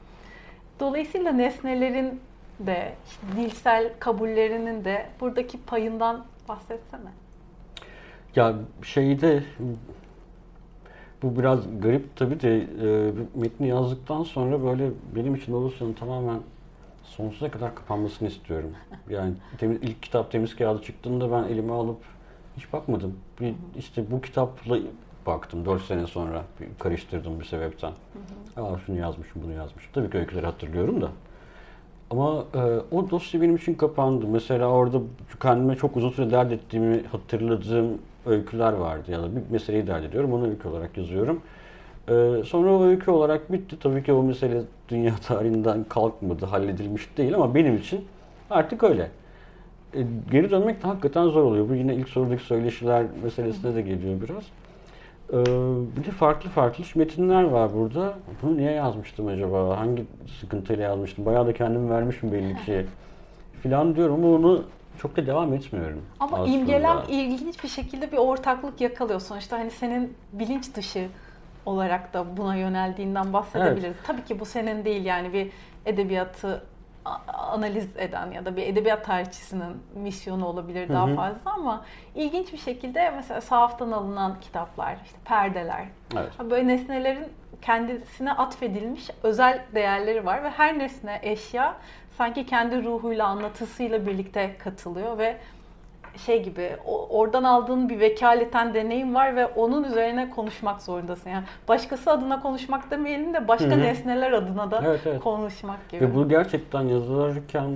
Dolayısıyla 0.81 1.33
nesnelerin 1.33 2.21
de 2.61 2.95
işte 3.07 3.27
dilsel 3.37 3.91
kabullerinin 3.99 4.85
de 4.85 5.07
buradaki 5.21 5.63
payından 5.63 6.25
bahsetsene. 6.49 7.11
Ya 8.37 8.55
şeyde 8.83 9.43
bu 11.23 11.37
biraz 11.39 11.81
garip 11.81 12.17
tabii 12.17 12.41
de 12.41 12.59
e, 12.59 13.13
metni 13.35 13.69
yazdıktan 13.69 14.23
sonra 14.23 14.65
böyle 14.65 14.91
benim 15.17 15.35
için 15.35 15.53
Olusyan'ın 15.53 15.93
tamamen 15.93 16.41
sonsuza 17.05 17.51
kadar 17.51 17.75
kapanmasını 17.75 18.29
istiyorum. 18.29 18.71
Yani 19.09 19.35
temiz, 19.59 19.79
ilk 19.83 20.03
kitap 20.03 20.33
temiz 20.33 20.57
kağıdı 20.57 20.83
çıktığında 20.83 21.33
ben 21.33 21.53
elime 21.53 21.73
alıp 21.73 21.99
hiç 22.57 22.73
bakmadım. 22.73 23.19
Bir, 23.41 23.55
işte 23.79 24.11
bu 24.11 24.21
kitapla 24.21 24.79
baktım 25.27 25.65
4 25.65 25.83
sene 25.83 26.07
sonra 26.07 26.43
karıştırdım 26.79 27.41
bir 27.41 27.45
sebepten. 27.45 27.91
Hı 28.57 28.61
hı. 28.61 28.67
Aa 28.67 28.79
şunu 28.87 28.99
yazmışım, 28.99 29.43
bunu 29.45 29.53
yazmışım. 29.53 29.91
Tabii 29.93 30.11
ki 30.11 30.19
öyküleri 30.19 30.47
hatırlıyorum 30.47 31.01
da. 31.01 31.09
Ama 32.11 32.45
e, 32.55 32.61
o 32.91 33.11
dosya 33.11 33.41
benim 33.41 33.57
için 33.57 33.75
kapandı. 33.75 34.27
Mesela 34.27 34.67
orada 34.69 35.01
kendime 35.43 35.77
çok 35.77 35.97
uzun 35.97 36.11
süre 36.11 36.31
dert 36.31 36.53
ettiğimi 36.53 37.03
hatırladığım 37.13 37.99
öyküler 38.27 38.73
vardı. 38.73 39.11
Ya 39.11 39.23
da 39.23 39.37
bir 39.37 39.43
meseleyi 39.51 39.87
dert 39.87 40.05
ediyorum, 40.05 40.33
onu 40.33 40.49
öykü 40.49 40.69
olarak 40.69 40.97
yazıyorum. 40.97 41.43
Ee, 42.09 42.43
sonra 42.47 42.73
o 42.73 42.85
öykü 42.85 43.11
olarak 43.11 43.53
bitti. 43.53 43.77
Tabii 43.81 44.03
ki 44.03 44.13
o 44.13 44.23
mesele 44.23 44.63
dünya 44.89 45.15
tarihinden 45.27 45.85
kalkmadı, 45.85 46.47
halledilmiş 46.47 47.17
değil 47.17 47.35
ama 47.35 47.55
benim 47.55 47.77
için 47.77 48.05
artık 48.51 48.83
öyle. 48.83 49.11
E, 49.95 50.03
geri 50.31 50.51
dönmek 50.51 50.83
de 50.83 50.87
hakikaten 50.87 51.29
zor 51.29 51.43
oluyor. 51.43 51.69
Bu 51.69 51.75
yine 51.75 51.95
ilk 51.95 52.09
sorudaki 52.09 52.43
söyleşiler 52.43 53.07
meselesine 53.23 53.75
de 53.75 53.83
geliyor 53.83 54.21
biraz. 54.21 54.45
Ee, 55.33 55.37
bir 55.97 56.05
de 56.05 56.11
farklı 56.11 56.51
farklı 56.51 56.85
metinler 56.95 57.43
var 57.43 57.75
burada. 57.75 58.15
Bunu 58.43 58.57
niye 58.57 58.73
yazmıştım 58.73 59.27
acaba? 59.27 59.79
Hangi 59.79 60.05
sıkıntıyla 60.41 60.85
yazmıştım? 60.85 61.27
Bayağı 61.27 61.47
da 61.47 61.53
kendimi 61.53 61.91
vermişim 61.91 62.33
belli 62.33 62.65
ki. 62.65 62.87
Filan 63.63 63.97
diyorum 63.97 64.15
ama 64.15 64.35
onu 64.35 64.65
çok 64.99 65.17
da 65.17 65.27
devam 65.27 65.55
etmiyorum. 65.55 66.03
Ama 66.21 66.39
aslında. 66.39 66.57
imgelem 66.57 66.99
ilginç 67.09 67.65
bir 67.65 67.69
şekilde 67.69 68.13
bir 68.13 68.17
ortaklık 68.17 68.81
yakalıyor. 68.81 69.21
Sonuçta 69.21 69.59
hani 69.59 69.71
senin 69.71 70.15
bilinç 70.33 70.75
dışı 70.75 71.09
olarak 71.67 72.15
da 72.15 72.37
buna 72.37 72.57
yöneldiğinden 72.57 73.33
bahsedebiliriz. 73.33 73.85
Evet. 73.85 74.07
Tabii 74.07 74.25
ki 74.25 74.41
bu 74.41 74.45
senin 74.45 74.85
değil 74.85 75.05
yani 75.05 75.33
bir 75.33 75.51
edebiyatı 75.87 76.63
analiz 77.29 77.97
eden 77.97 78.31
ya 78.31 78.45
da 78.45 78.57
bir 78.57 78.67
edebiyat 78.67 79.05
tarihçisinin 79.05 79.83
misyonu 79.95 80.47
olabilir 80.47 80.89
daha 80.89 81.07
Hı 81.07 81.11
hı. 81.13 81.17
fazla 81.17 81.53
ama 81.53 81.85
ilginç 82.15 82.53
bir 82.53 82.59
şekilde 82.59 83.11
mesela 83.17 83.41
sahaftan 83.41 83.91
alınan 83.91 84.41
kitaplar, 84.41 84.97
işte 85.05 85.19
perdeler, 85.25 85.85
Evet. 86.17 86.51
böyle 86.51 86.67
nesnelerin 86.67 87.29
kendisine 87.63 88.33
atfedilmiş 88.33 89.11
özel 89.23 89.65
değerleri 89.75 90.27
var 90.27 90.45
ve 90.45 90.51
her 90.51 90.79
nesne, 90.79 91.19
eşya 91.23 91.75
sanki 92.19 92.47
kendi 92.47 92.85
ruhuyla, 92.85 93.27
anlatısıyla 93.27 94.07
birlikte 94.07 94.57
katılıyor 94.59 95.19
ve 95.19 95.37
şey 96.17 96.43
gibi 96.43 96.71
o- 96.87 97.19
oradan 97.19 97.45
aldığın 97.45 97.89
bir 97.89 98.01
vekaleten 98.01 98.75
deneyim 98.75 99.15
var 99.15 99.37
ve 99.37 99.47
onun 99.47 99.85
üzerine 99.85 100.31
konuşmak 100.31 100.83
zorundasın. 100.83 101.31
Yani 101.31 101.45
başkası 101.69 102.11
adına 102.11 102.41
konuşmak 102.43 102.91
demeyelim 102.91 103.35
de 103.35 103.49
başka 103.49 103.71
Hı 103.71 103.75
hı. 103.75 103.81
nesneler 103.81 104.33
adına 104.33 104.71
da 104.71 104.83
Evet, 104.85 105.01
evet. 105.07 105.21
konuşmak 105.21 105.89
gibi. 105.89 106.01
Ve 106.05 106.15
bu 106.15 106.29
gerçekten 106.29 106.83
yazarken 106.83 107.71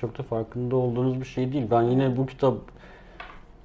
çok 0.00 0.18
da 0.18 0.22
farkında 0.22 0.76
olduğunuz 0.76 1.20
bir 1.20 1.26
şey 1.26 1.52
değil. 1.52 1.66
Ben 1.70 1.82
yine 1.82 2.16
bu 2.16 2.26
kitap 2.26 2.54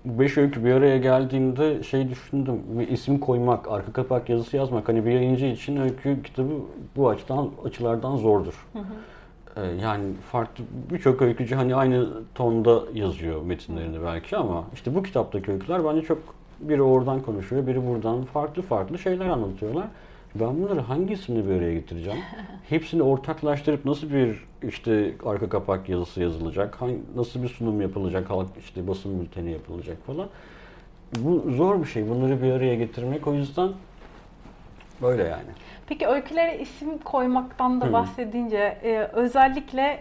bu 0.06 0.20
beş 0.20 0.38
öykü 0.38 0.66
bir 0.66 0.74
araya 0.74 0.98
geldiğinde 0.98 1.84
şey 1.84 2.10
düşündüm. 2.10 2.64
Bir 2.68 2.88
isim 2.88 3.20
koymak, 3.20 3.72
arka 3.72 3.94
kapak 3.94 4.30
yazısı 4.30 4.58
yazmak 4.58 4.88
hani 4.90 5.06
bir 5.06 5.12
yayıncı 5.12 5.46
için 5.46 5.78
öykü 5.78 6.24
kitabı 6.24 6.54
bu 6.96 7.10
açıdan 7.10 7.50
açılardan 7.66 8.16
zordur. 8.16 8.68
Ee, 8.76 8.80
Yani 9.82 10.04
farklı 10.32 10.64
birçok 10.92 11.22
öykücü 11.22 11.56
hani 11.56 11.76
aynı 11.76 12.10
tonda 12.36 12.84
yazıyor 12.94 13.42
metinlerini 13.42 14.04
belki 14.04 14.38
ama 14.38 14.64
işte 14.74 14.96
bu 14.96 15.04
kitaptaki 15.04 15.52
öyküler 15.52 15.86
bence 15.86 16.02
çok 16.02 16.18
biri 16.60 16.82
oradan 16.82 17.22
konuşuyor, 17.22 17.68
biri 17.68 17.88
buradan 17.88 18.24
farklı 18.24 18.62
farklı 18.62 19.00
şeyler 19.00 19.30
anlatıyorlar. 19.30 19.86
Ben 20.36 20.64
bunları 20.64 20.80
hangi 20.80 21.14
isimle 21.14 21.50
bir 21.50 21.56
araya 21.56 21.74
getireceğim? 21.74 22.20
Hepsini 22.70 23.04
ortaklaştırıp 23.04 23.86
nasıl 23.86 24.10
bir 24.10 24.46
işte 24.68 25.16
arka 25.26 25.50
kapak 25.50 25.90
yazısı 25.90 26.22
yazılacak, 26.22 26.82
hangi, 26.82 27.00
nasıl 27.16 27.44
bir 27.44 27.50
sunum 27.50 27.82
yapılacak, 27.82 28.30
halk 28.30 28.48
işte 28.60 28.88
basın 28.88 29.22
bülteni 29.22 29.52
yapılacak 29.52 29.98
falan. 30.08 30.28
Bu 31.18 31.52
zor 31.52 31.82
bir 31.82 31.88
şey. 31.88 32.10
Bunları 32.10 32.42
bir 32.42 32.52
araya 32.52 32.76
getirmek 32.76 33.28
o 33.28 33.34
yüzden 33.34 33.70
böyle 35.02 35.24
yani. 35.24 35.50
Peki 35.88 36.08
öykülere 36.08 36.60
isim 36.60 36.98
koymaktan 36.98 37.82
da 37.82 37.94
bahsedince 37.94 38.58
e, 38.84 39.10
özellikle 39.14 40.00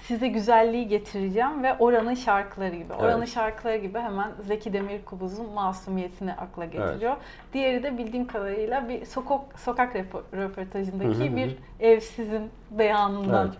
size 0.00 0.28
güzelliği 0.28 0.88
getireceğim 0.88 1.62
ve 1.62 1.74
Oran'ın 1.78 2.14
şarkıları 2.14 2.76
gibi. 2.76 2.92
Oran'ın 2.92 3.18
Evet. 3.18 3.28
şarkıları 3.28 3.76
gibi 3.76 3.98
hemen 3.98 4.30
Zeki 4.46 4.72
Demirkubuz'un 4.72 5.52
masumiyetini 5.52 6.32
akla 6.32 6.64
getiriyor. 6.64 7.16
Diğeri 7.52 7.82
de 7.82 7.98
bildiğim 7.98 8.26
kadarıyla 8.26 8.88
bir 8.88 9.04
sokak 9.04 9.40
sokak 9.56 9.94
röpo- 9.96 10.36
röportajındaki 10.36 11.36
bir 11.36 11.56
evsizin 11.80 12.50
beyanından 12.70 13.46
Evet. 13.46 13.56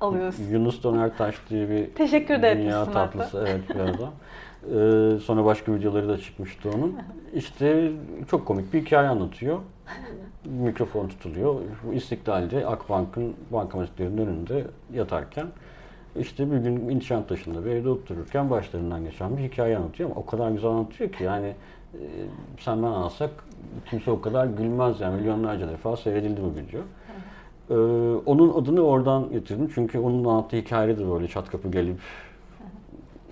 alıyorsun. 0.00 0.44
Yunus 0.44 0.82
Donertaş 0.82 1.34
diye 1.50 1.70
bir 1.70 1.86
Teşekkür 1.94 2.42
de 2.42 2.56
dünya 2.58 2.80
hatta. 2.80 2.92
tatlısı 2.92 3.44
evet. 3.48 3.60
Ee, 4.64 5.18
sonra 5.20 5.44
başka 5.44 5.74
videoları 5.74 6.08
da 6.08 6.18
çıkmıştı 6.18 6.70
onun. 6.76 6.96
İşte 7.34 7.90
çok 8.30 8.46
komik 8.46 8.72
bir 8.72 8.80
hikaye 8.80 9.08
anlatıyor. 9.08 9.58
Mikrofon 10.44 11.08
tutuluyor. 11.08 11.54
Bu 11.86 11.92
İstiklal'de 11.92 12.66
Akbank'ın 12.66 13.34
bankamatiklerinin 13.52 14.26
önünde 14.26 14.64
yatarken 14.92 15.46
işte 16.20 16.50
bir 16.52 16.56
gün 16.56 16.88
Nişantaşı'nda 16.88 17.64
bir 17.64 17.70
evde 17.70 17.88
otururken 17.88 18.50
başlarından 18.50 19.04
geçen 19.04 19.36
bir 19.36 19.42
hikaye 19.42 19.76
anlatıyor 19.76 20.10
ama 20.10 20.20
o 20.20 20.26
kadar 20.26 20.50
güzel 20.50 20.70
anlatıyor 20.70 21.12
ki 21.12 21.24
yani 21.24 21.54
e, 21.94 22.00
sen 22.58 22.82
ben 22.82 22.88
alsak 22.88 23.30
kimse 23.90 24.10
o 24.10 24.20
kadar 24.20 24.46
gülmez 24.46 25.00
yani 25.00 25.16
milyonlarca 25.20 25.68
defa 25.68 25.96
seyredildi 25.96 26.40
bu 26.42 26.56
video. 26.60 26.80
Ee, 27.70 27.74
onun 28.26 28.62
adını 28.62 28.80
oradan 28.80 29.30
getirdim 29.32 29.70
çünkü 29.74 29.98
onun 29.98 30.24
anlattığı 30.24 30.56
hikayede 30.56 30.98
de 30.98 31.10
böyle 31.10 31.28
çat 31.28 31.50
kapı 31.50 31.70
gelip 31.70 31.98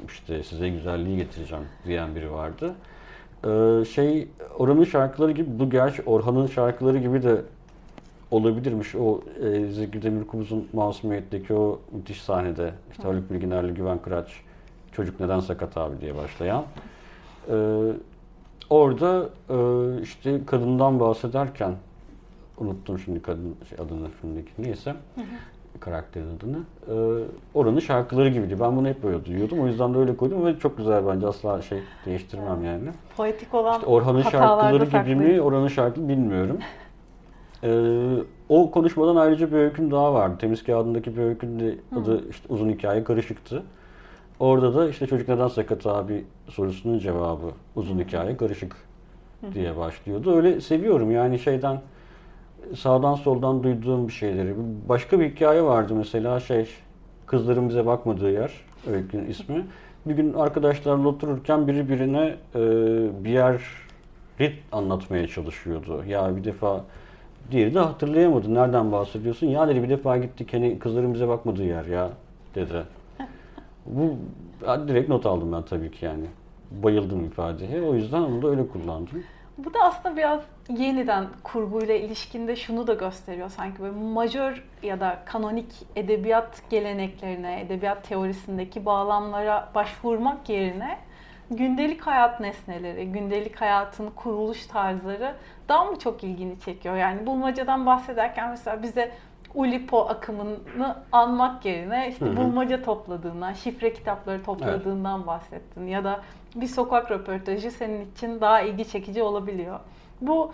işte 0.09 0.42
size 0.42 0.68
güzelliği 0.68 1.16
getireceğim 1.16 1.64
diyen 1.87 2.14
biri 2.14 2.33
vardı. 2.33 2.75
Ee, 3.45 3.85
şey 3.85 4.29
Orhan'ın 4.59 4.85
şarkıları 4.85 5.33
gibi 5.33 5.59
bu 5.59 5.71
gerçi 5.71 6.03
Orhan'ın 6.03 6.47
şarkıları 6.47 6.99
gibi 6.99 7.23
de 7.23 7.43
olabilirmiş. 8.31 8.95
O 8.95 9.21
e, 9.43 9.67
Zeki 9.67 10.03
Demirkubuz'un 10.03 10.69
Masumiyet'teki 10.73 11.55
o 11.55 11.81
müthiş 11.93 12.23
sahnede 12.23 12.73
işte 12.91 13.03
Haluk 13.03 13.31
Bilginer'le 13.31 13.75
Güven 13.75 13.99
Kıraç 13.99 14.29
Çocuk 14.93 15.21
Neden 15.21 15.41
Sakat 15.41 15.77
Abi 15.77 16.01
diye 16.01 16.17
başlayan. 16.17 16.65
Ee, 17.49 17.93
orada 18.71 19.29
e, 19.51 19.57
işte 20.03 20.41
kadından 20.47 21.01
bahsederken 21.01 21.75
unuttum 22.59 22.99
şimdi 22.99 23.23
kadın 23.23 23.57
şey, 23.69 23.79
adını 23.87 24.09
filmdeki 24.09 24.51
neyse 24.59 24.95
karakterin 25.85 26.37
adını. 26.37 26.59
Ee, 26.88 27.25
oranın 27.55 27.79
şarkıları 27.79 28.29
gibiydi. 28.29 28.57
Ben 28.61 28.77
bunu 28.77 28.88
hep 28.88 29.03
böyle 29.03 29.25
duyuyordum. 29.25 29.61
O 29.61 29.66
yüzden 29.66 29.95
de 29.95 29.99
öyle 29.99 30.16
koydum 30.16 30.47
ve 30.47 30.59
çok 30.59 30.77
güzel 30.77 31.07
bence. 31.07 31.27
Asla 31.27 31.62
şey 31.62 31.79
değiştirmem 32.07 32.64
yani. 32.64 32.90
Poetik 33.16 33.55
olan 33.55 33.75
İşte 33.75 33.87
Orhan'ın 33.87 34.23
şarkıları 34.23 34.85
gibi 34.85 35.14
mi, 35.14 35.40
Orhan'ın 35.40 35.68
şarkı 35.68 36.09
bilmiyorum. 36.09 36.59
Ee, 37.64 38.16
o 38.49 38.71
konuşmadan 38.71 39.16
ayrıca 39.16 39.53
bir 39.53 39.57
öyküm 39.57 39.90
daha 39.90 40.14
vardı. 40.14 40.37
Temiz 40.40 40.64
Kağıdındaki 40.64 41.16
bir 41.16 41.23
öykünün 41.23 41.61
de 41.61 41.75
adı 41.97 42.29
işte 42.31 42.47
uzun 42.49 42.68
hikaye 42.68 43.05
karışıktı. 43.05 43.62
Orada 44.40 44.75
da 44.75 44.88
işte 44.88 45.07
çocuk 45.07 45.29
neden 45.29 45.49
sakat 45.49 45.87
abi 45.87 46.25
sorusunun 46.49 46.99
cevabı 46.99 47.47
uzun 47.77 47.99
hikaye 47.99 48.37
karışık 48.37 48.77
diye 49.55 49.77
başlıyordu. 49.77 50.37
Öyle 50.37 50.61
seviyorum 50.61 51.11
yani 51.11 51.38
şeyden 51.38 51.81
sağdan 52.77 53.14
soldan 53.14 53.62
duyduğum 53.62 54.09
bir 54.09 54.12
şeyleri. 54.12 54.55
Başka 54.88 55.20
bir 55.20 55.31
hikaye 55.31 55.62
vardı 55.62 55.94
mesela 55.94 56.40
şey 56.40 56.68
kızların 57.27 57.68
bize 57.68 57.87
bakmadığı 57.87 58.31
yer 58.31 58.53
öykünün 58.90 59.27
ismi. 59.27 59.66
Bir 60.07 60.14
gün 60.14 60.35
arkadaşlarla 60.35 61.09
otururken 61.09 61.68
biri 61.68 61.88
birine 61.88 62.37
e, 62.55 62.61
bir 63.25 63.31
yeri 63.31 63.59
anlatmaya 64.72 65.27
çalışıyordu. 65.29 66.05
Ya 66.09 66.37
bir 66.37 66.44
defa 66.44 66.85
diğeri 67.51 67.75
de 67.75 67.79
hatırlayamadı. 67.79 68.55
Nereden 68.55 68.92
bahsediyorsun? 68.92 69.46
Ya 69.46 69.68
dedi 69.68 69.83
bir 69.83 69.88
defa 69.88 70.16
gittik 70.16 70.53
hani 70.53 70.79
kızların 70.79 71.14
bize 71.14 71.29
bakmadığı 71.29 71.64
yer 71.64 71.85
ya 71.85 72.11
dedi. 72.55 72.83
Bu 73.87 74.16
direkt 74.88 75.09
not 75.09 75.27
aldım 75.27 75.53
ben 75.53 75.62
tabii 75.62 75.90
ki 75.90 76.05
yani. 76.05 76.25
Bayıldım 76.70 77.25
ifadeye. 77.25 77.83
O 77.83 77.94
yüzden 77.94 78.22
onu 78.22 78.42
da 78.42 78.48
öyle 78.48 78.68
kullandım. 78.68 79.22
Bu 79.59 79.75
da 79.75 79.79
aslında 79.83 80.17
biraz 80.17 80.41
yeniden 80.69 81.27
kurguyla 81.45 81.95
ilişkinde 81.95 82.57
şunu 82.57 82.87
da 82.87 82.95
gösteriyor 82.95 83.49
sanki 83.49 83.83
böyle 83.83 83.97
majör 83.97 84.65
ya 84.83 85.01
da 85.01 85.19
kanonik 85.25 85.73
edebiyat 85.97 86.62
geleneklerine, 86.71 87.61
edebiyat 87.61 88.09
teorisindeki 88.09 88.87
bağlamlara 88.87 89.71
başvurmak 89.75 90.49
yerine 90.49 90.99
gündelik 91.51 92.03
hayat 92.03 92.41
nesneleri, 92.41 93.12
gündelik 93.12 93.61
hayatın 93.61 94.11
kuruluş 94.11 94.67
tarzları 94.67 95.35
daha 95.69 95.85
mı 95.85 95.99
çok 95.99 96.25
ilgini 96.25 96.61
çekiyor? 96.61 96.97
Yani 96.97 97.27
bulmacadan 97.27 97.87
bahsederken 97.87 98.51
mesela 98.51 98.83
bize 98.83 99.12
Ulipo 99.55 100.01
akımını 100.09 100.97
anmak 101.12 101.65
yerine 101.65 102.09
işte 102.09 102.37
bulmaca 102.37 102.83
topladığından, 102.83 103.53
şifre 103.53 103.93
kitapları 103.93 104.43
topladığından 104.43 105.27
bahsettin 105.27 105.87
ya 105.87 106.05
da 106.05 106.21
bir 106.55 106.67
sokak 106.67 107.11
röportajı 107.11 107.71
senin 107.71 108.11
için 108.11 108.41
daha 108.41 108.61
ilgi 108.61 108.88
çekici 108.88 109.23
olabiliyor. 109.23 109.81
Bu 110.21 110.53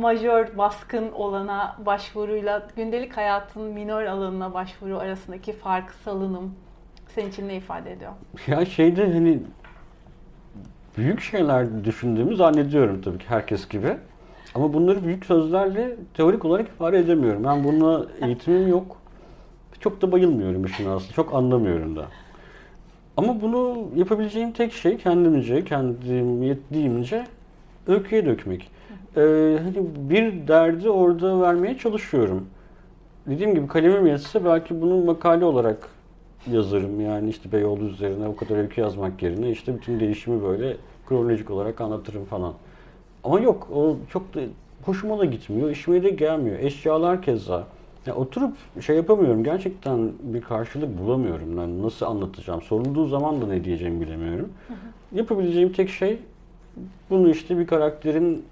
majör 0.00 0.58
baskın 0.58 1.12
olana 1.12 1.76
başvuruyla 1.86 2.66
gündelik 2.76 3.16
hayatın 3.16 3.62
minor 3.62 4.02
alanına 4.02 4.54
başvuru 4.54 4.98
arasındaki 4.98 5.52
fark, 5.52 5.90
salınım 5.90 6.54
senin 7.08 7.28
için 7.28 7.48
ne 7.48 7.56
ifade 7.56 7.92
ediyor? 7.92 8.12
Ya 8.46 8.64
şeyde 8.64 9.12
hani 9.12 9.42
büyük 10.96 11.20
şeyler 11.20 11.84
düşündüğümü 11.84 12.36
zannediyorum 12.36 13.02
tabii 13.02 13.18
ki 13.18 13.24
herkes 13.28 13.68
gibi. 13.68 13.96
Ama 14.56 14.72
bunları 14.72 15.04
büyük 15.04 15.24
sözlerle 15.26 15.96
teorik 16.14 16.44
olarak 16.44 16.68
ifade 16.68 16.98
edemiyorum. 16.98 17.44
Ben 17.44 17.64
buna 17.64 18.06
eğitimim 18.26 18.68
yok. 18.68 18.96
Çok 19.80 20.02
da 20.02 20.12
bayılmıyorum 20.12 20.64
işin 20.64 20.86
aslında. 20.86 21.12
Çok 21.12 21.34
anlamıyorum 21.34 21.96
da. 21.96 22.06
Ama 23.16 23.40
bunu 23.40 23.88
yapabileceğim 23.96 24.52
tek 24.52 24.72
şey 24.72 24.98
kendimce, 24.98 25.64
kendim 25.64 26.42
yettiğimce 26.42 27.26
öyküye 27.86 28.26
dökmek. 28.26 28.70
e, 29.16 29.20
hani 29.62 29.76
bir 30.10 30.48
derdi 30.48 30.90
orada 30.90 31.40
vermeye 31.40 31.78
çalışıyorum. 31.78 32.46
Dediğim 33.26 33.54
gibi 33.54 33.68
kalemim 33.68 34.06
yetse 34.06 34.44
belki 34.44 34.82
bunu 34.82 35.04
makale 35.04 35.44
olarak 35.44 35.88
yazarım. 36.50 37.00
Yani 37.00 37.30
işte 37.30 37.52
Beyoğlu 37.52 37.84
üzerine 37.84 38.28
o 38.28 38.36
kadar 38.36 38.56
öykü 38.56 38.80
yazmak 38.80 39.22
yerine 39.22 39.50
işte 39.50 39.74
bütün 39.74 40.00
değişimi 40.00 40.42
böyle 40.42 40.76
kronolojik 41.08 41.50
olarak 41.50 41.80
anlatırım 41.80 42.24
falan. 42.24 42.54
Ama 43.26 43.40
yok 43.40 43.68
o 43.74 43.96
çok 44.10 44.34
da 44.34 44.40
hoşuma 44.84 45.18
da 45.18 45.24
gitmiyor, 45.24 45.70
işime 45.70 46.02
de 46.02 46.10
gelmiyor. 46.10 46.58
Eşyalar 46.58 47.22
keza. 47.22 47.66
Ya 48.06 48.14
oturup 48.14 48.56
şey 48.80 48.96
yapamıyorum. 48.96 49.44
Gerçekten 49.44 50.12
bir 50.22 50.40
karşılık 50.40 50.98
bulamıyorum. 50.98 51.58
Yani 51.58 51.82
nasıl 51.82 52.06
anlatacağım? 52.06 52.62
Sorulduğu 52.62 53.06
zaman 53.06 53.42
da 53.42 53.46
ne 53.46 53.64
diyeceğimi 53.64 54.00
bilemiyorum. 54.00 54.48
Hı 54.68 54.72
hı. 54.72 55.18
Yapabileceğim 55.18 55.72
tek 55.72 55.90
şey 55.90 56.18
bunu 57.10 57.30
işte 57.30 57.58
bir 57.58 57.66
karakterin 57.66 58.44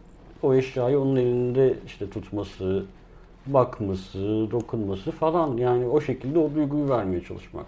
o 0.43 0.55
eşyayı 0.55 1.01
onun 1.01 1.17
elinde 1.17 1.75
işte 1.87 2.11
tutması, 2.11 2.85
bakması, 3.47 4.49
dokunması 4.51 5.11
falan. 5.11 5.57
Yani 5.57 5.87
o 5.87 6.01
şekilde 6.01 6.39
o 6.39 6.55
duyguyu 6.55 6.89
vermeye 6.89 7.21
çalışmak. 7.21 7.67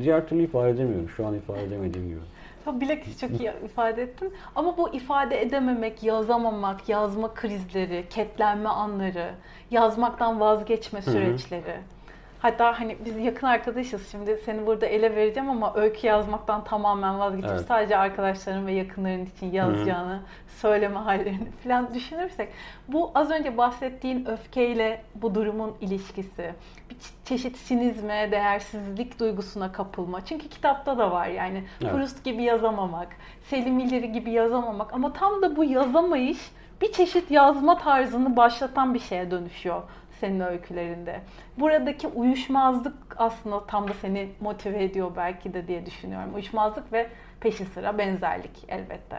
Diğer 0.00 0.28
türlü 0.28 0.42
ifade 0.42 0.70
edemiyorum. 0.70 1.08
Şu 1.08 1.26
an 1.26 1.34
ifade 1.34 1.64
edemediğim 1.64 2.08
gibi. 2.08 2.20
Tabii 2.64 2.80
bilakis 2.80 3.20
çok 3.20 3.30
iyi 3.40 3.52
ifade 3.64 4.02
ettin. 4.02 4.34
Ama 4.54 4.76
bu 4.76 4.94
ifade 4.94 5.42
edememek, 5.42 6.02
yazamamak, 6.02 6.88
yazma 6.88 7.34
krizleri, 7.34 8.06
ketlenme 8.10 8.68
anları, 8.68 9.34
yazmaktan 9.70 10.40
vazgeçme 10.40 11.02
süreçleri. 11.02 11.62
Hı 11.62 11.72
hı. 11.72 12.01
Hatta 12.42 12.80
hani 12.80 12.96
biz 13.04 13.16
yakın 13.18 13.46
arkadaşız 13.46 14.10
şimdi 14.10 14.40
seni 14.44 14.66
burada 14.66 14.86
ele 14.86 15.16
vereceğim 15.16 15.50
ama 15.50 15.74
öykü 15.74 16.06
yazmaktan 16.06 16.64
tamamen 16.64 17.18
vazgeçip 17.18 17.50
evet. 17.50 17.66
sadece 17.68 17.96
arkadaşların 17.96 18.66
ve 18.66 18.72
yakınların 18.72 19.26
için 19.26 19.52
yazacağını, 19.52 20.12
Hı-hı. 20.12 20.20
söyleme 20.58 20.98
hallerini 20.98 21.50
falan 21.64 21.94
düşünürsek 21.94 22.48
bu 22.88 23.10
az 23.14 23.30
önce 23.30 23.56
bahsettiğin 23.56 24.26
öfkeyle 24.26 25.02
bu 25.14 25.34
durumun 25.34 25.74
ilişkisi, 25.80 26.54
bir 26.90 26.96
çeşit 27.24 27.56
sinizme, 27.56 28.28
değersizlik 28.32 29.20
duygusuna 29.20 29.72
kapılma. 29.72 30.24
Çünkü 30.24 30.48
kitapta 30.48 30.98
da 30.98 31.10
var 31.10 31.26
yani 31.26 31.64
evet. 31.82 31.92
Proust 31.92 32.24
gibi 32.24 32.42
yazamamak, 32.42 33.08
Selim 33.42 33.78
İleri 33.78 34.12
gibi 34.12 34.30
yazamamak 34.30 34.94
ama 34.94 35.12
tam 35.12 35.42
da 35.42 35.56
bu 35.56 35.64
yazamayış 35.64 36.38
bir 36.80 36.92
çeşit 36.92 37.30
yazma 37.30 37.78
tarzını 37.78 38.36
başlatan 38.36 38.94
bir 38.94 39.00
şeye 39.00 39.30
dönüşüyor 39.30 39.82
senin 40.22 40.40
öykülerinde. 40.40 41.20
Buradaki 41.58 42.08
uyuşmazlık 42.08 42.94
aslında 43.16 43.66
tam 43.66 43.88
da 43.88 43.92
seni 44.00 44.28
motive 44.40 44.84
ediyor 44.84 45.10
belki 45.16 45.54
de 45.54 45.68
diye 45.68 45.86
düşünüyorum. 45.86 46.34
Uyuşmazlık 46.34 46.92
ve 46.92 47.06
peşi 47.40 47.64
sıra 47.64 47.98
benzerlik 47.98 48.64
elbette. 48.68 49.18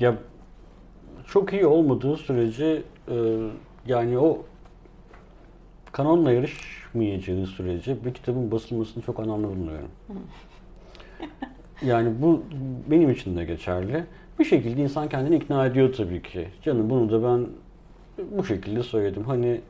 Ya 0.00 0.14
çok 1.26 1.52
iyi 1.52 1.66
olmadığı 1.66 2.16
sürece 2.16 2.82
e, 3.08 3.16
yani 3.86 4.18
o 4.18 4.44
kanonla 5.92 6.32
yarışmayacağı 6.32 7.46
sürece 7.46 8.04
bir 8.04 8.14
kitabın 8.14 8.50
basılmasını 8.50 9.02
çok 9.02 9.20
önemli 9.20 9.46
bulunuyorum. 9.46 9.90
yani 11.82 12.22
bu 12.22 12.42
benim 12.90 13.10
için 13.10 13.36
de 13.36 13.44
geçerli. 13.44 14.04
Bir 14.38 14.44
şekilde 14.44 14.82
insan 14.82 15.08
kendini 15.08 15.36
ikna 15.36 15.66
ediyor 15.66 15.92
tabii 15.92 16.22
ki. 16.22 16.48
Canım 16.62 16.90
bunu 16.90 17.10
da 17.10 17.28
ben 17.28 17.46
bu 18.30 18.44
şekilde 18.44 18.82
söyledim. 18.82 19.24
Hani 19.24 19.60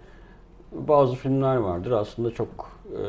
bazı 0.72 1.14
filmler 1.14 1.56
vardır 1.56 1.90
aslında 1.90 2.30
çok 2.30 2.80
e, 2.90 3.02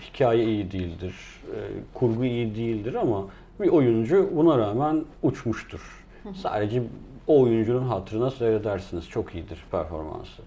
hikaye 0.00 0.44
iyi 0.44 0.70
değildir, 0.70 1.14
e, 1.54 1.58
kurgu 1.94 2.24
iyi 2.24 2.54
değildir 2.54 2.94
ama 2.94 3.24
bir 3.60 3.68
oyuncu 3.68 4.30
buna 4.36 4.58
rağmen 4.58 5.04
uçmuştur. 5.22 6.06
Sadece 6.34 6.82
o 7.26 7.40
oyuncunun 7.40 7.88
hatırına 7.88 8.30
seyredersiniz. 8.30 9.08
Çok 9.08 9.34
iyidir 9.34 9.64
performansı. 9.70 10.42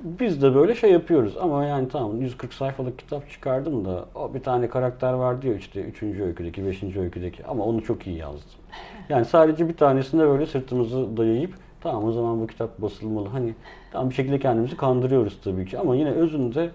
Biz 0.00 0.42
de 0.42 0.54
böyle 0.54 0.74
şey 0.74 0.92
yapıyoruz 0.92 1.36
ama 1.40 1.64
yani 1.64 1.88
tamam 1.88 2.20
140 2.20 2.54
sayfalık 2.54 2.98
kitap 2.98 3.30
çıkardım 3.30 3.84
da 3.84 4.04
o 4.14 4.34
bir 4.34 4.42
tane 4.42 4.68
karakter 4.68 5.12
var 5.12 5.42
diyor 5.42 5.56
işte 5.56 5.80
3. 5.80 6.02
öyküdeki, 6.02 6.66
5. 6.66 6.96
öyküdeki 6.96 7.46
ama 7.46 7.64
onu 7.64 7.82
çok 7.84 8.06
iyi 8.06 8.16
yazdım. 8.16 8.50
Yani 9.08 9.24
sadece 9.24 9.68
bir 9.68 9.76
tanesinde 9.76 10.28
böyle 10.28 10.46
sırtımızı 10.46 11.16
dayayıp 11.16 11.54
Tamam 11.84 12.04
o 12.04 12.12
zaman 12.12 12.40
bu 12.40 12.46
kitap 12.46 12.82
basılmalı. 12.82 13.28
Hani 13.28 13.54
tam 13.92 14.10
bir 14.10 14.14
şekilde 14.14 14.38
kendimizi 14.38 14.76
kandırıyoruz 14.76 15.38
tabii 15.44 15.66
ki 15.66 15.78
ama 15.78 15.96
yine 15.96 16.10
özünde 16.10 16.70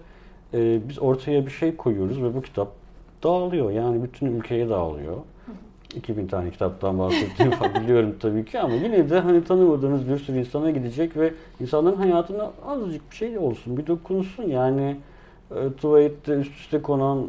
e, 0.54 0.88
biz 0.88 0.98
ortaya 0.98 1.46
bir 1.46 1.50
şey 1.50 1.76
koyuyoruz 1.76 2.22
ve 2.22 2.34
bu 2.34 2.42
kitap 2.42 2.68
dağılıyor. 3.22 3.70
Yani 3.70 4.02
bütün 4.02 4.26
ülkeye 4.26 4.68
dağılıyor. 4.68 5.16
2000 5.96 6.26
tane 6.26 6.50
kitaptan 6.50 6.98
bahsettiğimi 6.98 7.54
biliyorum 7.82 8.16
tabii 8.20 8.44
ki 8.44 8.60
ama 8.60 8.74
yine 8.74 9.10
de 9.10 9.20
hani 9.20 9.44
tanımadığınız 9.44 10.08
bir 10.08 10.18
sürü 10.18 10.38
insana 10.38 10.70
gidecek 10.70 11.16
ve 11.16 11.34
insanların 11.60 11.96
hayatına 11.96 12.50
azıcık 12.66 13.10
bir 13.10 13.16
şey 13.16 13.38
olsun, 13.38 13.76
bir 13.76 13.86
dokunsun. 13.86 14.42
Yani 14.42 14.96
tuvalette 15.76 16.32
üst 16.32 16.56
üste 16.56 16.82
konan 16.82 17.26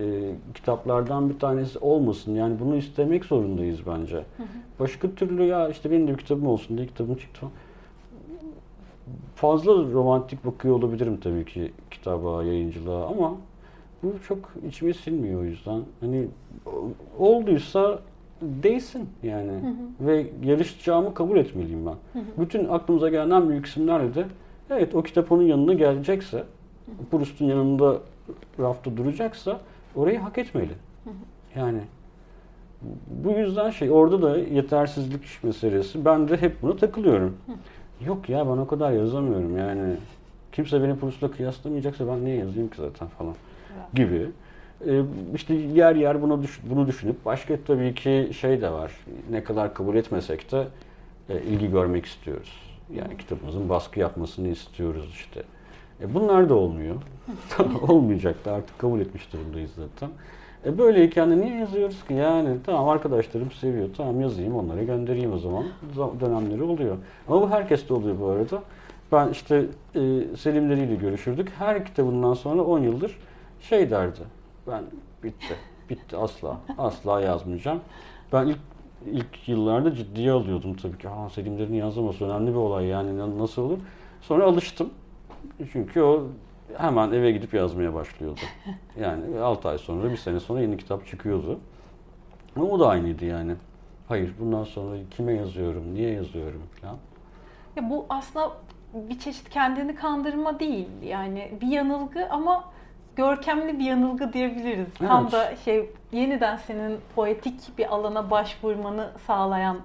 e, 0.00 0.34
kitaplardan 0.54 1.30
bir 1.30 1.38
tanesi 1.38 1.78
olmasın. 1.78 2.34
Yani 2.34 2.60
bunu 2.60 2.76
istemek 2.76 3.24
zorundayız 3.24 3.80
bence. 3.86 4.16
Hı 4.16 4.42
hı. 4.42 4.46
Başka 4.80 5.10
türlü 5.10 5.44
ya 5.44 5.68
işte 5.68 5.90
benim 5.90 6.08
de 6.08 6.12
bir 6.12 6.18
kitabım 6.18 6.46
olsun 6.46 6.76
diye 6.76 6.86
kitabım 6.86 7.14
çıktı 7.14 7.40
falan. 7.40 7.52
Fazla 9.34 9.72
romantik 9.72 10.46
bakıyor 10.46 10.74
olabilirim 10.74 11.20
tabii 11.20 11.44
ki 11.44 11.72
kitaba, 11.90 12.44
yayıncılığa 12.44 13.06
ama 13.06 13.34
bu 14.02 14.12
çok 14.28 14.38
içime 14.68 14.94
sinmiyor 14.94 15.40
o 15.40 15.44
yüzden. 15.44 15.82
Hani 16.00 16.26
olduysa 17.18 17.98
değsin 18.42 19.08
yani. 19.22 19.50
Hı 19.50 19.56
hı. 19.56 20.06
Ve 20.06 20.26
yarışacağımı 20.44 21.14
kabul 21.14 21.36
etmeliyim 21.36 21.86
ben. 21.86 22.20
Hı 22.20 22.24
hı. 22.24 22.40
Bütün 22.40 22.68
aklımıza 22.68 23.08
gelen 23.08 23.48
büyük 23.48 23.66
isimlerle 23.66 24.14
de 24.14 24.24
evet 24.70 24.94
o 24.94 25.02
kitap 25.02 25.32
onun 25.32 25.42
yanına 25.42 25.74
gelecekse, 25.74 26.44
Proust'un 27.10 27.44
yanında 27.44 27.98
rafta 28.60 28.96
duracaksa 28.96 29.60
orayı 29.96 30.18
hak 30.18 30.38
etmeli. 30.38 30.72
Yani 31.56 31.80
bu 33.06 33.30
yüzden 33.30 33.70
şey 33.70 33.90
orada 33.90 34.22
da 34.22 34.38
yetersizlik 34.38 35.22
meselesi. 35.42 36.04
Ben 36.04 36.28
de 36.28 36.36
hep 36.36 36.62
buna 36.62 36.76
takılıyorum. 36.76 37.36
Yok 38.06 38.28
ya 38.28 38.46
ben 38.46 38.56
o 38.56 38.66
kadar 38.66 38.92
yazamıyorum 38.92 39.58
yani. 39.58 39.94
Kimse 40.52 40.82
beni 40.82 40.96
Proust'la 40.96 41.30
kıyaslamayacaksa 41.30 42.08
ben 42.08 42.24
niye 42.24 42.36
yazayım 42.36 42.68
ki 42.68 42.76
zaten 42.76 43.08
falan 43.08 43.34
gibi. 43.94 44.26
Ee, 44.86 45.02
işte 45.34 45.54
yer 45.54 45.94
yer 45.96 46.22
bunu 46.22 46.42
bunu 46.70 46.86
düşünüp 46.86 47.24
başka 47.24 47.56
tabii 47.66 47.94
ki 47.94 48.30
şey 48.40 48.60
de 48.60 48.70
var. 48.70 48.92
Ne 49.30 49.44
kadar 49.44 49.74
kabul 49.74 49.96
etmesek 49.96 50.52
de 50.52 50.66
e, 51.28 51.42
ilgi 51.42 51.70
görmek 51.70 52.06
istiyoruz. 52.06 52.52
Yani 52.94 53.16
kitabımızın 53.16 53.68
baskı 53.68 54.00
yapmasını 54.00 54.48
istiyoruz 54.48 55.10
işte. 55.14 55.42
E 56.00 56.14
bunlar 56.14 56.48
da 56.48 56.54
olmuyor. 56.54 56.96
Olmayacak 57.88 58.44
da 58.44 58.52
artık 58.52 58.78
kabul 58.78 59.00
etmiş 59.00 59.32
durumdayız 59.32 59.70
zaten. 59.76 60.10
E 60.64 60.78
böyleyken 60.78 61.30
de 61.30 61.40
niye 61.40 61.58
yazıyoruz 61.58 62.04
ki? 62.04 62.14
Yani 62.14 62.56
tamam 62.66 62.88
arkadaşlarım 62.88 63.50
seviyor. 63.52 63.88
Tamam 63.96 64.20
yazayım 64.20 64.56
onlara 64.56 64.82
göndereyim 64.82 65.32
o 65.32 65.38
zaman. 65.38 65.64
Dönemleri 66.20 66.62
oluyor. 66.62 66.96
Ama 67.28 67.42
bu 67.42 67.50
herkeste 67.50 67.94
oluyor 67.94 68.20
bu 68.20 68.26
arada. 68.26 68.62
Ben 69.12 69.28
işte 69.28 69.66
e, 69.94 70.00
Selimleriyle 70.36 70.94
görüşürdük. 70.94 71.52
Her 71.58 71.84
kitabından 71.84 72.34
sonra 72.34 72.62
10 72.62 72.78
yıldır 72.78 73.18
şey 73.60 73.90
derdi. 73.90 74.20
Ben 74.66 74.82
bitti. 75.22 75.54
Bitti 75.90 76.16
asla. 76.16 76.56
Asla 76.78 77.20
yazmayacağım. 77.20 77.80
Ben 78.32 78.46
ilk 78.46 78.58
ilk 79.12 79.48
yıllarda 79.48 79.94
ciddiye 79.94 80.32
alıyordum 80.32 80.76
tabii 80.76 80.98
ki. 80.98 81.08
Ha 81.08 81.30
Selimlerini 81.30 81.76
yazamaz. 81.76 82.22
Önemli 82.22 82.50
bir 82.50 82.56
olay 82.56 82.86
yani 82.86 83.38
nasıl 83.38 83.62
olur? 83.62 83.78
Sonra 84.20 84.44
alıştım. 84.44 84.90
Çünkü 85.72 86.02
o 86.02 86.26
hemen 86.76 87.12
eve 87.12 87.30
gidip 87.30 87.54
yazmaya 87.54 87.94
başlıyordu. 87.94 88.40
Yani 89.00 89.40
6 89.40 89.68
ay 89.68 89.78
sonra, 89.78 90.10
bir 90.10 90.16
sene 90.16 90.40
sonra 90.40 90.60
yeni 90.60 90.76
kitap 90.76 91.06
çıkıyordu. 91.06 91.60
Ama 92.56 92.66
o 92.66 92.80
da 92.80 92.88
aynıydı 92.88 93.24
yani. 93.24 93.54
Hayır 94.08 94.34
bundan 94.40 94.64
sonra 94.64 94.96
kime 95.10 95.32
yazıyorum, 95.32 95.94
niye 95.94 96.10
yazıyorum 96.10 96.62
falan. 96.80 96.96
Ya 97.76 97.90
bu 97.90 98.06
aslında 98.08 98.52
bir 98.94 99.18
çeşit 99.18 99.50
kendini 99.50 99.94
kandırma 99.94 100.60
değil. 100.60 100.88
Yani 101.02 101.52
bir 101.60 101.66
yanılgı 101.66 102.28
ama 102.30 102.64
görkemli 103.16 103.78
bir 103.78 103.84
yanılgı 103.84 104.32
diyebiliriz. 104.32 104.88
Evet. 105.00 105.10
Tam 105.10 105.32
da 105.32 105.56
şey 105.56 105.90
yeniden 106.12 106.56
senin 106.56 106.98
poetik 107.14 107.78
bir 107.78 107.94
alana 107.94 108.30
başvurmanı 108.30 109.10
sağlayan 109.26 109.76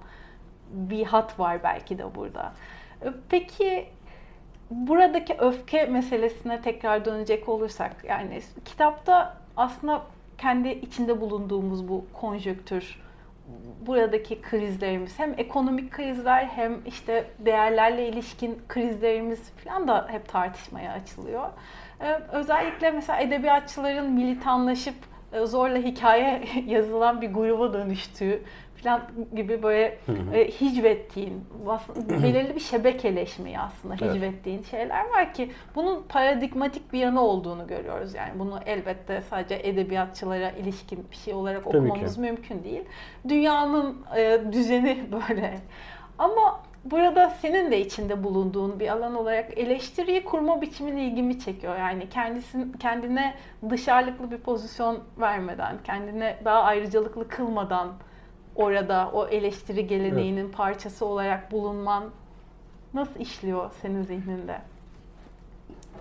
bir 0.71 1.05
hat 1.05 1.39
var 1.39 1.63
belki 1.63 1.97
de 1.97 2.15
burada. 2.15 2.53
Peki 3.29 3.85
buradaki 4.73 5.35
öfke 5.39 5.85
meselesine 5.85 6.61
tekrar 6.61 7.05
dönecek 7.05 7.49
olursak 7.49 7.95
yani 8.07 8.41
kitapta 8.65 9.37
aslında 9.57 10.01
kendi 10.37 10.69
içinde 10.69 11.21
bulunduğumuz 11.21 11.87
bu 11.87 12.05
konjöktür 12.13 13.03
buradaki 13.87 14.41
krizlerimiz 14.41 15.19
hem 15.19 15.33
ekonomik 15.37 15.91
krizler 15.91 16.45
hem 16.45 16.81
işte 16.85 17.25
değerlerle 17.39 18.07
ilişkin 18.07 18.61
krizlerimiz 18.69 19.49
falan 19.49 19.87
da 19.87 20.07
hep 20.09 20.29
tartışmaya 20.29 20.91
açılıyor. 20.91 21.49
Ee, 22.01 22.19
özellikle 22.31 22.91
mesela 22.91 23.19
edebiyatçıların 23.19 24.11
militanlaşıp 24.11 24.95
e, 25.33 25.45
zorla 25.45 25.77
hikaye 25.77 26.43
yazılan 26.67 27.21
bir 27.21 27.33
gruba 27.33 27.73
dönüştüğü 27.73 28.41
falan 28.83 29.01
gibi 29.35 29.63
böyle 29.63 29.97
e, 30.33 30.47
hicvettiğin, 30.51 31.45
belirli 32.09 32.55
bir 32.55 32.59
şebekeleşmeyi 32.59 33.59
aslında 33.59 33.95
Evet. 34.01 34.15
hicvettiğin 34.15 34.63
şeyler 34.63 35.09
var 35.09 35.33
ki 35.33 35.51
bunun 35.75 36.03
paradigmatik 36.03 36.93
bir 36.93 36.99
yanı 36.99 37.21
olduğunu 37.21 37.67
görüyoruz. 37.67 38.13
Yani 38.13 38.39
bunu 38.39 38.59
elbette 38.65 39.21
sadece 39.21 39.59
edebiyatçılara 39.63 40.49
ilişkin 40.51 41.05
bir 41.11 41.15
şey 41.15 41.33
olarak 41.33 41.63
Tabii 41.63 41.77
okumamız 41.77 42.15
ki. 42.15 42.21
mümkün 42.21 42.63
değil. 42.63 42.83
Dünyanın 43.29 43.97
e, 44.17 44.41
düzeni 44.51 45.03
böyle. 45.29 45.59
Ama 46.17 46.59
burada 46.85 47.29
senin 47.29 47.71
de 47.71 47.81
içinde 47.81 48.23
bulunduğun 48.23 48.79
bir 48.79 48.87
alan 48.87 49.15
olarak 49.15 49.57
eleştiriyi 49.57 50.23
kurma 50.23 50.61
biçimin 50.61 50.97
ilgimi 50.97 51.39
çekiyor. 51.39 51.77
Yani 51.77 52.09
kendisin, 52.09 52.71
kendine 52.73 53.33
dışarılıklı 53.69 54.31
bir 54.31 54.37
pozisyon 54.37 54.99
vermeden, 55.17 55.75
kendine 55.83 56.37
daha 56.45 56.61
ayrıcalıklı 56.63 57.27
kılmadan 57.27 57.87
orada 58.55 59.11
o 59.13 59.27
eleştiri 59.27 59.87
geleneğinin 59.87 60.49
parçası 60.49 61.05
olarak 61.05 61.51
bulunman 61.51 62.03
nasıl 62.93 63.19
işliyor 63.19 63.71
senin 63.81 64.03
zihninde? 64.03 64.57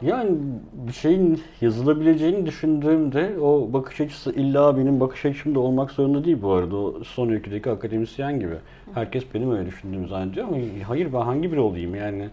Yani 0.02 0.30
bir 0.72 0.92
şeyin 0.92 1.42
yazılabileceğini 1.60 2.46
düşündüğümde 2.46 3.40
o 3.40 3.72
bakış 3.72 4.00
açısı 4.00 4.32
illa 4.32 4.76
benim 4.76 5.00
bakış 5.00 5.24
açımda 5.24 5.60
olmak 5.60 5.90
zorunda 5.90 6.24
değil 6.24 6.38
bu 6.42 6.52
arada. 6.52 6.76
O 6.76 7.04
son 7.04 7.28
öyküdeki 7.28 7.70
akademisyen 7.70 8.40
gibi. 8.40 8.54
Herkes 8.94 9.24
benim 9.34 9.52
öyle 9.52 9.66
düşündüğümü 9.66 10.08
zannediyor 10.08 10.48
ama 10.48 10.56
hayır 10.88 11.12
ben 11.12 11.20
hangi 11.20 11.52
biri 11.52 11.60
olayım 11.60 11.94
yani. 11.94 12.28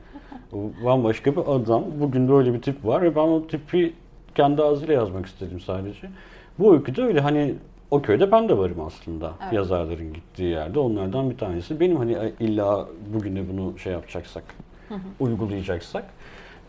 Bambaşka 0.85 1.35
bir 1.35 1.41
adam. 1.47 1.83
Bugün 1.99 2.29
böyle 2.29 2.53
bir 2.53 2.61
tip 2.61 2.85
var 2.85 3.01
ve 3.01 3.15
ben 3.15 3.21
o 3.21 3.47
tipi 3.47 3.93
kendi 4.35 4.63
ağzıyla 4.63 4.93
yazmak 4.93 5.25
istedim 5.25 5.59
sadece. 5.59 6.09
Bu 6.59 6.73
öyküde 6.73 7.03
öyle 7.03 7.19
hani 7.19 7.55
o 7.91 8.01
köyde 8.01 8.31
ben 8.31 8.49
de 8.49 8.57
varım 8.57 8.79
aslında. 8.81 9.33
Evet. 9.43 9.53
Yazarların 9.53 10.13
gittiği 10.13 10.49
yerde. 10.49 10.79
Onlardan 10.79 11.29
bir 11.29 11.37
tanesi. 11.37 11.79
Benim 11.79 11.97
hani 11.97 12.33
illa 12.39 12.87
bugün 13.13 13.35
de 13.35 13.49
bunu 13.49 13.79
şey 13.79 13.93
yapacaksak, 13.93 14.43
uygulayacaksak. 15.19 16.05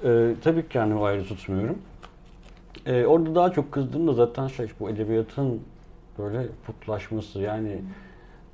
Ee, 0.05 0.35
tabii 0.45 0.63
ki 0.63 0.69
kendimi 0.69 1.05
ayrı 1.05 1.25
tutmuyorum. 1.25 1.79
Ee, 2.87 3.05
orada 3.05 3.35
daha 3.35 3.53
çok 3.53 3.73
kızdığım 3.73 4.07
da 4.07 4.13
zaten 4.13 4.47
şey 4.47 4.67
bu 4.81 4.91
edebiyatın 4.91 5.61
böyle 6.19 6.47
putlaşması 6.67 7.39
yani 7.41 7.77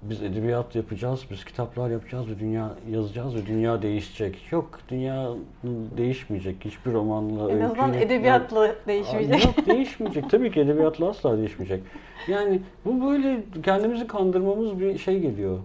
biz 0.03 0.23
edebiyat 0.23 0.75
yapacağız, 0.77 1.25
biz 1.31 1.45
kitaplar 1.45 1.91
yapacağız 1.91 2.29
ve 2.29 2.39
dünya 2.39 2.75
yazacağız 2.91 3.35
ve 3.37 3.47
dünya 3.47 3.83
değişecek. 3.83 4.39
Yok, 4.53 4.79
dünya 4.89 5.29
değişmeyecek. 5.97 6.57
Hiçbir 6.65 6.93
romanla, 6.93 7.53
En 7.53 7.61
azından 7.61 7.89
öyküyle- 7.95 8.05
edebiyatla 8.05 8.75
değişmeyecek. 8.87 9.45
Yok 9.45 9.67
değişmeyecek. 9.67 10.31
Tabii 10.31 10.51
ki 10.53 10.61
edebiyatla 10.61 11.09
asla 11.09 11.39
değişmeyecek. 11.39 11.83
Yani 12.29 12.61
bu 12.85 13.07
böyle 13.11 13.43
kendimizi 13.63 14.07
kandırmamız 14.07 14.81
bir 14.81 14.99
şey 14.99 15.21
geliyor. 15.21 15.59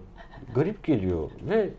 Garip 0.54 0.84
geliyor 0.84 1.30
ve 1.48 1.70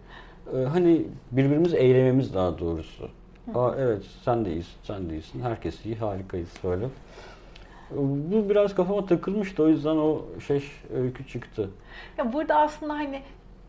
e, 0.58 0.64
hani 0.66 1.02
birbirimizi 1.32 1.78
eylememiz 1.78 2.34
daha 2.34 2.60
doğrusu. 2.60 3.10
Aa 3.56 3.72
evet 3.80 4.04
sen 4.26 4.46
de 4.46 4.54
iyisin, 4.54 4.78
sen 4.84 5.10
de 5.10 5.14
iyisin. 5.14 5.42
Herkes 5.42 5.86
iyi, 5.86 5.96
harikayız 5.96 6.50
böyle. 6.64 6.86
Bu 7.98 8.50
biraz 8.50 8.76
kafama 8.76 9.06
takılmıştı 9.06 9.64
o 9.64 9.68
yüzden 9.68 9.96
o 9.96 10.22
şey 10.48 10.64
öykü 10.96 11.28
çıktı. 11.28 11.70
Ya 12.18 12.34
burada 12.34 12.56
aslında 12.56 12.94
hani 12.94 13.22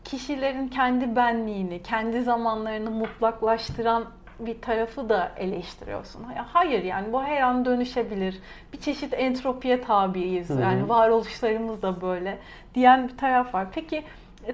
kişilerin 0.03 0.67
kendi 0.67 1.15
benliğini, 1.15 1.83
kendi 1.83 2.21
zamanlarını 2.21 2.91
mutlaklaştıran 2.91 4.05
bir 4.39 4.61
tarafı 4.61 5.09
da 5.09 5.31
eleştiriyorsun. 5.37 6.23
Hayır 6.53 6.83
yani 6.83 7.13
bu 7.13 7.23
her 7.23 7.41
an 7.41 7.65
dönüşebilir. 7.65 8.39
Bir 8.73 8.77
çeşit 8.77 9.13
entropiye 9.13 9.81
tabiiz. 9.81 10.49
Hı 10.49 10.53
hı. 10.53 10.61
Yani 10.61 10.89
varoluşlarımız 10.89 11.81
da 11.81 12.01
böyle 12.01 12.39
diyen 12.75 13.07
bir 13.07 13.17
taraf 13.17 13.53
var. 13.53 13.67
Peki 13.71 14.03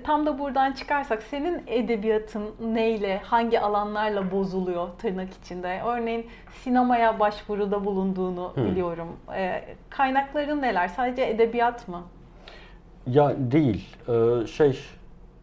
tam 0.03 0.25
da 0.25 0.39
buradan 0.39 0.71
çıkarsak 0.71 1.23
senin 1.23 1.63
edebiyatın 1.67 2.43
neyle, 2.59 3.17
hangi 3.17 3.59
alanlarla 3.59 4.31
bozuluyor 4.31 4.89
tırnak 4.97 5.29
içinde? 5.43 5.81
Örneğin 5.85 6.27
sinemaya 6.63 7.19
başvuruda 7.19 7.85
bulunduğunu 7.85 8.51
Hı. 8.55 8.65
biliyorum. 8.65 9.07
E, 9.35 9.63
kaynakların 9.89 10.61
neler? 10.61 10.87
Sadece 10.87 11.23
edebiyat 11.23 11.87
mı? 11.87 12.01
Ya 13.07 13.35
değil. 13.51 13.95
Ee, 14.09 14.47
şey 14.47 14.79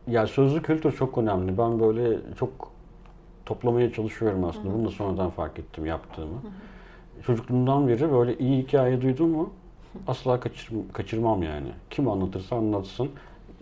ya 0.07 0.27
sözlü 0.27 0.63
kültür 0.63 0.93
çok 0.93 1.19
önemli. 1.19 1.59
Ben 1.59 1.81
böyle 1.81 2.19
çok 2.39 2.51
toplamaya 3.47 3.93
çalışıyorum 3.93 4.45
aslında. 4.45 4.75
Bunu 4.75 4.85
da 4.87 4.91
sonradan 4.91 5.31
fark 5.31 5.59
ettim 5.59 5.87
yaptığımı. 5.87 6.39
Çocukluğumdan 7.27 7.89
beri 7.89 8.13
böyle 8.13 8.39
iyi 8.39 8.63
hikaye 8.63 9.01
duydum 9.01 9.31
mu 9.31 9.51
asla 10.07 10.41
kaçır, 10.41 10.73
kaçırmam 10.93 11.43
yani. 11.43 11.69
Kim 11.91 12.09
anlatırsa 12.09 12.57
anlatsın. 12.57 13.11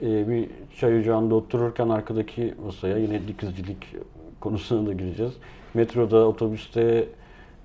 Ee, 0.03 0.29
bir 0.29 0.49
çay 0.81 0.99
ocağında 0.99 1.35
otururken 1.35 1.89
arkadaki 1.89 2.55
masaya 2.67 2.99
yine 2.99 3.29
dikizcilik 3.29 3.97
konusuna 4.41 4.87
da 4.87 4.93
gireceğiz. 4.93 5.33
Metroda, 5.75 6.29
otobüste, 6.29 7.09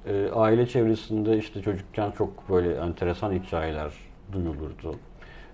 e, 0.05 0.29
aile 0.33 0.67
çevresinde 0.67 1.37
işte 1.37 1.61
çocukken 1.61 2.11
çok 2.11 2.49
böyle 2.49 2.73
enteresan 2.73 3.31
hikayeler 3.33 3.91
duyulurdu. 4.31 4.95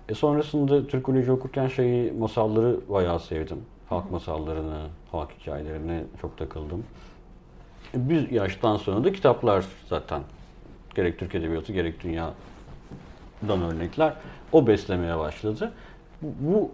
E 0.08 0.14
sonrasında 0.14 0.86
Türkoloji 0.86 1.32
okurken 1.32 1.68
şeyi 1.68 2.12
masalları 2.12 2.76
bayağı 2.88 3.20
sevdim. 3.20 3.58
Halk 3.88 4.10
masallarını, 4.10 4.86
halk 5.12 5.30
hikayelerini 5.40 6.04
çok 6.20 6.38
takıldım. 6.38 6.84
E, 7.94 8.08
Bir 8.08 8.30
yaştan 8.30 8.76
sonra 8.76 9.04
da 9.04 9.12
kitaplar 9.12 9.64
zaten. 9.88 10.22
Gerek 10.94 11.18
Türk 11.18 11.34
Edebiyatı 11.34 11.72
gerek 11.72 12.02
dünyadan 12.02 12.34
örnekler. 13.62 14.14
O 14.52 14.66
beslemeye 14.66 15.18
başladı. 15.18 15.72
Bu, 16.22 16.26
bu 16.40 16.70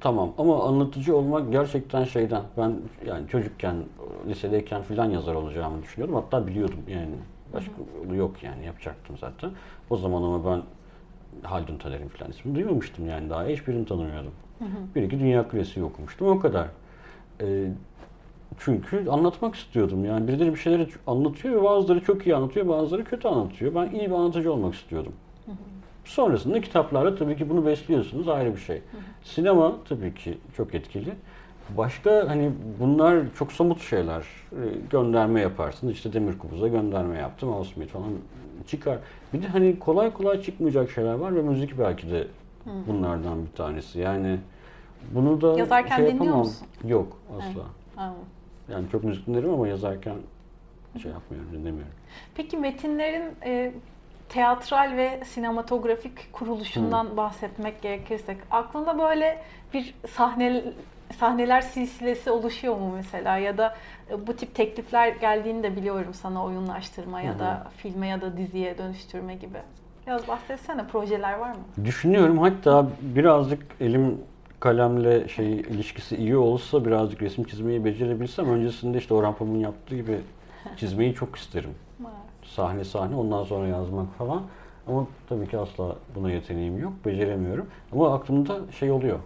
tamam 0.00 0.32
ama 0.38 0.64
anlatıcı 0.64 1.16
olmak 1.16 1.52
gerçekten 1.52 2.04
şeyden. 2.04 2.42
Ben 2.58 2.74
yani 3.06 3.28
çocukken, 3.28 3.76
lisedeyken 4.28 4.82
filan 4.82 5.10
yazar 5.10 5.34
olacağımı 5.34 5.82
düşünüyordum. 5.82 6.14
Hatta 6.14 6.46
biliyordum 6.46 6.80
yani. 6.88 7.14
Başka 7.54 7.72
yolu 8.04 8.16
yok 8.16 8.42
yani 8.42 8.64
yapacaktım 8.64 9.16
zaten. 9.20 9.50
O 9.90 9.96
zaman 9.96 10.22
ama 10.22 10.44
ben 10.44 10.62
Haldun 11.48 11.76
Taner'in 11.78 12.08
falan 12.08 12.30
ismini 12.30 12.54
duymamıştım 12.54 13.08
yani 13.08 13.30
daha 13.30 13.46
hiçbirini 13.46 13.86
tanımıyordum. 13.86 14.32
Bir 14.94 15.02
iki 15.02 15.20
dünya 15.20 15.48
klasiği 15.48 15.84
okumuştum 15.84 16.28
o 16.28 16.40
kadar. 16.40 16.68
Ee, 17.40 17.70
çünkü 18.58 19.08
anlatmak 19.10 19.54
istiyordum 19.54 20.04
yani 20.04 20.28
birileri 20.28 20.52
bir 20.52 20.58
şeyleri 20.58 20.88
anlatıyor 21.06 21.60
ve 21.60 21.64
bazıları 21.64 22.04
çok 22.04 22.26
iyi 22.26 22.36
anlatıyor 22.36 22.68
bazıları 22.68 23.04
kötü 23.04 23.28
anlatıyor. 23.28 23.74
Ben 23.74 23.90
iyi 23.90 24.10
bir 24.10 24.14
anlatıcı 24.14 24.52
olmak 24.52 24.74
istiyordum. 24.74 25.12
Sonrasında 26.06 26.60
kitaplarla 26.60 27.14
tabii 27.14 27.36
ki 27.36 27.50
bunu 27.50 27.66
besliyorsunuz 27.66 28.28
ayrı 28.28 28.52
bir 28.54 28.60
şey. 28.60 28.82
Sinema 29.24 29.76
tabii 29.88 30.14
ki 30.14 30.38
çok 30.56 30.74
etkili. 30.74 31.12
Başka 31.76 32.28
hani 32.28 32.52
bunlar 32.80 33.18
çok 33.38 33.52
somut 33.52 33.80
şeyler. 33.80 34.20
Ee, 34.52 34.56
Gönderme 34.90 35.40
yaparsınız. 35.40 35.92
İşte 35.92 36.12
Demir 36.12 36.38
Kubuz'a 36.38 36.68
gönderme 36.68 37.18
yaptım. 37.18 37.52
Al 37.52 37.64
Smith 37.64 37.92
falan 37.92 38.10
çıkar. 38.66 38.98
Bir 39.32 39.42
de 39.42 39.46
hani 39.48 39.78
kolay 39.78 40.12
kolay 40.12 40.42
çıkmayacak 40.42 40.90
şeyler 40.90 41.14
var 41.14 41.36
ve 41.36 41.42
müzik 41.42 41.78
belki 41.78 42.10
de 42.10 42.26
bunlardan 42.86 43.46
bir 43.46 43.52
tanesi. 43.52 43.98
Yani 44.00 44.38
bunu 45.10 45.40
da 45.40 45.58
Yazarken 45.58 45.96
şey 45.96 46.06
yapamam. 46.06 46.38
musun? 46.38 46.66
Yok 46.84 47.16
asla. 47.38 47.62
Ha. 47.96 48.14
Yani 48.72 48.90
çok 48.92 49.04
müzik 49.04 49.26
dinlerim 49.26 49.50
ama 49.50 49.68
yazarken 49.68 50.16
şey 51.02 51.12
yapmıyorum, 51.12 51.50
dinlemiyorum. 51.52 51.92
Peki 52.34 52.56
metinlerin 52.56 53.30
e, 53.44 53.72
teatral 54.28 54.96
ve 54.96 55.20
sinematografik 55.24 56.32
kuruluşundan 56.32 57.16
bahsetmek 57.16 57.82
gerekirsek 57.82 58.36
aklında 58.50 58.98
böyle 58.98 59.42
bir 59.74 59.94
sahne 60.08 60.62
sahneler 61.18 61.60
silsilesi 61.60 62.30
oluşuyor 62.30 62.76
mu 62.76 62.92
mesela 62.96 63.38
ya 63.38 63.58
da 63.58 63.74
e, 64.10 64.26
bu 64.26 64.36
tip 64.36 64.54
teklifler 64.54 65.08
geldiğini 65.08 65.62
de 65.62 65.76
biliyorum 65.76 66.14
sana 66.14 66.44
oyunlaştırma 66.44 67.20
ya 67.20 67.38
da 67.38 67.66
filme 67.76 68.08
ya 68.08 68.20
da 68.20 68.36
diziye 68.36 68.78
dönüştürme 68.78 69.34
gibi. 69.34 69.58
Biraz 70.06 70.28
bahsetsene 70.28 70.86
projeler 70.86 71.38
var 71.38 71.50
mı? 71.50 71.84
Düşünüyorum 71.84 72.38
hatta 72.38 72.86
birazcık 73.00 73.62
elim 73.80 74.20
kalemle 74.60 75.28
şey 75.28 75.52
ilişkisi 75.52 76.16
iyi 76.16 76.36
olsa 76.36 76.84
birazcık 76.84 77.22
resim 77.22 77.44
çizmeyi 77.44 77.84
becerebilsem 77.84 78.50
öncesinde 78.50 78.98
işte 78.98 79.14
Orhan 79.14 79.34
Pamuk'un 79.34 79.58
yaptığı 79.60 79.96
gibi 79.96 80.20
çizmeyi 80.76 81.14
çok 81.14 81.36
isterim. 81.36 81.70
Sahne 82.46 82.84
sahne 82.84 83.16
ondan 83.16 83.44
sonra 83.44 83.66
yazmak 83.66 84.14
falan. 84.18 84.42
Ama 84.88 85.06
tabii 85.28 85.48
ki 85.48 85.58
asla 85.58 85.96
buna 86.14 86.30
yeteneğim 86.30 86.78
yok, 86.78 86.92
beceremiyorum. 87.06 87.66
Ama 87.92 88.14
aklımda 88.14 88.58
şey 88.78 88.90
oluyor. 88.90 89.18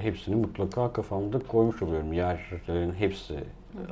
Hepsini 0.00 0.34
mutlaka 0.34 0.92
kafamda 0.92 1.38
koymuş 1.38 1.82
oluyorum. 1.82 2.12
Yerlerin 2.12 2.92
hepsi 2.92 3.34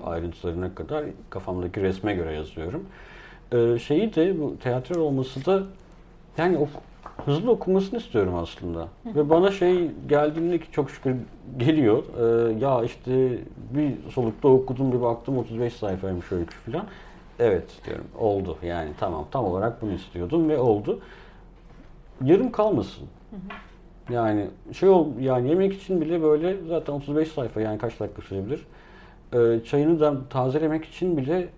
ayrıntılarına 0.05 0.75
kadar 0.75 1.05
kafamdaki 1.31 1.83
resme 1.83 2.14
göre 2.14 2.33
yazıyorum. 2.35 2.85
Ee, 3.53 3.79
şeyi 3.79 4.14
de 4.14 4.41
bu 4.41 4.57
tiyatro 4.59 5.01
olması 5.01 5.47
da 5.47 5.62
yani 6.39 6.59
ok- 6.59 6.83
hızlı 7.27 7.51
okumasını 7.51 7.99
istiyorum 7.99 8.35
aslında. 8.35 8.89
Ve 9.07 9.31
bana 9.31 9.51
şey 9.51 9.91
geldiğinde 10.09 10.59
ki 10.59 10.66
çok 10.73 10.91
şükür 10.91 11.16
geliyor. 11.57 12.03
Ee, 12.21 12.59
ya 12.64 12.83
işte 12.85 13.39
bir 13.75 14.11
solukta 14.11 14.49
okudum 14.49 14.93
bir 14.93 15.01
baktım 15.01 15.39
35 15.39 15.73
sayfaymış 15.73 16.33
öykü 16.33 16.55
falan. 16.55 16.87
Evet 17.39 17.64
diyorum 17.87 18.07
oldu 18.18 18.59
yani 18.62 18.91
tamam 19.01 19.26
tam 19.30 19.45
olarak 19.45 19.82
bunu 19.82 19.93
istiyordum 19.93 20.49
ve 20.49 20.59
oldu. 20.59 21.01
Yarım 22.24 22.53
kalmasın. 22.53 23.09
Yani 24.11 24.47
şey 24.72 24.89
ol 24.89 25.09
yani 25.20 25.49
yemek 25.49 25.72
için 25.74 26.01
bile 26.01 26.22
böyle 26.22 26.57
zaten 26.68 26.93
35 26.93 27.28
sayfa 27.28 27.61
yani 27.61 27.78
kaç 27.78 28.01
dakika 28.01 28.22
sürebilir. 28.22 28.66
Ee, 29.32 29.64
çayını 29.64 30.01
da 30.01 30.28
tazelemek 30.30 30.85
için 30.85 31.16
bile 31.16 31.49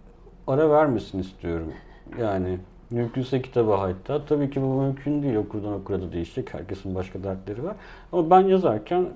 ara 0.46 0.70
vermesin 0.70 1.18
istiyorum. 1.18 1.72
Yani 2.20 2.58
mümkünse 2.90 3.42
kitaba 3.42 3.80
hatta. 3.80 4.24
Tabii 4.24 4.50
ki 4.50 4.62
bu 4.62 4.82
mümkün 4.82 5.22
değil. 5.22 5.36
Okurdan 5.36 5.72
okura 5.72 6.02
da 6.02 6.12
değişecek. 6.12 6.54
Herkesin 6.54 6.94
başka 6.94 7.24
dertleri 7.24 7.64
var. 7.64 7.76
Ama 8.12 8.30
ben 8.30 8.40
yazarken 8.40 9.08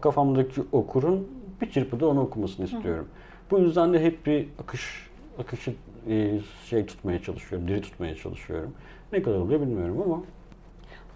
kafamdaki 0.00 0.62
okurun 0.72 1.28
bir 1.60 1.70
çırpıda 1.70 2.08
onu 2.08 2.20
okumasını 2.20 2.66
istiyorum. 2.66 3.08
Bu 3.50 3.58
yüzden 3.58 3.92
de 3.92 4.04
hep 4.04 4.26
bir 4.26 4.48
akış 4.62 5.08
akışı 5.38 5.74
e, 6.08 6.40
şey 6.64 6.86
tutmaya 6.86 7.22
çalışıyorum, 7.22 7.68
diri 7.68 7.80
tutmaya 7.80 8.14
çalışıyorum. 8.14 8.74
Ne 9.12 9.22
kadar 9.22 9.38
oluyor 9.38 9.60
bilmiyorum 9.60 10.02
ama 10.06 10.22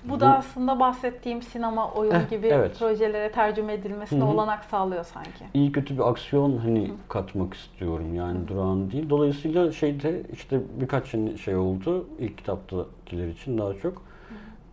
bu 0.04 0.20
da 0.20 0.36
aslında 0.36 0.80
bahsettiğim 0.80 1.42
sinema, 1.42 1.90
oyun 1.92 2.12
Eh, 2.12 2.30
gibi 2.30 2.46
evet. 2.46 2.78
projelere 2.78 3.32
tercüme 3.32 3.72
edilmesine 3.72 4.20
Hı 4.20 4.24
hı. 4.24 4.28
olanak 4.28 4.64
sağlıyor 4.64 5.04
sanki. 5.04 5.44
iyi 5.54 5.72
kötü 5.72 5.94
bir 5.94 6.08
aksiyon 6.10 6.56
hani 6.56 6.90
katmak 7.08 7.54
istiyorum 7.54 8.14
yani 8.14 8.48
durağan 8.48 8.90
değil. 8.90 9.10
Dolayısıyla 9.10 9.72
şeyde 9.72 10.22
işte 10.32 10.60
birkaç 10.80 11.08
şey 11.44 11.56
oldu 11.56 12.06
ilk 12.18 12.38
kitaptakiler 12.38 13.28
için 13.28 13.58
daha 13.58 13.74
çok 13.74 14.02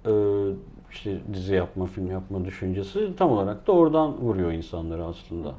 Ee, 0.05 0.11
işte 0.91 1.17
dizi 1.34 1.55
yapma, 1.55 1.86
film 1.86 2.11
yapma 2.11 2.45
düşüncesi 2.45 3.15
tam 3.17 3.32
olarak 3.32 3.67
da 3.67 3.72
oradan 3.72 4.17
vuruyor 4.17 4.51
insanları 4.51 5.05
aslında. 5.05 5.53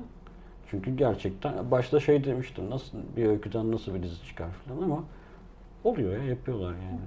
Çünkü 0.70 0.96
gerçekten 0.96 1.70
başta 1.70 2.00
şey 2.00 2.24
demiştim 2.24 2.70
nasıl 2.70 2.98
bir 3.16 3.26
öyküden 3.26 3.72
nasıl 3.72 3.94
bir 3.94 4.02
dizi 4.02 4.24
çıkar 4.24 4.48
falan 4.50 4.82
ama 4.82 5.04
oluyor 5.84 6.16
ya 6.16 6.24
yapıyorlar 6.24 6.70
yani. 6.70 7.00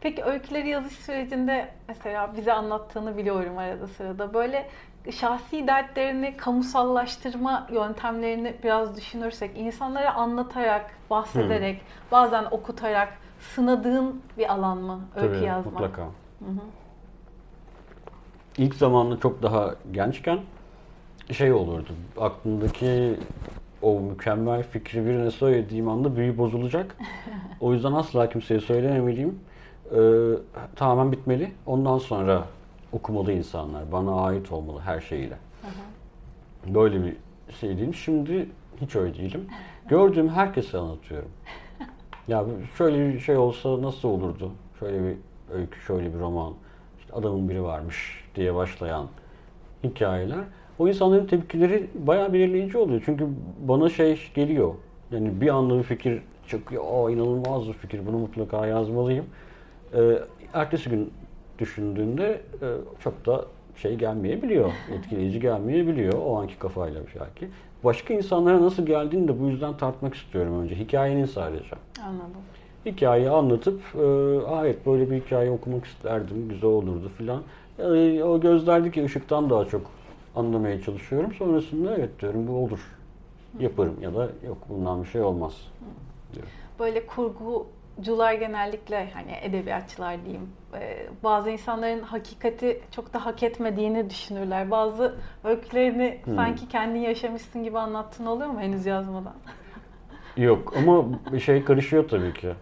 Peki 0.00 0.24
öyküleri 0.24 0.68
yazış 0.68 0.92
sürecinde 0.92 1.68
mesela 1.88 2.36
bize 2.36 2.52
anlattığını 2.52 3.16
biliyorum 3.16 3.58
arada 3.58 3.86
sırada. 3.86 4.34
Böyle 4.34 4.68
şahsi 5.10 5.66
dertlerini 5.66 6.36
kamusallaştırma 6.36 7.68
yöntemlerini 7.72 8.54
biraz 8.62 8.96
düşünürsek, 8.96 9.58
insanlara 9.58 10.14
anlatarak, 10.14 10.90
bahsederek, 11.10 11.80
bazen 12.12 12.44
okutarak 12.50 13.18
sınadığın 13.40 14.22
bir 14.38 14.52
alan 14.52 14.78
mı 14.78 15.00
öykü 15.16 15.34
Tabii, 15.34 15.46
yazmak? 15.46 15.72
Mutlaka. 15.72 16.08
İlk 18.58 18.74
zamanlı 18.74 19.20
çok 19.20 19.42
daha 19.42 19.74
gençken 19.92 20.38
şey 21.30 21.52
olurdu. 21.52 21.92
Aklımdaki 22.20 23.16
o 23.82 24.00
mükemmel 24.00 24.62
fikri 24.62 25.06
birine 25.06 25.30
söylediğim 25.30 25.88
anda 25.88 26.16
büyü 26.16 26.38
bozulacak. 26.38 26.96
O 27.60 27.72
yüzden 27.72 27.92
asla 27.92 28.28
kimseye 28.28 28.60
söylememeliyim. 28.60 29.38
Ee, 29.92 29.98
tamamen 30.76 31.12
bitmeli. 31.12 31.52
Ondan 31.66 31.98
sonra 31.98 32.44
okumalı 32.92 33.32
insanlar. 33.32 33.92
Bana 33.92 34.20
ait 34.20 34.52
olmalı 34.52 34.80
her 34.80 35.00
şeyiyle. 35.00 35.36
Böyle 36.66 37.04
bir 37.04 37.16
şey 37.60 37.76
değilim. 37.76 37.94
Şimdi 37.94 38.48
hiç 38.80 38.96
öyle 38.96 39.18
değilim. 39.18 39.46
Gördüğüm 39.88 40.28
herkese 40.28 40.78
anlatıyorum. 40.78 41.30
Ya 42.28 42.44
şöyle 42.78 43.14
bir 43.14 43.20
şey 43.20 43.36
olsa 43.36 43.82
nasıl 43.82 44.08
olurdu? 44.08 44.52
Şöyle 44.80 45.04
bir 45.04 45.16
öykü, 45.54 45.80
şöyle 45.80 46.14
bir 46.14 46.18
roman. 46.18 46.54
İşte 47.00 47.12
adamın 47.12 47.48
biri 47.48 47.62
varmış 47.62 48.24
diye 48.34 48.54
başlayan 48.54 49.06
hikayeler. 49.84 50.44
O 50.78 50.88
insanların 50.88 51.26
tepkileri 51.26 51.90
bayağı 51.94 52.32
belirleyici 52.32 52.78
oluyor. 52.78 53.02
Çünkü 53.04 53.26
bana 53.68 53.88
şey 53.88 54.20
geliyor. 54.34 54.74
Yani 55.10 55.40
bir 55.40 55.48
anda 55.48 55.78
bir 55.78 55.82
fikir 55.82 56.22
çıkıyor. 56.48 56.84
Aa 56.86 57.10
inanılmaz 57.10 57.68
bir 57.68 57.72
fikir. 57.72 58.06
Bunu 58.06 58.18
mutlaka 58.18 58.66
yazmalıyım. 58.66 59.24
Ee, 59.94 60.18
ertesi 60.54 60.90
gün 60.90 61.10
düşündüğünde 61.58 62.40
e, 62.62 62.66
çok 63.00 63.26
da 63.26 63.44
şey 63.76 63.94
gelmeyebiliyor. 63.94 64.72
Etkileyici 64.98 65.40
gelmeyebiliyor 65.40 66.12
o 66.26 66.36
anki 66.40 66.58
kafayla 66.58 67.00
belki. 67.20 67.48
Başka 67.84 68.14
insanlara 68.14 68.62
nasıl 68.62 68.86
geldiğini 68.86 69.28
de 69.28 69.40
bu 69.40 69.48
yüzden 69.48 69.76
tartmak 69.76 70.14
istiyorum 70.14 70.60
önce. 70.62 70.74
Hikayenin 70.78 71.24
sadece. 71.24 71.76
Anladım. 72.06 72.40
Hikayeyi 72.86 73.30
anlatıp, 73.30 73.80
e, 73.94 73.98
"Aa, 74.48 74.64
evet 74.66 74.86
böyle 74.86 75.10
bir 75.10 75.20
hikaye 75.20 75.50
okumak 75.50 75.84
isterdim, 75.84 76.48
güzel 76.48 76.70
olurdu 76.70 77.10
filan. 77.18 77.42
E, 77.78 78.22
o 78.22 78.40
gözlerdeki 78.40 79.04
ışıktan 79.04 79.50
daha 79.50 79.64
çok 79.64 79.80
anlamaya 80.36 80.82
çalışıyorum. 80.82 81.32
Sonrasında 81.32 81.96
evet 81.96 82.20
diyorum 82.20 82.48
bu 82.48 82.52
olur. 82.52 82.80
Yaparım 83.58 83.96
ya 84.02 84.14
da 84.14 84.28
yok 84.46 84.58
bundan 84.68 85.02
bir 85.02 85.08
şey 85.08 85.20
olmaz. 85.22 85.52
diyorum. 86.34 86.50
Böyle 86.78 87.06
kurgucular 87.06 88.32
genellikle 88.32 89.10
hani 89.14 89.32
edebiyatçılar 89.42 90.24
diyeyim 90.24 90.48
e, 90.80 91.06
bazı 91.24 91.50
insanların 91.50 92.02
hakikati 92.02 92.80
çok 92.90 93.12
da 93.14 93.26
hak 93.26 93.42
etmediğini 93.42 94.10
düşünürler. 94.10 94.70
Bazı 94.70 95.14
öykülerini 95.44 96.18
Hmm. 96.24 96.34
sanki 96.36 96.68
kendin 96.68 97.00
yaşamışsın 97.00 97.62
gibi 97.64 97.78
anlattığın 97.78 98.26
oluyor 98.26 98.48
mu 98.48 98.60
henüz 98.60 98.86
yazmadan? 98.86 99.34
Yok 100.36 100.74
ama 100.76 101.04
bir 101.32 101.40
şey 101.40 101.64
karışıyor 101.64 102.08
tabii 102.08 102.32
ki. 102.34 102.52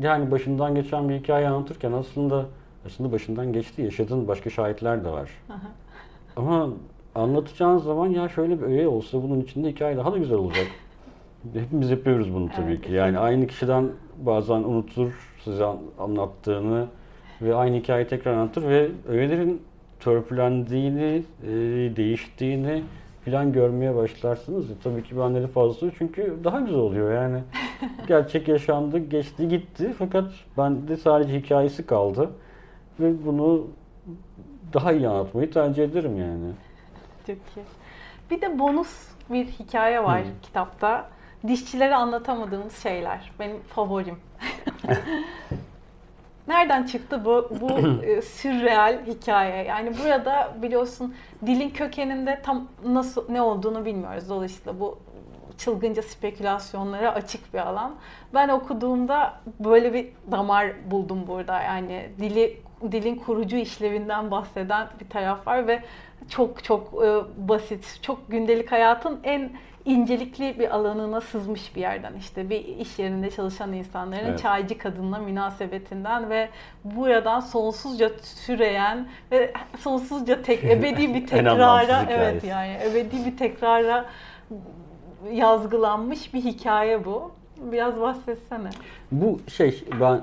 Yani 0.00 0.30
başından 0.30 0.74
geçen 0.74 1.08
bir 1.08 1.14
hikaye 1.14 1.48
anlatırken 1.48 1.92
aslında 1.92 2.46
aslında 2.86 3.12
başından 3.12 3.52
geçti 3.52 3.82
yaşadığın 3.82 4.28
başka 4.28 4.50
şahitler 4.50 5.04
de 5.04 5.08
var. 5.10 5.30
Ama 6.36 6.68
anlatacağın 7.16 7.78
zaman 7.78 8.06
ya 8.06 8.28
şöyle 8.28 8.58
bir 8.60 8.66
öğe 8.66 8.88
olsa 8.88 9.22
bunun 9.22 9.40
içinde 9.40 9.68
hikaye 9.68 9.96
daha 9.96 10.12
da 10.12 10.18
güzel 10.18 10.36
olacak. 10.38 10.66
Hepimiz 11.54 11.90
yapıyoruz 11.90 12.34
bunu 12.34 12.50
tabii 12.56 12.72
Evet, 12.72 12.82
ki. 12.82 12.92
Yani 12.92 13.18
aynı 13.18 13.46
kişiden 13.46 13.88
bazen 14.18 14.54
unutur 14.54 15.12
size 15.44 15.64
an- 15.64 15.78
anlattığını 15.98 16.86
ve 17.42 17.54
aynı 17.54 17.76
hikayeyi 17.76 18.08
tekrar 18.08 18.32
anlatır 18.32 18.62
ve 18.68 18.88
öğelerin 19.08 19.62
törpülendiğini, 20.00 21.22
e, 21.42 21.50
değiştiğini 21.96 22.82
filan 23.24 23.52
görmeye 23.52 23.94
başlarsınız. 23.94 24.70
E, 24.70 24.74
tabii 24.84 25.02
ki 25.02 25.18
benleri 25.18 25.46
fazla 25.46 25.90
çünkü 25.98 26.34
daha 26.44 26.60
güzel 26.60 26.78
oluyor 26.78 27.14
yani. 27.14 27.38
Gerçek 28.08 28.48
yaşandı, 28.48 28.98
geçti 28.98 29.48
gitti 29.48 29.94
fakat 29.98 30.24
bende 30.58 30.96
sadece 30.96 31.38
hikayesi 31.40 31.86
kaldı 31.86 32.30
ve 33.00 33.26
bunu 33.26 33.66
daha 34.72 34.92
iyi 34.92 35.08
anlatmayı 35.08 35.50
tercih 35.50 35.84
ederim 35.84 36.18
yani. 36.18 36.52
İyi. 37.32 37.64
Bir 38.30 38.40
de 38.40 38.58
bonus 38.58 39.08
bir 39.30 39.46
hikaye 39.46 40.04
var 40.04 40.20
Hı. 40.20 40.28
kitapta. 40.42 41.08
Dişçilere 41.46 41.94
anlatamadığımız 41.94 42.82
şeyler. 42.82 43.32
Benim 43.38 43.60
favorim. 43.60 44.18
Nereden 46.48 46.82
çıktı 46.82 47.24
bu 47.24 47.50
bu 47.60 47.70
e, 48.04 48.22
sürreal 48.22 48.98
hikaye? 49.06 49.64
Yani 49.64 49.92
burada 50.04 50.54
biliyorsun 50.62 51.14
dilin 51.46 51.70
kökeninde 51.70 52.42
tam 52.42 52.68
nasıl 52.84 53.32
ne 53.32 53.42
olduğunu 53.42 53.84
bilmiyoruz. 53.84 54.28
Dolayısıyla 54.28 54.80
bu 54.80 54.98
çılgınca 55.58 56.02
spekülasyonlara 56.02 57.12
açık 57.14 57.54
bir 57.54 57.58
alan. 57.58 57.94
Ben 58.34 58.48
okuduğumda 58.48 59.40
böyle 59.60 59.94
bir 59.94 60.08
damar 60.30 60.90
buldum 60.90 61.26
burada. 61.26 61.62
Yani 61.62 62.10
dili 62.20 62.60
dilin 62.92 63.16
kurucu 63.16 63.56
işlevinden 63.56 64.30
bahseden 64.30 64.88
bir 65.00 65.08
taraf 65.08 65.46
var 65.46 65.66
ve 65.66 65.82
çok 66.28 66.64
çok 66.64 66.94
e, 67.04 67.08
basit, 67.48 67.98
çok 68.02 68.30
gündelik 68.30 68.72
hayatın 68.72 69.20
en 69.24 69.50
incelikli 69.84 70.58
bir 70.58 70.74
alanına 70.74 71.20
sızmış 71.20 71.76
bir 71.76 71.80
yerden 71.80 72.12
işte 72.18 72.50
bir 72.50 72.64
iş 72.64 72.98
yerinde 72.98 73.30
çalışan 73.30 73.72
insanların 73.72 74.26
Evet. 74.26 74.42
çaycı 74.42 74.78
kadınla 74.78 75.18
münasebetinden 75.18 76.30
ve 76.30 76.48
buradan 76.84 77.40
sonsuzca 77.40 78.10
süreyen 78.22 79.08
ve 79.32 79.52
sonsuzca 79.78 80.42
tek 80.42 80.64
ebedi 80.72 81.14
bir 81.14 81.26
tekrara 81.26 82.06
evet 82.10 82.44
yani 82.44 82.78
ebedi 82.90 83.26
bir 83.26 83.36
tekrara 83.36 84.06
yazgılanmış 85.32 86.34
bir 86.34 86.44
hikaye 86.44 87.04
bu. 87.04 87.32
Biraz 87.56 88.00
bahsetsene. 88.00 88.70
Bu 89.12 89.40
şey 89.48 89.84
ben 90.00 90.20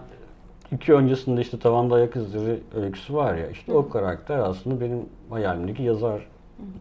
iki 0.74 0.94
öncesinde 0.94 1.42
işte 1.42 1.60
Tavanda 1.60 1.96
Ayak 1.96 2.16
İzleri 2.16 2.60
öyküsü 2.76 3.14
var 3.14 3.36
ya 3.36 3.50
işte 3.50 3.74
o 3.74 3.90
karakter 3.90 4.38
aslında 4.40 4.82
benim 4.82 5.06
hayalimdeki 5.30 5.84
yazar 5.84 6.28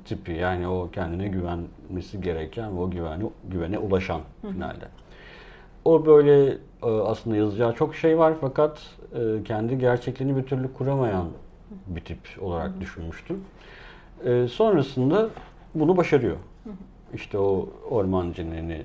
tipi 0.04 0.32
yani 0.32 0.68
o 0.68 0.90
kendine 0.90 1.28
güvenmesi 1.28 2.20
gereken 2.20 2.76
ve 2.76 2.80
o 2.80 2.90
güvene, 2.90 3.24
güvene 3.44 3.78
ulaşan 3.78 4.20
finalde. 4.40 4.84
O 5.84 6.06
böyle 6.06 6.58
e, 6.82 6.86
aslında 6.86 7.36
yazacağı 7.36 7.74
çok 7.74 7.94
şey 7.94 8.18
var 8.18 8.34
fakat 8.40 8.80
e, 9.14 9.44
kendi 9.44 9.78
gerçekliğini 9.78 10.36
bir 10.36 10.42
türlü 10.42 10.72
kuramayan 10.72 11.26
bir 11.86 12.00
tip 12.00 12.18
olarak 12.40 12.80
düşünmüştüm. 12.80 13.44
E, 14.24 14.48
sonrasında 14.48 15.28
bunu 15.74 15.96
başarıyor. 15.96 16.36
İşte 17.14 17.38
o 17.38 17.68
orman 17.90 18.32
cinlerini 18.32 18.82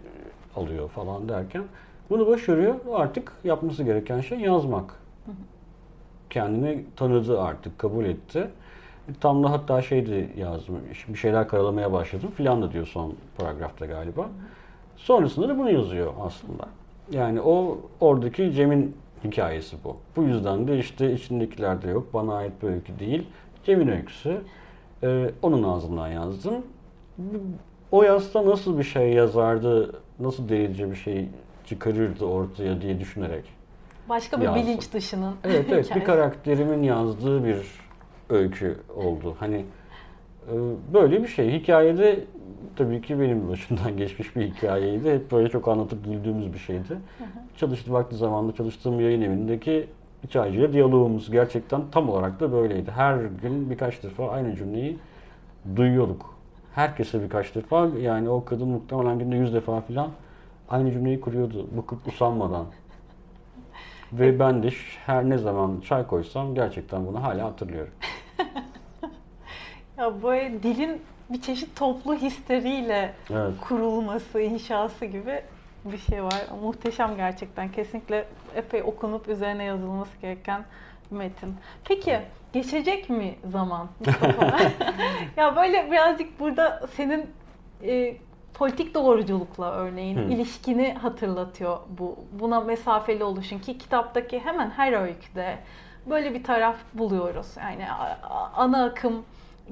alıyor 0.55 0.89
falan 0.89 1.29
derken 1.29 1.63
bunu 2.09 2.27
başarıyor. 2.27 2.75
Artık 2.93 3.31
yapması 3.43 3.83
gereken 3.83 4.21
şey 4.21 4.39
yazmak. 4.39 4.93
Kendini 6.29 6.85
tanıdı 6.95 7.41
artık, 7.41 7.79
kabul 7.79 8.05
etti. 8.05 8.47
Tam 9.21 9.43
da 9.43 9.51
hatta 9.51 9.81
şeydi 9.81 10.29
yazdım, 10.37 10.75
bir 11.07 11.17
şeyler 11.17 11.47
karalamaya 11.47 11.93
başladım 11.93 12.29
filan 12.35 12.61
da 12.61 12.71
diyor 12.71 12.87
son 12.87 13.13
paragrafta 13.37 13.85
galiba. 13.85 14.29
Sonrasında 14.97 15.49
da 15.49 15.57
bunu 15.57 15.71
yazıyor 15.71 16.13
aslında. 16.21 16.67
Yani 17.11 17.41
o 17.41 17.77
oradaki 17.99 18.51
Cem'in 18.51 18.95
hikayesi 19.23 19.77
bu. 19.83 19.97
Bu 20.15 20.23
yüzden 20.23 20.67
de 20.67 20.79
işte 20.79 21.13
içindekiler 21.13 21.81
de 21.81 21.89
yok, 21.89 22.13
bana 22.13 22.35
ait 22.35 22.63
bir 22.63 22.67
öykü 22.67 22.99
değil. 22.99 23.27
Cem'in 23.63 23.87
öyküsü. 23.87 24.41
Ee, 25.03 25.29
onun 25.41 25.63
ağzından 25.63 26.07
yazdım. 26.07 26.55
O 27.91 28.03
yazda 28.03 28.45
nasıl 28.45 28.77
bir 28.77 28.83
şey 28.83 29.13
yazardı, 29.13 30.01
nasıl 30.19 30.49
delice 30.49 30.91
bir 30.91 30.95
şey 30.95 31.29
çıkarırdı 31.67 32.25
ortaya 32.25 32.81
diye 32.81 32.99
düşünerek. 32.99 33.43
Başka 34.09 34.39
bir 34.39 34.45
yazdım. 34.45 34.63
bilinç 34.63 34.93
dışının 34.93 35.35
Evet 35.43 35.65
evet 35.71 35.95
bir 35.95 36.03
karakterimin 36.03 36.83
yazdığı 36.83 37.45
bir 37.45 37.57
öykü 38.29 38.77
oldu. 38.95 39.35
Hani 39.39 39.65
e, 40.47 40.53
böyle 40.93 41.23
bir 41.23 41.27
şey. 41.27 41.51
Hikayede 41.51 42.23
tabii 42.75 43.01
ki 43.01 43.19
benim 43.19 43.49
başımdan 43.49 43.97
geçmiş 43.97 44.35
bir 44.35 44.41
hikayeydi. 44.41 45.13
Hep 45.13 45.31
böyle 45.31 45.49
çok 45.49 45.67
anlatıp 45.67 46.05
güldüğümüz 46.05 46.53
bir 46.53 46.59
şeydi. 46.59 46.97
Çalıştı 47.57 47.93
vakti 47.93 48.15
zamanında 48.15 48.55
çalıştığım 48.55 48.99
yayın 48.99 49.21
evindeki 49.21 49.87
çaycıyla 50.29 50.73
diyalogumuz 50.73 51.31
gerçekten 51.31 51.81
tam 51.91 52.09
olarak 52.09 52.39
da 52.39 52.51
böyleydi. 52.51 52.91
Her 52.91 53.17
gün 53.17 53.69
birkaç 53.69 54.03
defa 54.03 54.29
aynı 54.29 54.55
cümleyi 54.55 54.97
duyuyorduk. 55.75 56.35
Herkese 56.75 57.23
birkaç 57.23 57.55
defa 57.55 57.87
yani 58.01 58.29
o 58.29 58.45
kadın 58.45 58.67
muhtemelen 58.67 59.19
günde 59.19 59.35
yüz 59.35 59.53
defa 59.53 59.81
falan 59.81 60.09
aynı 60.69 60.91
cümleyi 60.91 61.21
kuruyordu. 61.21 61.67
Bıkıp 61.77 62.07
usanmadan. 62.07 62.65
Ve 64.13 64.39
ben 64.39 64.63
de 64.63 64.69
her 65.05 65.29
ne 65.29 65.37
zaman 65.37 65.81
çay 65.81 66.07
koysam 66.07 66.55
gerçekten 66.55 67.07
bunu 67.07 67.23
hala 67.23 67.45
hatırlıyorum. 67.45 67.93
Ya 69.97 70.23
böyle 70.23 70.63
dilin 70.63 71.01
bir 71.29 71.41
çeşit 71.41 71.75
toplu 71.75 72.15
histeriyle 72.15 73.13
Evet. 73.29 73.53
kurulması, 73.61 74.41
inşası 74.41 75.05
gibi 75.05 75.41
bir 75.85 75.97
şey 75.97 76.23
var. 76.23 76.45
Muhteşem 76.63 77.15
gerçekten. 77.15 77.71
Kesinlikle 77.71 78.25
epey 78.55 78.83
okunup 78.83 79.27
üzerine 79.29 79.63
yazılması 79.63 80.17
gereken 80.21 80.65
bir 81.11 81.17
metin. 81.17 81.55
Peki 81.85 82.19
geçecek 82.53 83.09
mi 83.09 83.35
zaman 83.51 83.87
Mustafa? 84.05 84.57
ya 85.37 85.55
böyle 85.55 85.91
birazcık 85.91 86.39
burada 86.39 86.87
senin 86.95 87.25
e, 87.83 88.17
politik 88.57 88.95
doğruculukla 88.95 89.71
örneğin 89.71 90.17
Hı. 90.17 90.21
ilişkini 90.21 90.93
hatırlatıyor 90.93 91.77
bu. 91.99 92.15
Buna 92.31 92.59
mesafeli 92.59 93.23
oluşun 93.23 93.59
ki 93.59 93.77
kitaptaki 93.77 94.39
hemen 94.39 94.69
her 94.69 94.93
öyküde 94.93 95.57
böyle 96.05 96.33
bir 96.33 96.43
taraf 96.43 96.75
buluyoruz. 96.93 97.47
Yani 97.57 97.85
ana 98.55 98.85
akım 98.85 99.25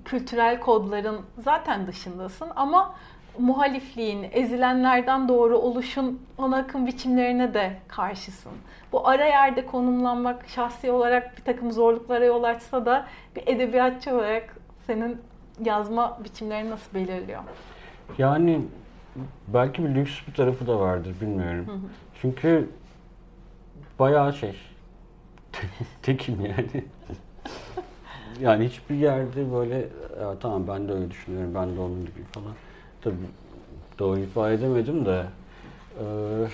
kültürel 0.05 0.59
kodların 0.59 1.21
zaten 1.37 1.87
dışındasın 1.87 2.47
ama 2.55 2.95
muhalifliğin, 3.39 4.29
ezilenlerden 4.31 5.27
doğru 5.27 5.57
oluşun 5.57 6.21
ana 6.37 6.57
akım 6.57 6.87
biçimlerine 6.87 7.53
de 7.53 7.77
karşısın. 7.87 8.51
Bu 8.91 9.07
ara 9.07 9.25
yerde 9.25 9.65
konumlanmak 9.65 10.47
şahsi 10.47 10.91
olarak 10.91 11.37
bir 11.37 11.43
takım 11.43 11.71
zorluklara 11.71 12.25
yol 12.25 12.43
açsa 12.43 12.85
da 12.85 13.05
bir 13.35 13.43
edebiyatçı 13.47 14.15
olarak 14.15 14.57
senin 14.87 15.21
yazma 15.63 16.19
biçimlerini 16.23 16.69
nasıl 16.69 16.93
belirliyor? 16.93 17.43
Yani 18.17 18.61
belki 19.47 19.83
bir 19.83 19.95
lüks 19.95 20.11
bir 20.27 20.33
tarafı 20.33 20.67
da 20.67 20.79
vardır 20.79 21.15
bilmiyorum. 21.21 21.65
Çünkü 22.21 22.69
bayağı 23.99 24.33
şey 24.33 24.55
tekim 26.01 26.45
yani. 26.45 26.85
yani 28.41 28.65
hiçbir 28.65 28.95
yerde 28.95 29.51
böyle 29.53 29.87
"Ya 30.21 30.39
tamam 30.39 30.67
ben 30.67 30.87
de 30.87 30.93
öyle 30.93 31.11
düşünüyorum 31.11 31.51
ben 31.55 31.75
de 31.75 31.79
onun 31.79 32.05
gibi 32.05 32.23
falan. 32.31 32.53
Tabii 33.01 33.15
doğru 33.99 34.19
ifade 34.19 34.53
edemedim 34.53 35.05
de 35.05 35.25
eee, 35.99 36.47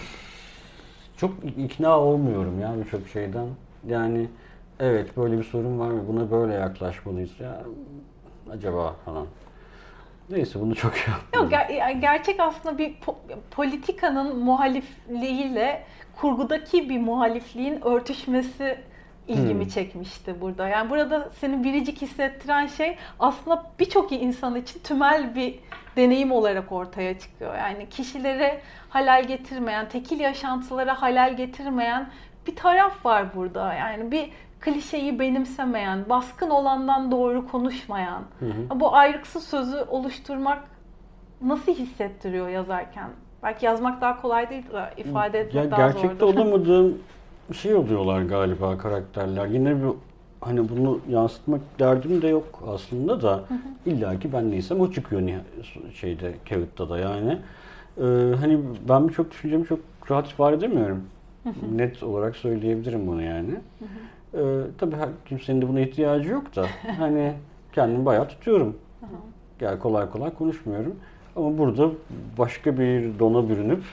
çok 1.18 1.34
ikna 1.58 2.00
olmuyorum 2.00 2.60
ya 2.60 2.76
birçok 2.86 3.08
şeyden. 3.08 3.48
Yani 3.88 4.28
evet 4.80 5.18
böyle 5.18 5.38
bir 5.38 5.44
sorun 5.44 5.80
var 5.80 5.90
mı 5.92 6.04
buna 6.08 6.32
böyle 6.32 6.54
yaklaşmalıyız 6.54 7.40
ya 7.40 7.64
acaba 8.52 8.94
falan. 9.06 9.28
Neyse 10.30 10.60
bunu 10.62 10.76
çok 10.76 10.94
yapmayalım. 10.98 11.52
Yok 11.52 11.52
ger- 11.70 12.00
gerçek 12.00 12.40
aslında 12.40 12.78
bir 12.78 12.94
po- 12.94 13.16
politikanın 13.52 14.40
muhalifliğiyle 14.40 15.84
kurgudaki 16.22 16.90
bir 16.90 17.00
muhalifliğin 17.00 17.86
örtüşmesi 17.86 18.78
ilgimi 19.28 19.64
Hmm. 19.64 19.70
çekmişti 19.70 20.42
burada. 20.42 20.68
Yani 20.68 20.90
burada 20.90 21.30
seni 21.40 21.64
biricik 21.64 22.02
hissettiren 22.02 22.68
şey 22.68 22.98
aslında 23.20 23.66
birçok 23.80 24.12
insan 24.12 24.56
için 24.56 24.80
tümel 24.80 25.36
bir 25.36 25.60
deneyim 25.98 26.32
olarak 26.32 26.72
ortaya 26.72 27.20
çıkıyor. 27.20 27.56
Yani 27.56 27.90
kişilere 27.90 28.62
halal 28.90 29.24
getirmeyen, 29.24 29.90
tekil 29.90 30.20
yaşantılara 30.20 31.02
halal 31.02 31.38
getirmeyen 31.38 32.10
bir 32.48 32.56
taraf 32.56 33.06
var 33.06 33.36
burada. 33.36 33.74
Yani 33.74 34.12
bir 34.12 34.30
klişeyi 34.62 35.20
benimsemeyen, 35.20 36.10
baskın 36.10 36.50
olandan 36.50 37.12
doğru 37.12 37.48
konuşmayan. 37.48 38.24
Hı 38.40 38.46
hı. 38.46 38.80
Bu 38.80 38.96
ayrıksız 38.96 39.44
sözü 39.44 39.78
oluşturmak 39.90 40.64
nasıl 41.42 41.74
hissettiriyor 41.74 42.50
yazarken? 42.50 43.10
Belki 43.44 43.66
yazmak 43.66 44.02
daha 44.02 44.22
kolay 44.22 44.50
değil 44.50 44.64
de 44.74 45.02
ifade 45.02 45.40
etmek 45.40 45.64
ya 45.64 45.72
daha 45.72 45.88
gerçekte 45.88 46.26
zordur. 46.26 46.40
olamadığım 46.40 46.98
bir 47.50 47.56
şey 47.56 47.76
oluyorlar 47.76 48.22
galiba 48.22 48.78
karakterler. 48.78 49.46
Yine 49.48 49.76
bir 49.76 49.90
hani 50.42 50.70
bunu 50.70 51.00
yansıtmak 51.10 51.62
derdim 51.80 52.22
de 52.22 52.28
yok 52.28 52.64
aslında 52.68 53.22
da 53.22 53.44
illa 53.86 54.20
ki 54.20 54.34
ben 54.34 54.52
neysem 54.52 54.82
o 54.82 54.92
çıkıyor 54.92 55.22
şeyde 55.94 56.34
kağıtta 56.50 56.90
da 56.90 56.98
yani. 56.98 57.38
Ee, 57.98 58.04
hani 58.40 58.60
ben 58.90 59.08
birçok 59.08 59.32
düşüncemi 59.32 59.66
çok 59.66 59.80
rahat 60.12 60.32
ifade 60.32 60.56
edemiyorum. 60.56 61.04
Net 61.76 62.04
olarak 62.04 62.36
söyleyebilirim 62.36 63.08
bunu 63.08 63.22
yani. 63.22 63.56
Ee, 64.34 64.40
tabii 64.78 64.96
her 64.96 65.10
kimsenin 65.26 65.62
de 65.62 65.68
buna 65.68 65.80
ihtiyacı 65.80 66.30
yok 66.30 66.56
da 66.56 66.66
hani 66.98 67.34
kendimi 67.74 68.06
bayağı 68.06 68.28
tutuyorum. 68.28 68.78
Yani 69.62 69.80
kolay 69.80 70.10
kolay 70.10 70.34
konuşmuyorum. 70.34 70.96
Ama 71.36 71.58
burada 71.58 71.90
başka 72.38 72.78
bir 72.78 73.20
dona 73.20 73.50
bürünüp 73.50 73.84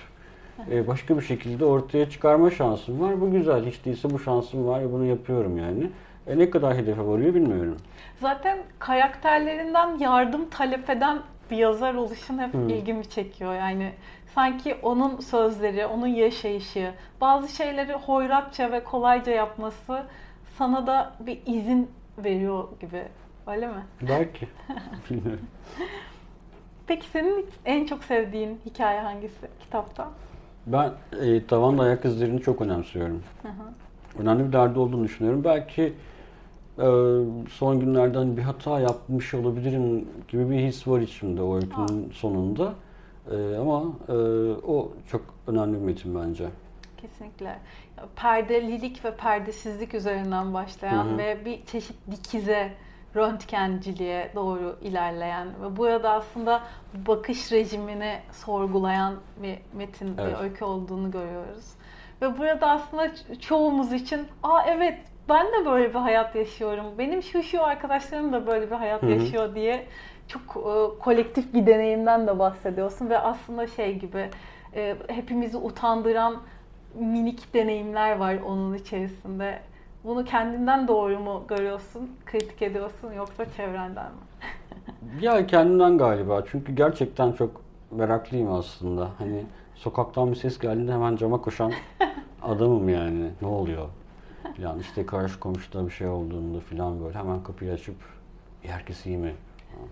e, 0.70 0.86
başka 0.86 1.16
bir 1.16 1.22
şekilde 1.22 1.64
ortaya 1.64 2.10
çıkarma 2.10 2.50
şansım 2.50 3.00
var. 3.00 3.20
Bu 3.20 3.30
güzel. 3.30 3.66
Hiç 3.66 3.84
değilse 3.84 4.10
bu 4.10 4.18
şansım 4.18 4.66
var 4.66 4.80
ve 4.80 4.92
bunu 4.92 5.04
yapıyorum 5.04 5.58
yani. 5.58 5.90
E, 6.26 6.38
ne 6.38 6.50
kadar 6.50 6.76
hedefe 6.76 7.06
varıyor 7.06 7.34
bilmiyorum. 7.34 7.76
Zaten 8.20 8.58
karakterlerinden 8.78 9.98
yardım 9.98 10.48
talep 10.50 10.90
eden 10.90 11.18
bir 11.50 11.56
yazar 11.56 11.94
oluşun 11.94 12.38
hep 12.38 12.54
Hı. 12.54 12.58
ilgimi 12.58 13.08
çekiyor. 13.08 13.54
Yani 13.54 13.92
sanki 14.34 14.76
onun 14.82 15.20
sözleri, 15.20 15.86
onun 15.86 16.06
yaşayışı, 16.06 16.92
bazı 17.20 17.48
şeyleri 17.48 17.92
hoyratça 17.92 18.72
ve 18.72 18.84
kolayca 18.84 19.32
yapması 19.32 20.02
sana 20.58 20.86
da 20.86 21.12
bir 21.20 21.38
izin 21.46 21.90
veriyor 22.18 22.64
gibi. 22.80 23.02
Öyle 23.46 23.66
mi? 23.66 23.84
Belki. 24.08 24.48
bilmiyorum. 25.10 25.46
Peki 26.86 27.06
senin 27.08 27.46
en 27.64 27.86
çok 27.86 28.04
sevdiğin 28.04 28.60
hikaye 28.66 29.00
hangisi 29.00 29.48
kitapta? 29.60 30.08
Ben 30.66 30.92
e, 31.22 31.46
tavanla 31.46 31.82
ayak 31.82 32.04
izlerini 32.04 32.40
çok 32.40 32.60
önemsiyorum. 32.60 33.22
Önemli 34.18 34.46
bir 34.48 34.52
derdi 34.52 34.78
olduğunu 34.78 35.04
düşünüyorum. 35.04 35.44
Belki 35.44 35.82
e, 36.78 36.86
son 37.50 37.80
günlerden 37.80 38.36
bir 38.36 38.42
hata 38.42 38.80
yapmış 38.80 39.34
olabilirim 39.34 40.08
gibi 40.28 40.50
bir 40.50 40.56
his 40.56 40.88
var 40.88 41.00
içimde 41.00 41.42
o 41.42 41.56
öykünün 41.56 42.10
sonunda. 42.12 42.74
E, 43.30 43.56
ama 43.56 43.84
e, 44.08 44.12
o 44.66 44.92
çok 45.10 45.22
önemli 45.46 45.80
bir 45.80 45.84
metin 45.84 46.14
bence. 46.14 46.48
Kesinlikle. 47.00 47.58
Perdelilik 48.16 49.04
ve 49.04 49.16
perdesizlik 49.16 49.94
üzerinden 49.94 50.54
başlayan 50.54 51.04
Hı 51.04 51.12
hı. 51.14 51.18
ve 51.18 51.44
bir 51.44 51.64
çeşit 51.66 51.96
dikize, 52.10 52.72
röntgenciliğe 53.16 54.30
doğru 54.34 54.78
ilerleyen 54.82 55.48
ve 55.62 55.76
burada 55.76 56.10
aslında 56.10 56.62
bakış 56.94 57.52
rejimini 57.52 58.18
sorgulayan 58.32 59.14
bir 59.42 59.58
metin, 59.72 60.16
Evet. 60.18 60.38
bir 60.38 60.42
öykü 60.42 60.64
olduğunu 60.64 61.10
görüyoruz. 61.10 61.64
Ve 62.22 62.38
burada 62.38 62.70
aslında 62.70 63.06
ço- 63.06 63.40
çoğumuz 63.40 63.92
için, 63.92 64.28
aa 64.42 64.62
evet 64.66 64.98
ben 65.28 65.46
de 65.46 65.66
böyle 65.66 65.88
bir 65.88 65.98
hayat 65.98 66.34
yaşıyorum, 66.34 66.86
benim 66.98 67.22
şu 67.22 67.42
şu 67.42 67.64
arkadaşlarım 67.64 68.32
da 68.32 68.46
böyle 68.46 68.70
bir 68.70 68.76
hayat 68.76 69.02
Hı 69.02 69.06
hı. 69.06 69.10
yaşıyor 69.10 69.54
diye 69.54 69.86
çok 70.28 70.42
e, 70.42 70.98
kolektif 70.98 71.54
bir 71.54 71.66
deneyimden 71.66 72.26
de 72.26 72.38
bahsediyorsun 72.38 73.10
ve 73.10 73.18
aslında 73.18 73.66
şey 73.66 73.98
gibi 73.98 74.30
e, 74.74 74.96
hepimizi 75.08 75.56
utandıran 75.56 76.42
minik 77.00 77.54
deneyimler 77.54 78.16
var 78.16 78.36
onun 78.46 78.74
içerisinde. 78.74 79.58
Bunu 80.04 80.24
kendinden 80.24 80.88
doğru 80.88 81.18
mu 81.18 81.44
görüyorsun, 81.48 82.10
kritik 82.26 82.62
ediyorsun 82.62 83.12
yoksa 83.12 83.44
çevrenden 83.56 84.04
mi? 84.06 84.18
Ya 85.20 85.46
kendimden 85.46 85.98
galiba. 85.98 86.42
Çünkü 86.50 86.74
gerçekten 86.74 87.32
çok 87.32 87.60
meraklıyım 87.90 88.52
aslında. 88.52 89.08
Hani 89.18 89.44
sokaktan 89.74 90.30
bir 90.30 90.36
ses 90.36 90.58
geldiğinde 90.58 90.92
hemen 90.92 91.16
cama 91.16 91.40
koşan 91.40 91.72
adamım 92.42 92.88
yani. 92.88 93.30
Ne 93.42 93.48
oluyor? 93.48 93.86
Yani 94.58 94.80
işte 94.80 95.06
karşı 95.06 95.40
komşuda 95.40 95.86
bir 95.86 95.90
şey 95.90 96.08
olduğunda 96.08 96.60
falan 96.60 97.04
böyle 97.04 97.18
hemen 97.18 97.42
kapıyı 97.42 97.72
açıp 97.72 97.96
"İyi, 98.64 98.68
herkes 98.72 99.06
iyi 99.06 99.16
mi? 99.16 99.34
falan 99.72 99.88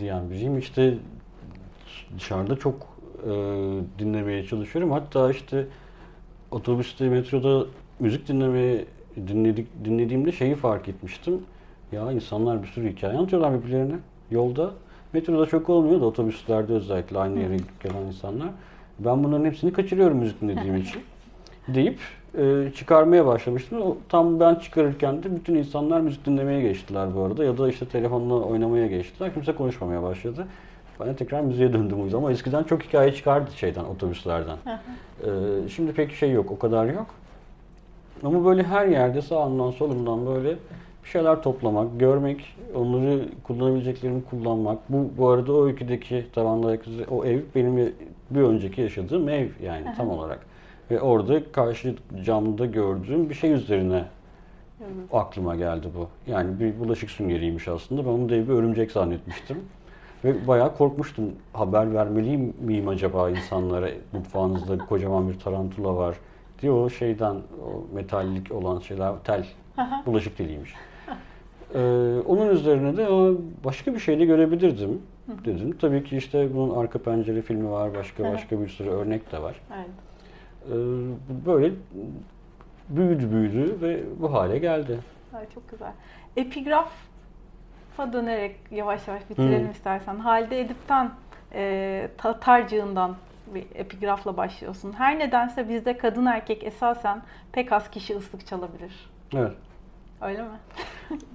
diyen 0.00 0.30
biriyim. 0.30 0.58
İşte 0.58 0.94
dışarıda 2.18 2.56
çok 2.56 2.74
e, 3.24 3.30
dinlemeye 3.98 4.46
çalışıyorum. 4.46 4.92
Hatta 4.92 5.30
işte 5.30 5.66
otobüste, 6.52 7.08
metroda 7.08 7.66
müzik 8.00 8.28
dinlemeye 8.28 8.84
dinledik, 9.16 9.66
dinlediğimde 9.84 10.32
şeyi 10.32 10.54
fark 10.54 10.88
etmiştim. 10.88 11.40
Ya 11.92 12.12
insanlar 12.12 12.62
bir 12.62 12.68
sürü 12.68 12.92
hikaye 12.92 13.16
anlatıyorlar 13.16 13.58
birbirlerine. 13.58 13.94
Yolda, 14.30 14.70
metroda 15.12 15.46
çok 15.46 15.70
olmuyor 15.70 16.00
da 16.00 16.04
otobüslerde 16.04 16.72
özellikle 16.72 17.18
aynı 17.18 17.40
yere 17.40 17.56
gelen 17.82 18.02
insanlar. 18.06 18.48
Ben 18.98 19.24
bunların 19.24 19.44
hepsini 19.44 19.72
kaçırıyorum 19.72 20.16
müzik 20.16 20.40
dinlediğim 20.40 20.76
için. 20.76 21.02
Deyip 21.68 21.98
e, 22.38 22.72
çıkarmaya 22.76 23.26
başlamıştım. 23.26 23.82
O, 23.82 23.96
tam 24.08 24.40
ben 24.40 24.54
çıkarırken 24.54 25.22
de 25.22 25.36
bütün 25.36 25.54
insanlar 25.54 26.00
müzik 26.00 26.26
dinlemeye 26.26 26.60
geçtiler 26.62 27.14
bu 27.14 27.22
arada. 27.22 27.44
Ya 27.44 27.58
da 27.58 27.68
işte 27.68 27.86
telefonla 27.86 28.34
oynamaya 28.34 28.86
geçtiler. 28.86 29.34
Kimse 29.34 29.54
konuşmamaya 29.54 30.02
başladı. 30.02 30.46
Ben 31.00 31.08
de 31.08 31.16
tekrar 31.16 31.40
müziğe 31.40 31.72
döndüm 31.72 32.00
o 32.00 32.04
yüzden. 32.04 32.18
Ama 32.18 32.32
eskiden 32.32 32.62
çok 32.62 32.82
hikaye 32.82 33.14
çıkardı 33.14 33.50
şeyden, 33.56 33.84
otobüslerden. 33.84 34.56
E, 35.22 35.28
şimdi 35.68 35.92
pek 35.92 36.12
şey 36.12 36.30
yok, 36.30 36.50
o 36.50 36.58
kadar 36.58 36.86
yok. 36.86 37.06
Ama 38.24 38.44
böyle 38.44 38.62
her 38.62 38.86
yerde 38.86 39.22
sağından 39.22 39.70
solundan 39.70 40.26
böyle 40.26 40.56
bir 41.04 41.08
şeyler 41.08 41.42
toplamak, 41.42 42.00
görmek, 42.00 42.56
onları 42.74 43.28
kullanabileceklerimi 43.42 44.24
kullanmak. 44.24 44.78
Bu 44.88 45.10
bu 45.18 45.28
arada 45.28 45.52
o 45.52 45.66
öyküdeki 45.66 46.26
tavandaki 46.34 46.90
o 47.10 47.24
ev 47.24 47.40
benim 47.54 47.94
bir 48.30 48.40
önceki 48.40 48.80
yaşadığım 48.80 49.28
ev 49.28 49.48
yani 49.62 49.86
tam 49.96 50.10
olarak. 50.10 50.38
Ve 50.90 51.00
orada 51.00 51.52
karşı 51.52 51.94
camda 52.24 52.66
gördüğüm 52.66 53.30
bir 53.30 53.34
şey 53.34 53.52
üzerine 53.52 54.04
aklıma 55.12 55.56
geldi 55.56 55.86
bu. 55.96 56.30
Yani 56.30 56.60
bir 56.60 56.80
bulaşık 56.80 57.10
süngeriymiş 57.10 57.68
aslında. 57.68 58.04
Ben 58.04 58.10
onu 58.10 58.28
da 58.28 58.32
bir 58.32 58.48
örümcek 58.48 58.92
zannetmiştim. 58.92 59.56
Ve 60.24 60.46
bayağı 60.46 60.76
korkmuştum. 60.76 61.24
Haber 61.52 61.94
vermeliyim 61.94 62.54
miyim 62.60 62.88
acaba 62.88 63.30
insanlara? 63.30 63.88
Mutfağınızda 64.12 64.78
kocaman 64.78 65.28
bir 65.28 65.38
tarantula 65.38 65.96
var 65.96 66.16
diye 66.62 66.72
o 66.72 66.90
şeyden, 66.90 67.34
o 67.34 67.94
metallik 67.94 68.52
olan 68.52 68.80
şeyler, 68.80 69.12
tel, 69.24 69.46
bulaşık 70.06 70.36
teliymiş. 70.36 70.74
Ee, 71.74 71.78
onun 72.26 72.48
üzerine 72.48 72.96
de 72.96 73.08
başka 73.64 73.94
bir 73.94 73.98
şey 73.98 74.18
de 74.18 74.24
görebilirdim 74.24 75.02
dedim. 75.44 75.78
Tabii 75.80 76.04
ki 76.04 76.16
işte 76.16 76.54
bunun 76.54 76.76
arka 76.76 76.98
pencere 76.98 77.42
filmi 77.42 77.70
var, 77.70 77.94
başka 77.94 78.24
başka 78.32 78.60
bir 78.60 78.68
sürü 78.68 78.90
örnek 78.90 79.32
de 79.32 79.42
var. 79.42 79.60
Evet. 79.76 79.88
Ee, 80.68 81.46
böyle 81.46 81.72
büyüdü 82.88 83.30
büyüdü 83.32 83.76
ve 83.82 84.02
bu 84.20 84.32
hale 84.32 84.58
geldi. 84.58 84.98
Ay, 85.34 85.44
çok 85.54 85.70
güzel. 85.70 85.92
Epigrafa 87.92 88.12
dönerek 88.12 88.56
yavaş 88.70 89.08
yavaş 89.08 89.30
bitirelim 89.30 89.68
Hı. 89.68 89.70
istersen. 89.70 90.16
Halide 90.16 90.60
Edip'ten, 90.60 91.10
e, 91.54 92.08
Tatarcığından 92.18 93.16
bir 93.54 93.64
epigrafla 93.74 94.36
başlıyorsun. 94.36 94.92
Her 94.92 95.18
nedense 95.18 95.68
bizde 95.68 95.98
kadın 95.98 96.26
erkek 96.26 96.64
esasen 96.64 97.22
pek 97.52 97.72
az 97.72 97.90
kişi 97.90 98.16
ıslık 98.16 98.46
çalabilir. 98.46 99.10
Evet. 99.34 99.52
Öyle 100.20 100.42
mi? 100.42 100.48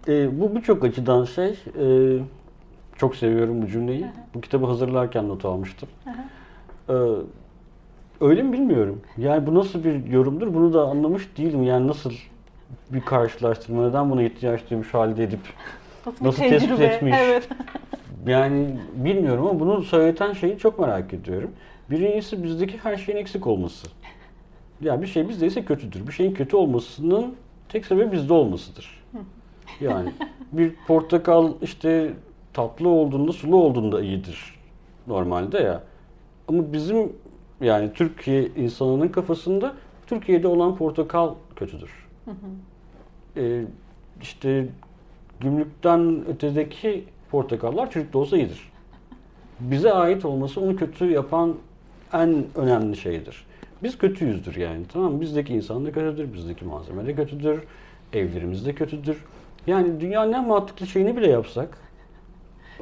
Ee, 0.08 0.40
bu 0.40 0.56
birçok 0.56 0.84
açıdan 0.84 1.24
şey. 1.24 1.60
Ee, 1.80 2.20
çok 2.96 3.16
seviyorum 3.16 3.62
bu 3.62 3.68
cümleyi. 3.68 4.06
Bu 4.34 4.42
kitabı 4.42 4.66
hazırlarken 4.66 5.30
not 5.30 5.46
almıştım. 5.46 5.90
Ee, 6.90 6.94
öyle 8.22 8.44
mi 8.44 8.54
bilmiyorum. 8.54 9.02
Yani 9.18 9.48
bu 9.48 9.56
nasıl 9.56 9.84
bir 9.84 10.06
yorumdur 10.06 10.54
bunu 10.54 10.74
da 10.74 10.84
anlamış 10.84 11.38
değilim. 11.38 11.64
Yani 11.64 11.88
nasıl 11.88 12.12
bir 12.90 13.02
karşılaştırma, 13.02 13.88
neden 13.88 14.10
buna 14.10 14.24
ihtiyaç 14.24 14.70
duymuş 14.70 14.94
halde 14.94 15.24
edip 15.24 15.40
Nasıl, 16.08 16.26
Nasıl 16.26 16.44
bir 16.44 16.50
tespit 16.50 16.70
tecrübe? 16.70 16.86
etmiş? 16.86 17.16
Evet. 17.18 17.50
yani 18.28 18.78
bilmiyorum 18.96 19.48
ama 19.48 19.60
bunu 19.60 19.82
söyleten 19.84 20.34
şeyi 20.34 20.58
çok 20.58 20.80
merak 20.80 21.14
ediyorum. 21.14 21.52
Birincisi 21.92 22.44
bizdeki 22.44 22.78
her 22.78 22.98
şeyin 22.98 23.18
eksik 23.20 23.48
olması. 23.48 23.88
Ya 24.82 25.02
bir 25.02 25.08
şey 25.08 25.30
bizdeyse 25.30 25.66
kötüdür. 25.66 26.08
Bir 26.08 26.12
şeyin 26.12 26.34
kötü 26.34 26.56
olmasının 26.56 27.36
tek 27.70 27.86
sebebi 27.86 28.12
bizde 28.12 28.34
olmasıdır. 28.34 29.04
Yani 29.82 30.10
bir 30.52 30.74
portakal 30.88 31.52
işte 31.62 32.14
tatlı 32.54 32.90
olduğunda 32.90 33.32
sulu 33.32 33.56
olduğunda 33.56 34.02
iyidir 34.02 34.56
normalde 35.08 35.58
ya. 35.58 35.84
Ama 36.48 36.74
bizim 36.74 37.14
yani 37.62 37.94
Türkiye 37.94 38.48
insanının 38.48 39.08
kafasında 39.08 39.76
Türkiye'de 40.08 40.48
olan 40.48 40.76
portakal 40.76 41.34
kötüdür. 41.56 42.08
Ee, 43.38 43.64
işte 44.22 44.68
gümrükten 45.40 46.24
ötedeki 46.28 47.04
portakallar 47.32 47.92
çürük 47.92 48.16
olsa 48.16 48.38
iyidir. 48.38 48.72
Bize 49.60 49.94
ait 49.94 50.26
olması 50.26 50.62
onu 50.62 50.76
kötü 50.76 51.12
yapan 51.12 51.56
en 52.14 52.44
önemli 52.56 52.98
şeydir. 52.98 53.46
Biz 53.84 53.98
kötüyüzdür 53.98 54.56
yani 54.56 54.82
tamam 54.94 55.14
mı? 55.14 55.22
Bizdeki 55.22 55.54
insan 55.54 55.86
da 55.86 55.92
kötüdür, 55.92 56.34
bizdeki 56.34 56.66
malzeme 56.66 57.06
de 57.08 57.16
kötüdür, 57.16 57.64
evlerimiz 58.14 58.66
de 58.66 58.76
kötüdür. 58.76 59.24
Yani 59.68 60.00
dünyanın 60.02 60.34
en 60.34 60.48
mantıklı 60.48 60.88
şeyini 60.88 61.18
bile 61.18 61.28
yapsak 61.28 61.78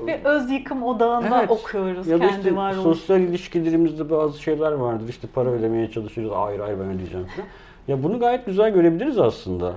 Ve 0.07 0.21
öz 0.23 0.51
yıkım 0.51 0.83
odağında 0.83 1.39
Evet. 1.39 1.51
okuyoruz 1.51 2.07
ya 2.07 2.19
kendi 2.19 2.37
işte 2.37 2.55
varoluş. 2.55 2.83
sosyal 2.83 3.21
ilişkilerimizde 3.21 4.09
bazı 4.09 4.41
şeyler 4.41 4.71
vardır. 4.71 5.09
İşte 5.09 5.27
para 5.33 5.49
ödemeye 5.49 5.91
çalışırız. 5.91 6.31
Hayır 6.31 6.59
hayır 6.59 6.79
ben 6.79 6.85
ödeyeceğim 6.89 7.25
falan. 7.27 7.47
Ya 7.87 8.03
bunu 8.03 8.19
gayet 8.19 8.45
güzel 8.45 8.73
görebiliriz 8.73 9.17
aslında. 9.19 9.73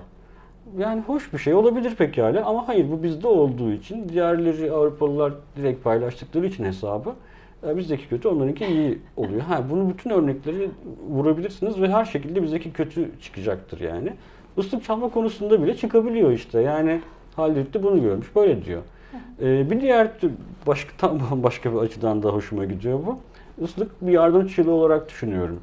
Yani 0.79 1.01
hoş 1.01 1.33
bir 1.33 1.39
şey 1.39 1.55
olabilir 1.55 1.95
pekala 1.95 2.47
ama 2.47 2.69
hayır 2.69 2.91
bu 2.91 3.03
bizde 3.03 3.29
olduğu 3.29 3.73
için 3.73 4.09
diğerleri 4.09 4.73
Avrupalılar 4.73 5.33
direkt 5.57 5.85
paylaştıkları 5.85 6.47
için 6.47 6.65
hesabı 6.65 7.13
e, 7.67 7.77
bizdeki 7.77 8.09
kötü 8.09 8.29
onlarınki 8.29 8.67
iyi 8.67 8.99
oluyor. 9.17 9.41
Ha 9.41 9.65
bunu 9.71 9.89
bütün 9.89 10.11
örnekleri 10.11 10.71
vurabilirsiniz 11.11 11.81
ve 11.81 11.89
her 11.89 12.05
şekilde 12.05 12.43
bizdeki 12.43 12.73
kötü 12.73 13.11
çıkacaktır 13.21 13.81
yani. 13.81 14.13
Islık 14.57 14.85
çalma 14.85 15.09
konusunda 15.09 15.63
bile 15.63 15.77
çıkabiliyor 15.77 16.31
işte. 16.33 16.61
Yani 16.61 17.01
Halil 17.37 17.73
de 17.73 17.83
bunu 17.83 18.03
görmüş. 18.03 18.37
Böyle 18.37 18.65
diyor. 18.65 18.83
Ee, 19.43 19.71
bir 19.71 19.81
diğer 19.81 20.19
tür- 20.21 20.33
başka 20.67 20.91
tam 20.99 21.21
başka 21.43 21.73
bir 21.73 21.79
açıdan 21.79 22.23
da 22.23 22.29
hoşuma 22.31 22.65
gidiyor 22.65 22.99
bu. 23.07 23.19
Islık 23.65 24.07
bir 24.07 24.13
yardım 24.13 24.47
çığlığı 24.47 24.73
olarak 24.73 25.09
düşünüyorum. 25.09 25.61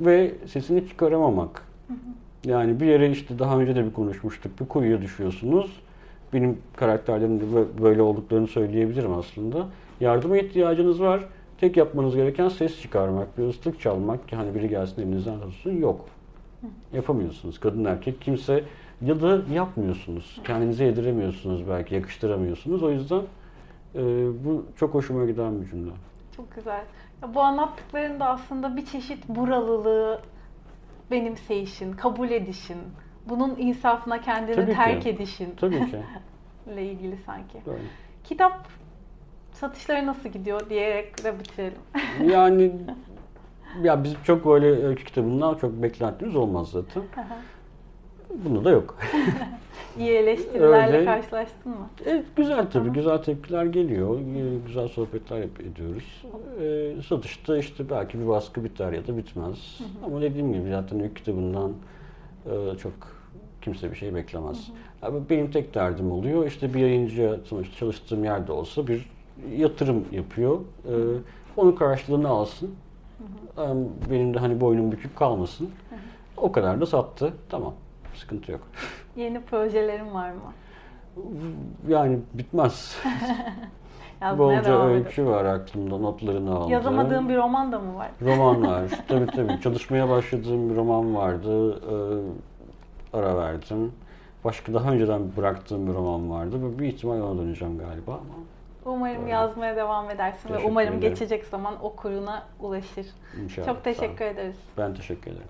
Ve 0.00 0.32
sesini 0.46 0.88
çıkaramamak. 0.88 1.62
Yani 2.46 2.80
bir 2.80 2.86
yere 2.86 3.10
işte 3.10 3.38
daha 3.38 3.58
önce 3.58 3.76
de 3.76 3.84
bir 3.84 3.92
konuşmuştuk. 3.92 4.60
Bir 4.60 4.66
kuyuya 4.66 5.02
düşüyorsunuz. 5.02 5.80
Benim 6.32 6.58
karakterlerim 6.76 7.40
böyle 7.82 8.02
olduklarını 8.02 8.46
söyleyebilirim 8.46 9.12
aslında. 9.12 9.66
Yardıma 10.00 10.36
ihtiyacınız 10.36 11.00
var. 11.00 11.24
Tek 11.60 11.76
yapmanız 11.76 12.16
gereken 12.16 12.48
ses 12.48 12.80
çıkarmak, 12.82 13.38
bir 13.38 13.46
ıslık 13.46 13.80
çalmak 13.80 14.28
ki 14.28 14.36
hani 14.36 14.54
biri 14.54 14.68
gelsin 14.68 15.02
elinizden 15.02 15.40
tutsun 15.40 15.76
yok. 15.76 16.04
Yapamıyorsunuz. 16.92 17.60
Kadın 17.60 17.84
erkek 17.84 18.20
kimse 18.20 18.64
ya 19.02 19.20
da 19.20 19.40
yapmıyorsunuz. 19.54 20.40
Kendinize 20.44 20.84
yediremiyorsunuz 20.84 21.68
belki, 21.68 21.94
yakıştıramıyorsunuz. 21.94 22.82
O 22.82 22.90
yüzden 22.90 23.22
e, 23.94 24.02
bu 24.44 24.64
çok 24.76 24.94
hoşuma 24.94 25.24
giden 25.24 25.62
bir 25.62 25.66
cümle. 25.66 25.90
Çok 26.36 26.54
güzel. 26.54 26.84
Ya 27.22 27.34
bu 27.34 27.40
anlattıkların 27.40 28.20
da 28.20 28.26
aslında 28.26 28.76
bir 28.76 28.86
çeşit 28.86 29.28
buralılığı 29.28 30.20
benimseyişin, 31.10 31.92
kabul 31.92 32.30
edişin, 32.30 32.78
bunun 33.28 33.56
insafına 33.58 34.20
kendini 34.20 34.54
Tabii 34.54 34.70
ki. 34.70 34.76
terk 34.76 35.06
edişin 35.06 35.54
Tabii 35.60 35.90
ki. 35.90 35.98
ile 36.72 36.86
ilgili 36.86 37.16
sanki. 37.26 37.58
Böyle. 37.66 37.82
Kitap 38.24 38.68
satışları 39.52 40.06
nasıl 40.06 40.28
gidiyor 40.28 40.70
diyerek 40.70 41.24
de 41.24 41.38
bitirelim. 41.38 41.78
Yani 42.32 42.72
ya 43.82 44.04
biz 44.04 44.14
çok 44.24 44.46
böyle 44.46 44.66
öykü 44.86 45.04
kitabından 45.04 45.54
çok 45.54 45.72
beklentimiz 45.72 46.36
olmaz 46.36 46.68
zaten. 46.70 47.02
Bunu 48.44 48.64
da 48.64 48.70
yok. 48.70 48.98
İyi 49.98 50.10
eleştirilerle 50.10 50.96
Öyle. 50.96 51.04
karşılaştın 51.04 51.72
mı? 51.72 51.88
E, 52.06 52.24
güzel 52.36 52.70
tabii, 52.70 52.90
güzel 52.90 53.18
tepkiler 53.18 53.64
geliyor. 53.64 54.18
E, 54.20 54.58
Güzel 54.66 54.88
sohbetler 54.88 55.38
yap- 55.38 55.60
ediyoruz. 55.60 56.22
E, 56.62 57.02
satışta 57.08 57.58
işte 57.58 57.90
belki 57.90 58.20
bir 58.20 58.28
baskı 58.28 58.64
biter 58.64 58.92
ya 58.92 59.06
da 59.06 59.16
bitmez. 59.16 59.78
Ama 60.04 60.20
dediğim 60.22 60.52
gibi 60.52 60.70
zaten 60.70 61.00
öykü 61.00 61.14
kitabından 61.14 61.72
e, 62.46 62.78
çok 62.78 62.92
kimse 63.62 63.90
bir 63.90 63.96
şey 63.96 64.14
beklemez. 64.14 64.68
Ama 65.02 65.18
benim 65.30 65.50
tek 65.50 65.74
derdim 65.74 66.12
oluyor. 66.12 66.46
İşte 66.46 66.74
bir 66.74 66.80
yayıncıya 66.80 67.36
çalıştığım 67.78 68.24
yerde 68.24 68.52
olsa 68.52 68.86
bir 68.86 69.10
yatırım 69.56 70.04
yapıyor. 70.12 70.56
E, 70.84 70.92
onun 71.56 71.72
karşılığını 71.72 72.28
alsın. 72.28 72.70
E, 73.58 73.62
Benim 74.10 74.34
de 74.34 74.38
hani 74.38 74.60
boynum 74.60 74.92
bükük 74.92 75.16
kalmasın. 75.16 75.70
O 76.36 76.52
kadar 76.52 76.80
da 76.80 76.86
sattı. 76.86 77.32
Tamam. 77.48 77.74
Sıkıntı 78.16 78.52
yok. 78.52 78.60
Yeni 79.16 79.40
projelerin 79.40 80.14
var 80.14 80.30
mı? 80.30 80.52
Yani 81.88 82.18
bitmez. 82.34 82.96
Yazmaya 84.20 84.58
Bolca 84.58 84.84
öykü 84.84 85.26
var 85.26 85.44
aklımda, 85.44 85.98
notlarını 85.98 86.54
aldım. 86.54 86.70
Yazamadığın 86.70 87.28
bir 87.28 87.36
roman 87.36 87.72
da 87.72 87.78
mı 87.78 87.96
var? 87.96 88.08
Romanlar, 88.22 88.90
tabii 89.08 89.26
tabii. 89.26 89.60
Çalışmaya 89.60 90.08
başladığım 90.08 90.70
bir 90.70 90.76
roman 90.76 91.14
vardı, 91.14 91.80
ee, 93.12 93.16
ara 93.18 93.36
verdim. 93.36 93.92
Başka 94.44 94.74
daha 94.74 94.92
önceden 94.92 95.22
bıraktığım 95.36 95.86
bir 95.86 95.94
roman 95.94 96.30
vardı. 96.30 96.78
Bir 96.78 96.86
ihtimal 96.86 97.20
ona 97.20 97.38
döneceğim 97.38 97.78
galiba 97.78 98.12
ama 98.12 98.44
Umarım 98.84 99.22
Öyle. 99.22 99.30
yazmaya 99.30 99.76
devam 99.76 100.10
edersin 100.10 100.54
ve 100.54 100.58
umarım 100.58 100.88
ederim. 100.88 101.00
geçecek 101.00 101.44
zaman 101.44 101.84
okuruna 101.84 102.42
ulaşır. 102.60 103.06
inşallah. 103.44 103.66
Çok 103.66 103.84
teşekkür 103.84 104.24
ederiz. 104.24 104.56
Ben 104.78 104.94
teşekkür 104.94 105.30
ederim. 105.30 105.48